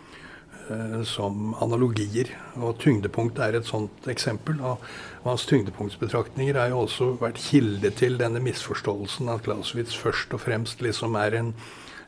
[1.08, 2.30] som analogier.
[2.60, 4.60] Og tyngdepunkt er et sånt eksempel.
[4.64, 4.84] Og,
[5.24, 10.82] hans tyngdepunktsbetraktninger har jo også vært kilde til denne misforståelsen at Clausewitz først og fremst
[10.82, 11.52] liksom er en,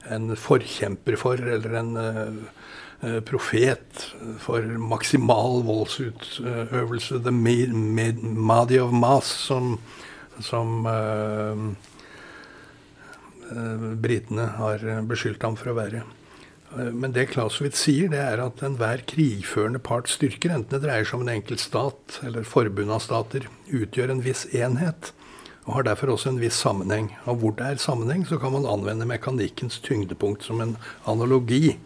[0.10, 4.08] en forkjemper for, eller en uh, profet
[4.42, 7.22] for maksimal voldsutøvelse.
[7.22, 9.78] The Madi of Mass, som,
[10.42, 11.70] som uh,
[13.54, 16.02] uh, britene har beskyldt ham for å være.
[16.78, 21.08] Eh, men det Clausewitz sier, det er at enhver krigførende parts styrker, enten det dreier
[21.08, 25.14] seg om en enkelt stat eller forbund av stater, utgjør en viss enhet.
[25.64, 27.06] og har derfor også en viss sammenheng.
[27.24, 30.76] Og hvor det er sammenheng, så kan man anvende mekanikkens tyngdepunkt som en
[31.08, 31.78] analogi.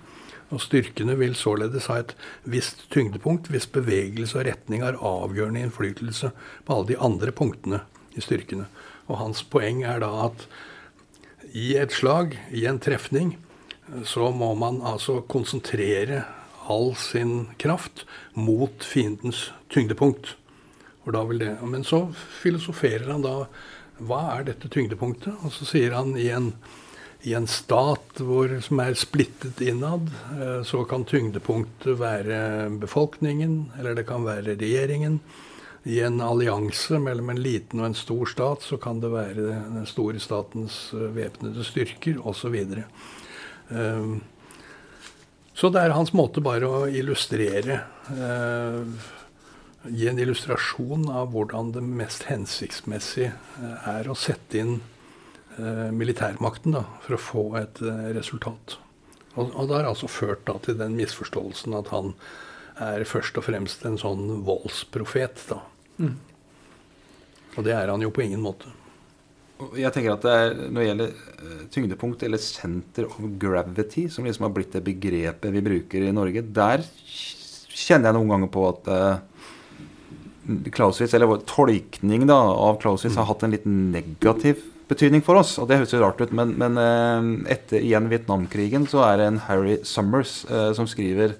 [0.50, 6.32] Og styrkene vil således ha et visst tyngdepunkt hvis bevegelse og retning har avgjørende innflytelse
[6.66, 7.84] på alle de andre punktene
[8.18, 8.66] i styrkene.
[9.06, 10.48] Og hans poeng er da at
[11.54, 13.36] i et slag, i en trefning,
[14.06, 16.24] så må man altså konsentrere
[16.68, 20.36] all sin kraft mot fiendens tyngdepunkt.
[21.08, 22.02] Det, men så
[22.42, 23.46] filosoferer han da
[24.04, 25.40] hva er dette tyngdepunktet?
[25.46, 26.52] Og så sier han i en,
[27.24, 33.98] i en stat hvor, som er splittet innad, eh, så kan tyngdepunktet være befolkningen, eller
[33.98, 35.22] det kan være regjeringen.
[35.88, 39.46] I en allianse mellom en liten og en stor stat så kan det være
[39.78, 42.58] den store statens eh, væpnede styrker osv.
[42.60, 43.17] Så, um,
[45.58, 47.82] så det er hans måte bare å illustrere
[48.14, 48.86] uh,
[49.90, 53.32] gi en illustrasjon av hvordan det mest hensiktsmessige
[53.62, 54.74] eh, er å sette inn
[55.58, 58.78] eh, militærmakten da, for å få et eh, resultat.
[59.36, 62.16] Og, og, det har altså ført da, til den misforståelsen at han
[62.82, 65.46] er først og fremst en sånn voldsprofet.
[65.50, 65.62] da.
[66.02, 66.18] Mm.
[67.58, 68.74] Og det er han jo på ingen måte.
[69.78, 71.14] Jeg tenker at er, Når det gjelder
[71.74, 76.44] tyngdepunkt, eller center of gravity, som liksom har blitt det begrepet vi bruker i Norge,
[76.44, 78.90] der kjenner jeg noen ganger på at
[80.72, 85.58] Clausewitz, eller tolkning da, av Clausewitz har hatt en litt negativ betydning for oss.
[85.60, 89.30] Og det høres jo rart ut, men, men eh, etter igjen Vietnamkrigen så er det
[89.32, 91.36] en Harry Summers eh, som skriver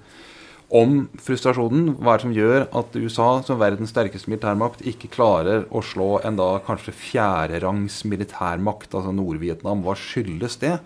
[0.68, 1.94] om frustrasjonen.
[1.96, 6.18] Hva er det som gjør at USA, som verdens sterkeste militærmakt, ikke klarer å slå
[6.26, 9.84] en da kanskje fjerderangs militærmakt, altså Nord-Vietnam?
[9.86, 10.78] Hva skyldes det?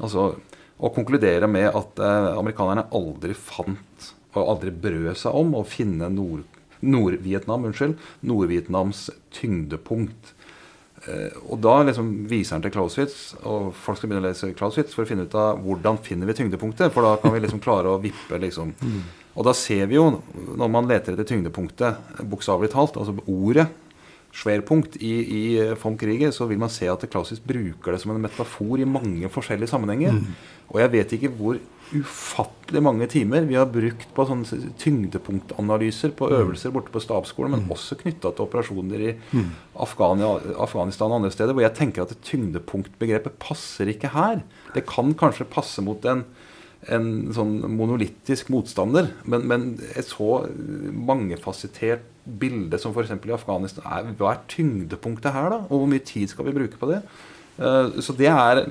[0.00, 0.34] Altså,
[0.76, 6.10] Å konkludere med at eh, amerikanerne aldri fant og aldri brød seg om å finne
[6.12, 6.42] Nord
[6.84, 7.94] Nord-Vietnam, unnskyld,
[8.28, 10.34] Nord-Vietnams tyngdepunkt.
[11.06, 14.96] Eh, og da liksom viser han til Clausewitz, og folk skal begynne å lese Clausewitz
[14.96, 16.92] for å finne ut av hvordan finner vi tyngdepunktet.
[16.94, 18.74] For da kan vi liksom klare å vippe, liksom.
[18.82, 19.00] Mm.
[19.36, 20.08] Og da ser vi jo,
[20.56, 23.68] når man leter etter tyngdepunktet, bokstavelig talt, altså ordet
[24.36, 25.42] sværpunkt i, i
[25.80, 29.30] von Krieger, så vil man se at Klausis bruker det som en metafor i mange
[29.32, 30.18] forskjellige sammenhenger.
[30.18, 30.36] Mm.
[30.72, 31.60] Og jeg vet ikke hvor
[31.94, 36.34] ufattelig mange timer vi har brukt på sånne tyngdepunktanalyser på mm.
[36.40, 37.74] øvelser borte på stabsskolen, men mm.
[37.76, 39.52] også knytta til operasjoner i mm.
[39.86, 44.42] Afghanistan og andre steder, hvor jeg tenker at tyngdepunktbegrepet passer ikke her.
[44.74, 46.26] Det kan kanskje passe mot en,
[46.92, 49.64] en sånn monolittisk motstander, men, men
[49.96, 50.44] et så
[50.92, 53.14] mangefasettert bilde som f.eks.
[53.14, 55.62] i Afghanistan er, Hva er tyngdepunktet her, da?
[55.68, 57.00] Og hvor mye tid skal vi bruke på det?
[57.56, 58.62] Eh, så det er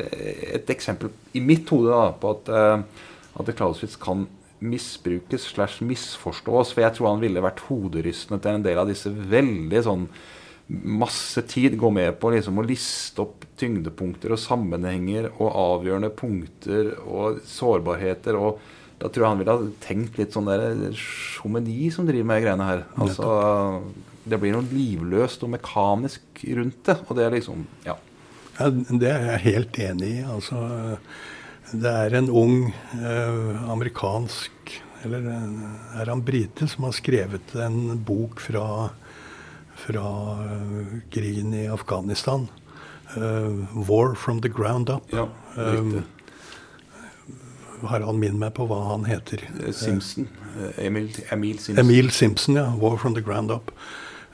[0.59, 3.05] et eksempel i mitt hode da, på at, uh,
[3.41, 4.27] at Clausewitz kan
[4.65, 6.73] misbrukes slash misforstås.
[6.73, 10.07] For jeg tror han ville vært hoderystende til en del av disse veldig sånn
[10.67, 16.95] masse tid gå med på liksom, å liste opp tyngdepunkter og sammenhenger og avgjørende punkter
[17.05, 18.37] og sårbarheter.
[18.39, 18.59] og
[18.97, 22.71] Da tror jeg han ville ha tenkt litt sånn der sjomeni som driver med greiene
[22.71, 22.83] her.
[22.97, 23.29] Altså,
[24.25, 26.97] det blir noe livløst og mekanisk rundt det.
[27.05, 27.97] Og det er liksom Ja.
[28.55, 30.21] Ja, det er jeg helt enig i.
[30.23, 30.59] Altså,
[31.75, 34.51] det er en ung eh, amerikansk
[35.03, 35.25] Eller
[35.99, 38.89] er han brite som har skrevet en bok fra,
[39.85, 40.09] fra
[40.41, 42.47] uh, krigen i Afghanistan.
[43.15, 45.13] Uh, 'War from the ground up'.
[45.13, 46.03] Ja, um,
[47.85, 49.43] Harald, minn meg på hva han heter.
[49.71, 50.27] Simpson.
[50.77, 51.85] Emil, Emil Simpson.
[51.85, 52.73] Emil Simpson, ja.
[52.75, 53.71] 'War from the ground up'.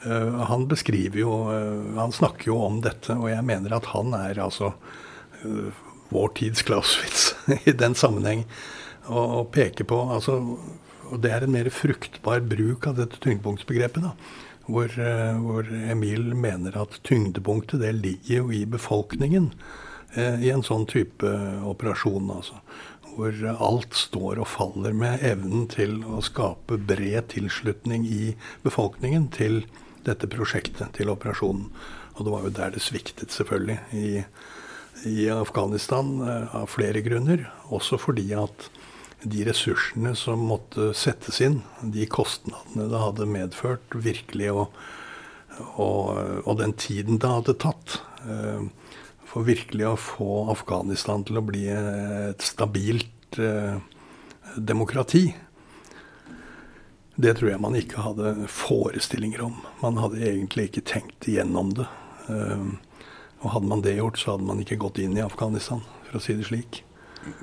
[0.03, 4.15] Eh, han beskriver jo eh, Han snakker jo om dette, og jeg mener at han
[4.17, 4.73] er altså
[5.43, 7.33] eh, vår tids Clausewitz
[7.69, 8.47] i den sammenheng.
[9.05, 10.39] Og, og peker på altså,
[11.11, 14.09] Og det er en mer fruktbar bruk av dette tyngdepunktsbegrepet.
[14.09, 14.15] da,
[14.71, 14.95] hvor,
[15.43, 19.51] hvor, Emil mener at tyngdepunktet det ligger jo i befolkningen
[20.17, 21.27] i en sånn type
[21.63, 22.31] operasjon.
[22.33, 22.57] altså
[23.15, 28.33] hvor alt står og faller med evnen til å skape bred tilslutning i
[28.63, 29.61] befolkningen til
[30.05, 31.67] dette prosjektet til operasjonen.
[32.17, 34.23] Og det var jo der det sviktet, selvfølgelig, i,
[35.09, 37.45] i Afghanistan eh, av flere grunner.
[37.73, 38.69] Også fordi at
[39.23, 44.79] de ressursene som måtte settes inn, de kostnadene det hadde medført, virkelig, og,
[45.75, 48.65] og, og den tiden det hadde tatt eh,
[49.31, 53.77] for virkelig å få Afghanistan til å bli et stabilt eh,
[54.57, 55.29] demokrati,
[57.21, 59.57] det tror jeg man ikke hadde forestillinger om.
[59.81, 61.87] Man hadde egentlig ikke tenkt igjennom det.
[62.31, 62.79] Ehm,
[63.41, 66.23] og hadde man det gjort, så hadde man ikke gått inn i Afghanistan, for å
[66.23, 66.81] si det slik.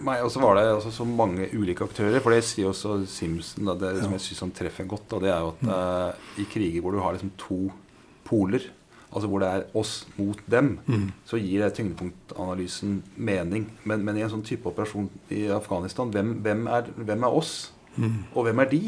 [0.03, 2.19] Nei, og så var det altså så mange ulike aktører.
[2.25, 5.07] For det sier også Simpson, da, det som jeg syns han treffer godt.
[5.13, 7.61] Da, det er jo at uh, i kriger hvor du har liksom to
[8.29, 8.67] poler
[9.09, 10.75] altså hvor det er oss mot dem,
[11.25, 13.67] så gir det tyngdepunktanalysen mening.
[13.89, 17.55] Men, men, i en sånn type operasjon i Afghanistan, hvem, hvem, er, hvem er, oss?
[18.35, 18.83] Og hvem er de?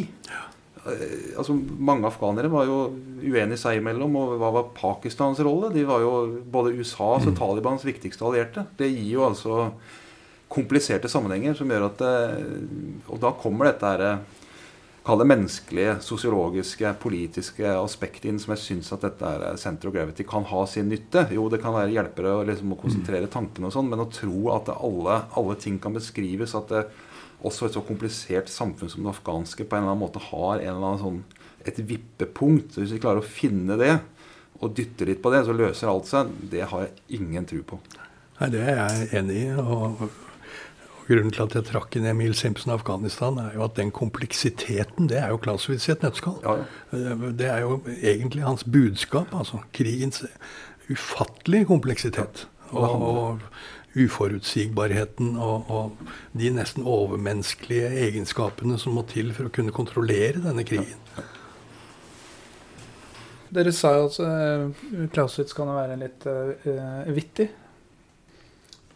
[0.86, 2.76] Eh, altså Mange afghanere var jo
[3.20, 4.16] uenige seg imellom.
[4.20, 5.72] Og hva var Pakistans rolle?
[5.74, 6.12] De var jo
[6.52, 8.66] både USAs og Talibans viktigste allierte.
[8.78, 9.72] Det gir jo altså
[10.50, 12.14] kompliserte sammenhenger som gjør at det,
[13.08, 14.12] Og da kommer dette herre
[15.00, 19.94] Kall det menneskelige, sosiologiske, politiske aspektet inn som jeg syns at dette er center of
[19.94, 21.22] gravity kan ha sin nytte.
[21.32, 24.52] Jo, det kan være hjelpere å, liksom, å konsentrere tankene og sånn, men å tro
[24.52, 26.84] at alle, alle, ting kan beskrives At det,
[27.40, 30.68] også et så komplisert samfunn som det afghanske på en eller annen måte har en
[30.68, 31.20] eller annen sånn,
[31.64, 32.76] et vippepunkt.
[32.76, 33.94] Hvis vi klarer å finne det
[34.60, 36.34] og dytte litt på det, så løser alt seg.
[36.52, 37.80] Det har jeg ingen tro på.
[38.42, 39.54] Nei, Det er jeg enig i.
[39.56, 40.10] og
[41.10, 45.18] Grunnen til at jeg trakk inn Emil Simpson Afghanistan, er jo at den kompleksiteten, det
[45.18, 46.36] er jo Clausewitz i et nøttskall.
[46.44, 46.54] Ja,
[46.94, 47.16] ja.
[47.34, 49.34] Det er jo egentlig hans budskap.
[49.34, 50.22] altså Krigens
[50.90, 52.46] ufattelige kompleksitet.
[52.70, 53.40] Og, og
[53.98, 55.96] uforutsigbarheten og, og,
[56.38, 61.00] de nesten overmenneskelige egenskapene som må til for å kunne kontrollere denne krigen.
[63.50, 67.48] Dere sa jo at uh, Clausewitz kan være litt uh, vittig.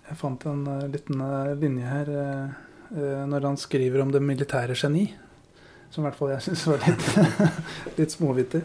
[0.04, 4.76] Jeg fant en uh, liten uh, linje her uh, når han skriver om det militære
[4.76, 5.06] geni.
[5.90, 7.06] Som i hvert fall jeg syns var litt,
[7.98, 8.60] litt småvittig.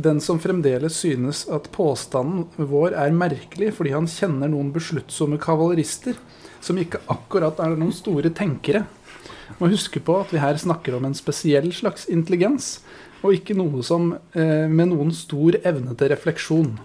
[0.00, 6.16] Den som fremdeles synes at påstanden vår er merkelig fordi han kjenner noen besluttsomme kavalerister
[6.64, 8.86] som ikke akkurat er noen store tenkere,
[9.58, 12.78] må huske på at vi her snakker om en spesiell slags intelligens,
[13.20, 16.78] og ikke noe som med noen stor evne til refleksjon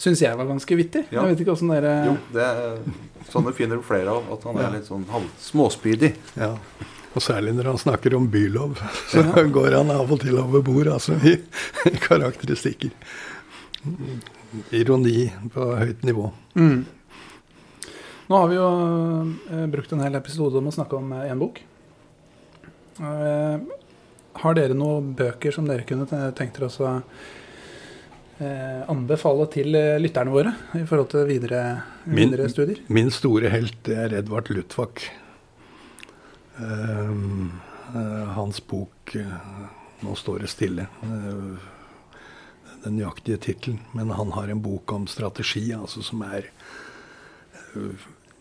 [0.00, 1.04] syns jeg var ganske vittig.
[1.10, 1.22] Ja.
[1.22, 2.80] Jeg vet ikke åssen dere Jo, det er,
[3.30, 4.26] sånne finner du flere av.
[4.34, 5.06] At han er litt sånn
[5.42, 6.14] småspydig.
[6.40, 6.54] Ja.
[7.14, 8.80] Og særlig når han snakker om bylov,
[9.12, 9.44] så ja.
[9.58, 11.36] går han av og til over bord, altså, i,
[11.90, 12.90] i karakteristikker.
[14.74, 16.30] Ironi på høyt nivå.
[16.58, 16.84] Mm.
[18.26, 18.68] Nå har vi jo
[19.52, 21.60] eh, brukt en hel episode om å snakke om én eh, bok.
[23.04, 23.56] Eh,
[24.42, 26.90] har dere noen bøker som dere kunne tenkt dere å
[28.90, 31.60] anbefale til eh, lytterne våre i forhold til videre,
[32.04, 32.80] videre min, studier?
[32.88, 35.04] Min store helt er Edvard Lutvak.
[36.54, 37.10] Uh,
[37.94, 39.38] uh, hans bok uh,
[40.02, 40.86] 'Nå står det stille'.
[42.84, 43.80] den nøyaktige tittelen.
[43.94, 46.50] Men han har en bok om strategi altså, som er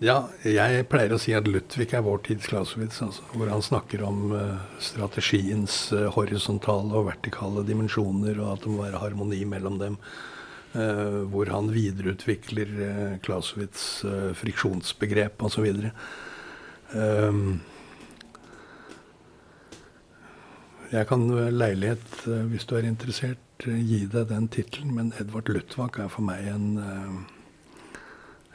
[0.03, 2.99] ja, jeg pleier å si at Ludvig er vår tids Clausewitz.
[3.05, 8.73] Altså, hvor han snakker om uh, strategiens uh, horisontale og vertikale dimensjoner, og at det
[8.73, 9.97] må være harmoni mellom dem.
[10.73, 14.03] Uh, hvor han videreutvikler uh, Clausewitz'
[14.39, 15.69] friksjonsbegrep osv.
[16.93, 17.61] Um,
[20.91, 26.03] jeg kan ved leilighet, hvis du er interessert, gi deg den tittelen, men Edvard Lutvak
[26.03, 26.67] er for meg en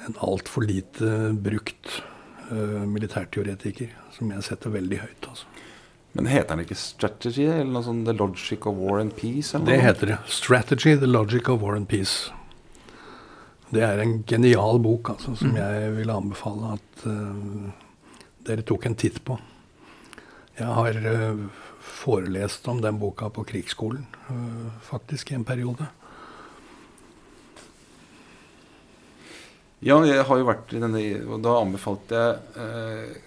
[0.07, 2.03] en altfor lite brukt
[2.51, 5.29] uh, militærteoretiker, som jeg setter veldig høyt.
[5.29, 5.47] altså.
[6.13, 9.59] Men heter den ikke 'Strategy' eller noe sånt 'The Logic of War and Peace'?
[9.65, 10.19] det heter det.
[10.27, 12.33] 'Strategy, The Logic of War and Peace'.
[13.71, 15.57] Det er en genial bok altså, som mm.
[15.57, 17.69] jeg vil anbefale at uh,
[18.47, 19.37] dere tok en titt på.
[20.59, 21.45] Jeg har uh,
[21.79, 25.87] forelest om den boka på krigsskolen, uh, faktisk, i en periode.
[29.85, 33.19] Ja, jeg har jo vært i denne Og da anbefalte jeg eh,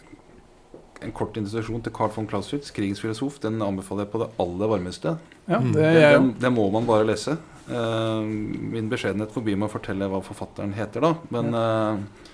[1.01, 3.39] en kort introduksjon til Carl von Clausewitz, krigens filosof.
[3.41, 5.15] Den anbefaler jeg på det aller varmeste.
[5.47, 5.71] Ja, mm.
[5.73, 6.17] det, er...
[6.17, 7.37] den, den, må man bare lese.
[7.71, 8.27] Eh,
[8.75, 11.15] min beskjedenhet forbyr meg å fortelle hva forfatteren heter, da.
[11.33, 12.27] Men eh,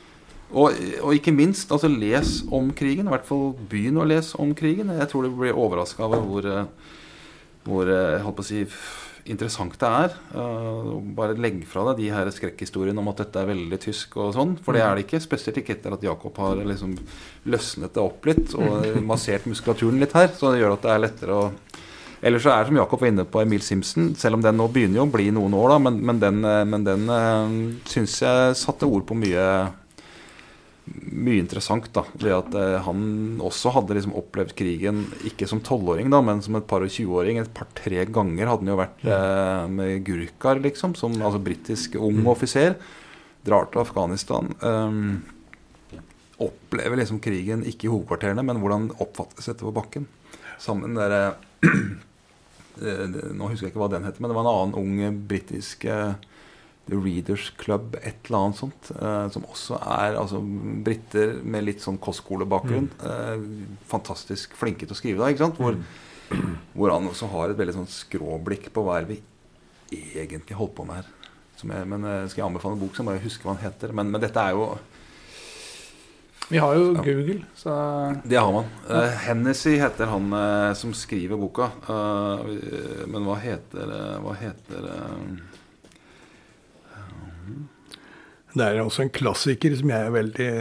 [0.47, 3.07] og, og, ikke minst, altså les om krigen.
[3.07, 4.93] I hvert fall begynn å lese om krigen.
[4.95, 6.93] Jeg tror du blir overraska over hvor, eh,
[7.67, 8.63] hvor eh, jeg holdt på å si
[9.33, 10.15] interessant det er.
[10.33, 14.33] Uh, bare legg fra deg de her skrekkhistoriene om at dette er veldig tysk og
[14.37, 14.55] sånn.
[14.63, 15.21] For det er det ikke.
[15.23, 16.95] Spesielt ikke etter at Jakob har liksom
[17.51, 20.31] løsnet det opp litt og massert muskulaturen litt her.
[20.35, 21.49] Så det gjør at det er lettere å
[22.17, 24.65] Ellers så er det som Jakob var inne på Emil Simpson, selv om den nå
[24.73, 27.51] begynner jo å bli noen år, da, men, men den, eh, men den uh,
[27.85, 29.43] syns jeg satte ord på mye
[30.87, 31.87] mye interessant.
[31.93, 36.57] da, ved at eh, Han også hadde liksom opplevd krigen ikke som tolvåring, men som
[36.59, 37.41] et par og tjueåring.
[37.41, 42.21] Et par-tre ganger hadde han jo vært eh, med Gurkar, liksom, som altså britisk ung
[42.23, 42.31] mm.
[42.33, 42.77] offiser.
[43.47, 44.53] Drar til Afghanistan.
[44.61, 46.03] Eh,
[46.37, 50.07] opplever liksom krigen ikke i hovedkvarterene, men hvordan oppfattes dette på bakken.
[50.61, 51.35] Sammen der,
[52.81, 55.85] eh, Nå husker jeg ikke hva den heter, men det var en annen ung britisk
[55.89, 56.13] eh,
[56.87, 58.91] The Readers Club, et eller annet sånt.
[58.95, 60.41] Uh, som også er altså,
[60.85, 62.91] briter med litt sånn kostskolebakgrunn.
[62.95, 63.03] Mm.
[63.03, 65.31] Uh, fantastisk flinke til å skrive, da.
[65.31, 65.59] ikke sant?
[65.61, 66.53] Hvor, mm.
[66.77, 69.21] hvor, han også har et veldig sånn skråblikk på hva er vi
[69.91, 71.13] egentlig holdt på med her.
[71.57, 73.65] Som jeg, men eh, Skal jeg anbefale en bok, så må jeg huske hva den
[73.65, 73.93] heter.
[73.95, 74.69] Men, men dette er jo
[76.51, 77.01] Vi har jo Ja.
[77.03, 77.73] Google, så
[78.23, 78.69] Det har man.
[78.89, 81.71] Uh, Hennessy heter han uh, som skriver boka.
[81.89, 85.37] Uh, men hva heter eh, Hva heter eh,
[88.57, 90.51] Det er også en klassiker som jeg er veldig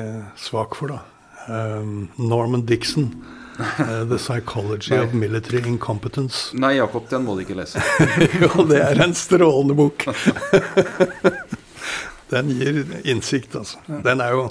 [0.41, 1.03] svak for, da.
[1.47, 3.13] Um, Norman Dixon.
[3.59, 6.55] uh, 'The Psychology of Military Incompetence'.
[6.55, 7.83] Nei, Jakob, den må du ikke lese.
[8.43, 10.09] jo, det er en strålende bok.
[12.35, 13.81] den gir innsikt, altså.
[14.05, 14.51] Den er jo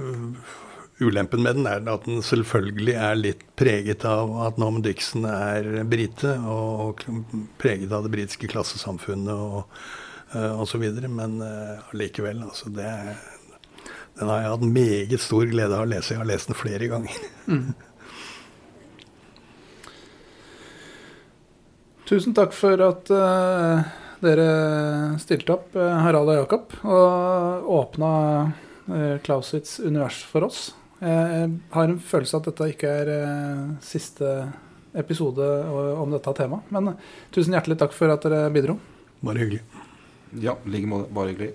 [0.00, 0.54] uh,
[0.96, 5.82] Ulempen med den er at den selvfølgelig er litt preget av at Norman Dixon er
[5.84, 7.04] brite, og
[7.60, 9.66] preget av det britiske klassesamfunnet og,
[10.34, 11.08] uh, så videre.
[11.08, 12.90] Men uh, altså det
[14.16, 16.14] Den har jeg hatt meget stor glede av å lese.
[16.14, 17.20] Jeg har lest den flere ganger.
[22.06, 23.82] Tusen takk for at uh,
[24.22, 24.50] dere
[25.18, 28.10] stilte opp, eh, Harald og Jakob, og åpna
[28.86, 30.68] uh, Clausitz univers for oss.
[31.00, 34.30] Jeg har en følelse at dette ikke er uh, siste
[34.96, 35.50] episode
[36.00, 36.70] om dette temaet.
[36.72, 36.94] Men
[37.34, 38.78] tusen hjertelig takk for at dere bidro.
[39.26, 39.64] Bare hyggelig.
[40.42, 41.12] Ja, i like måte.
[41.14, 41.52] Bare hyggelig.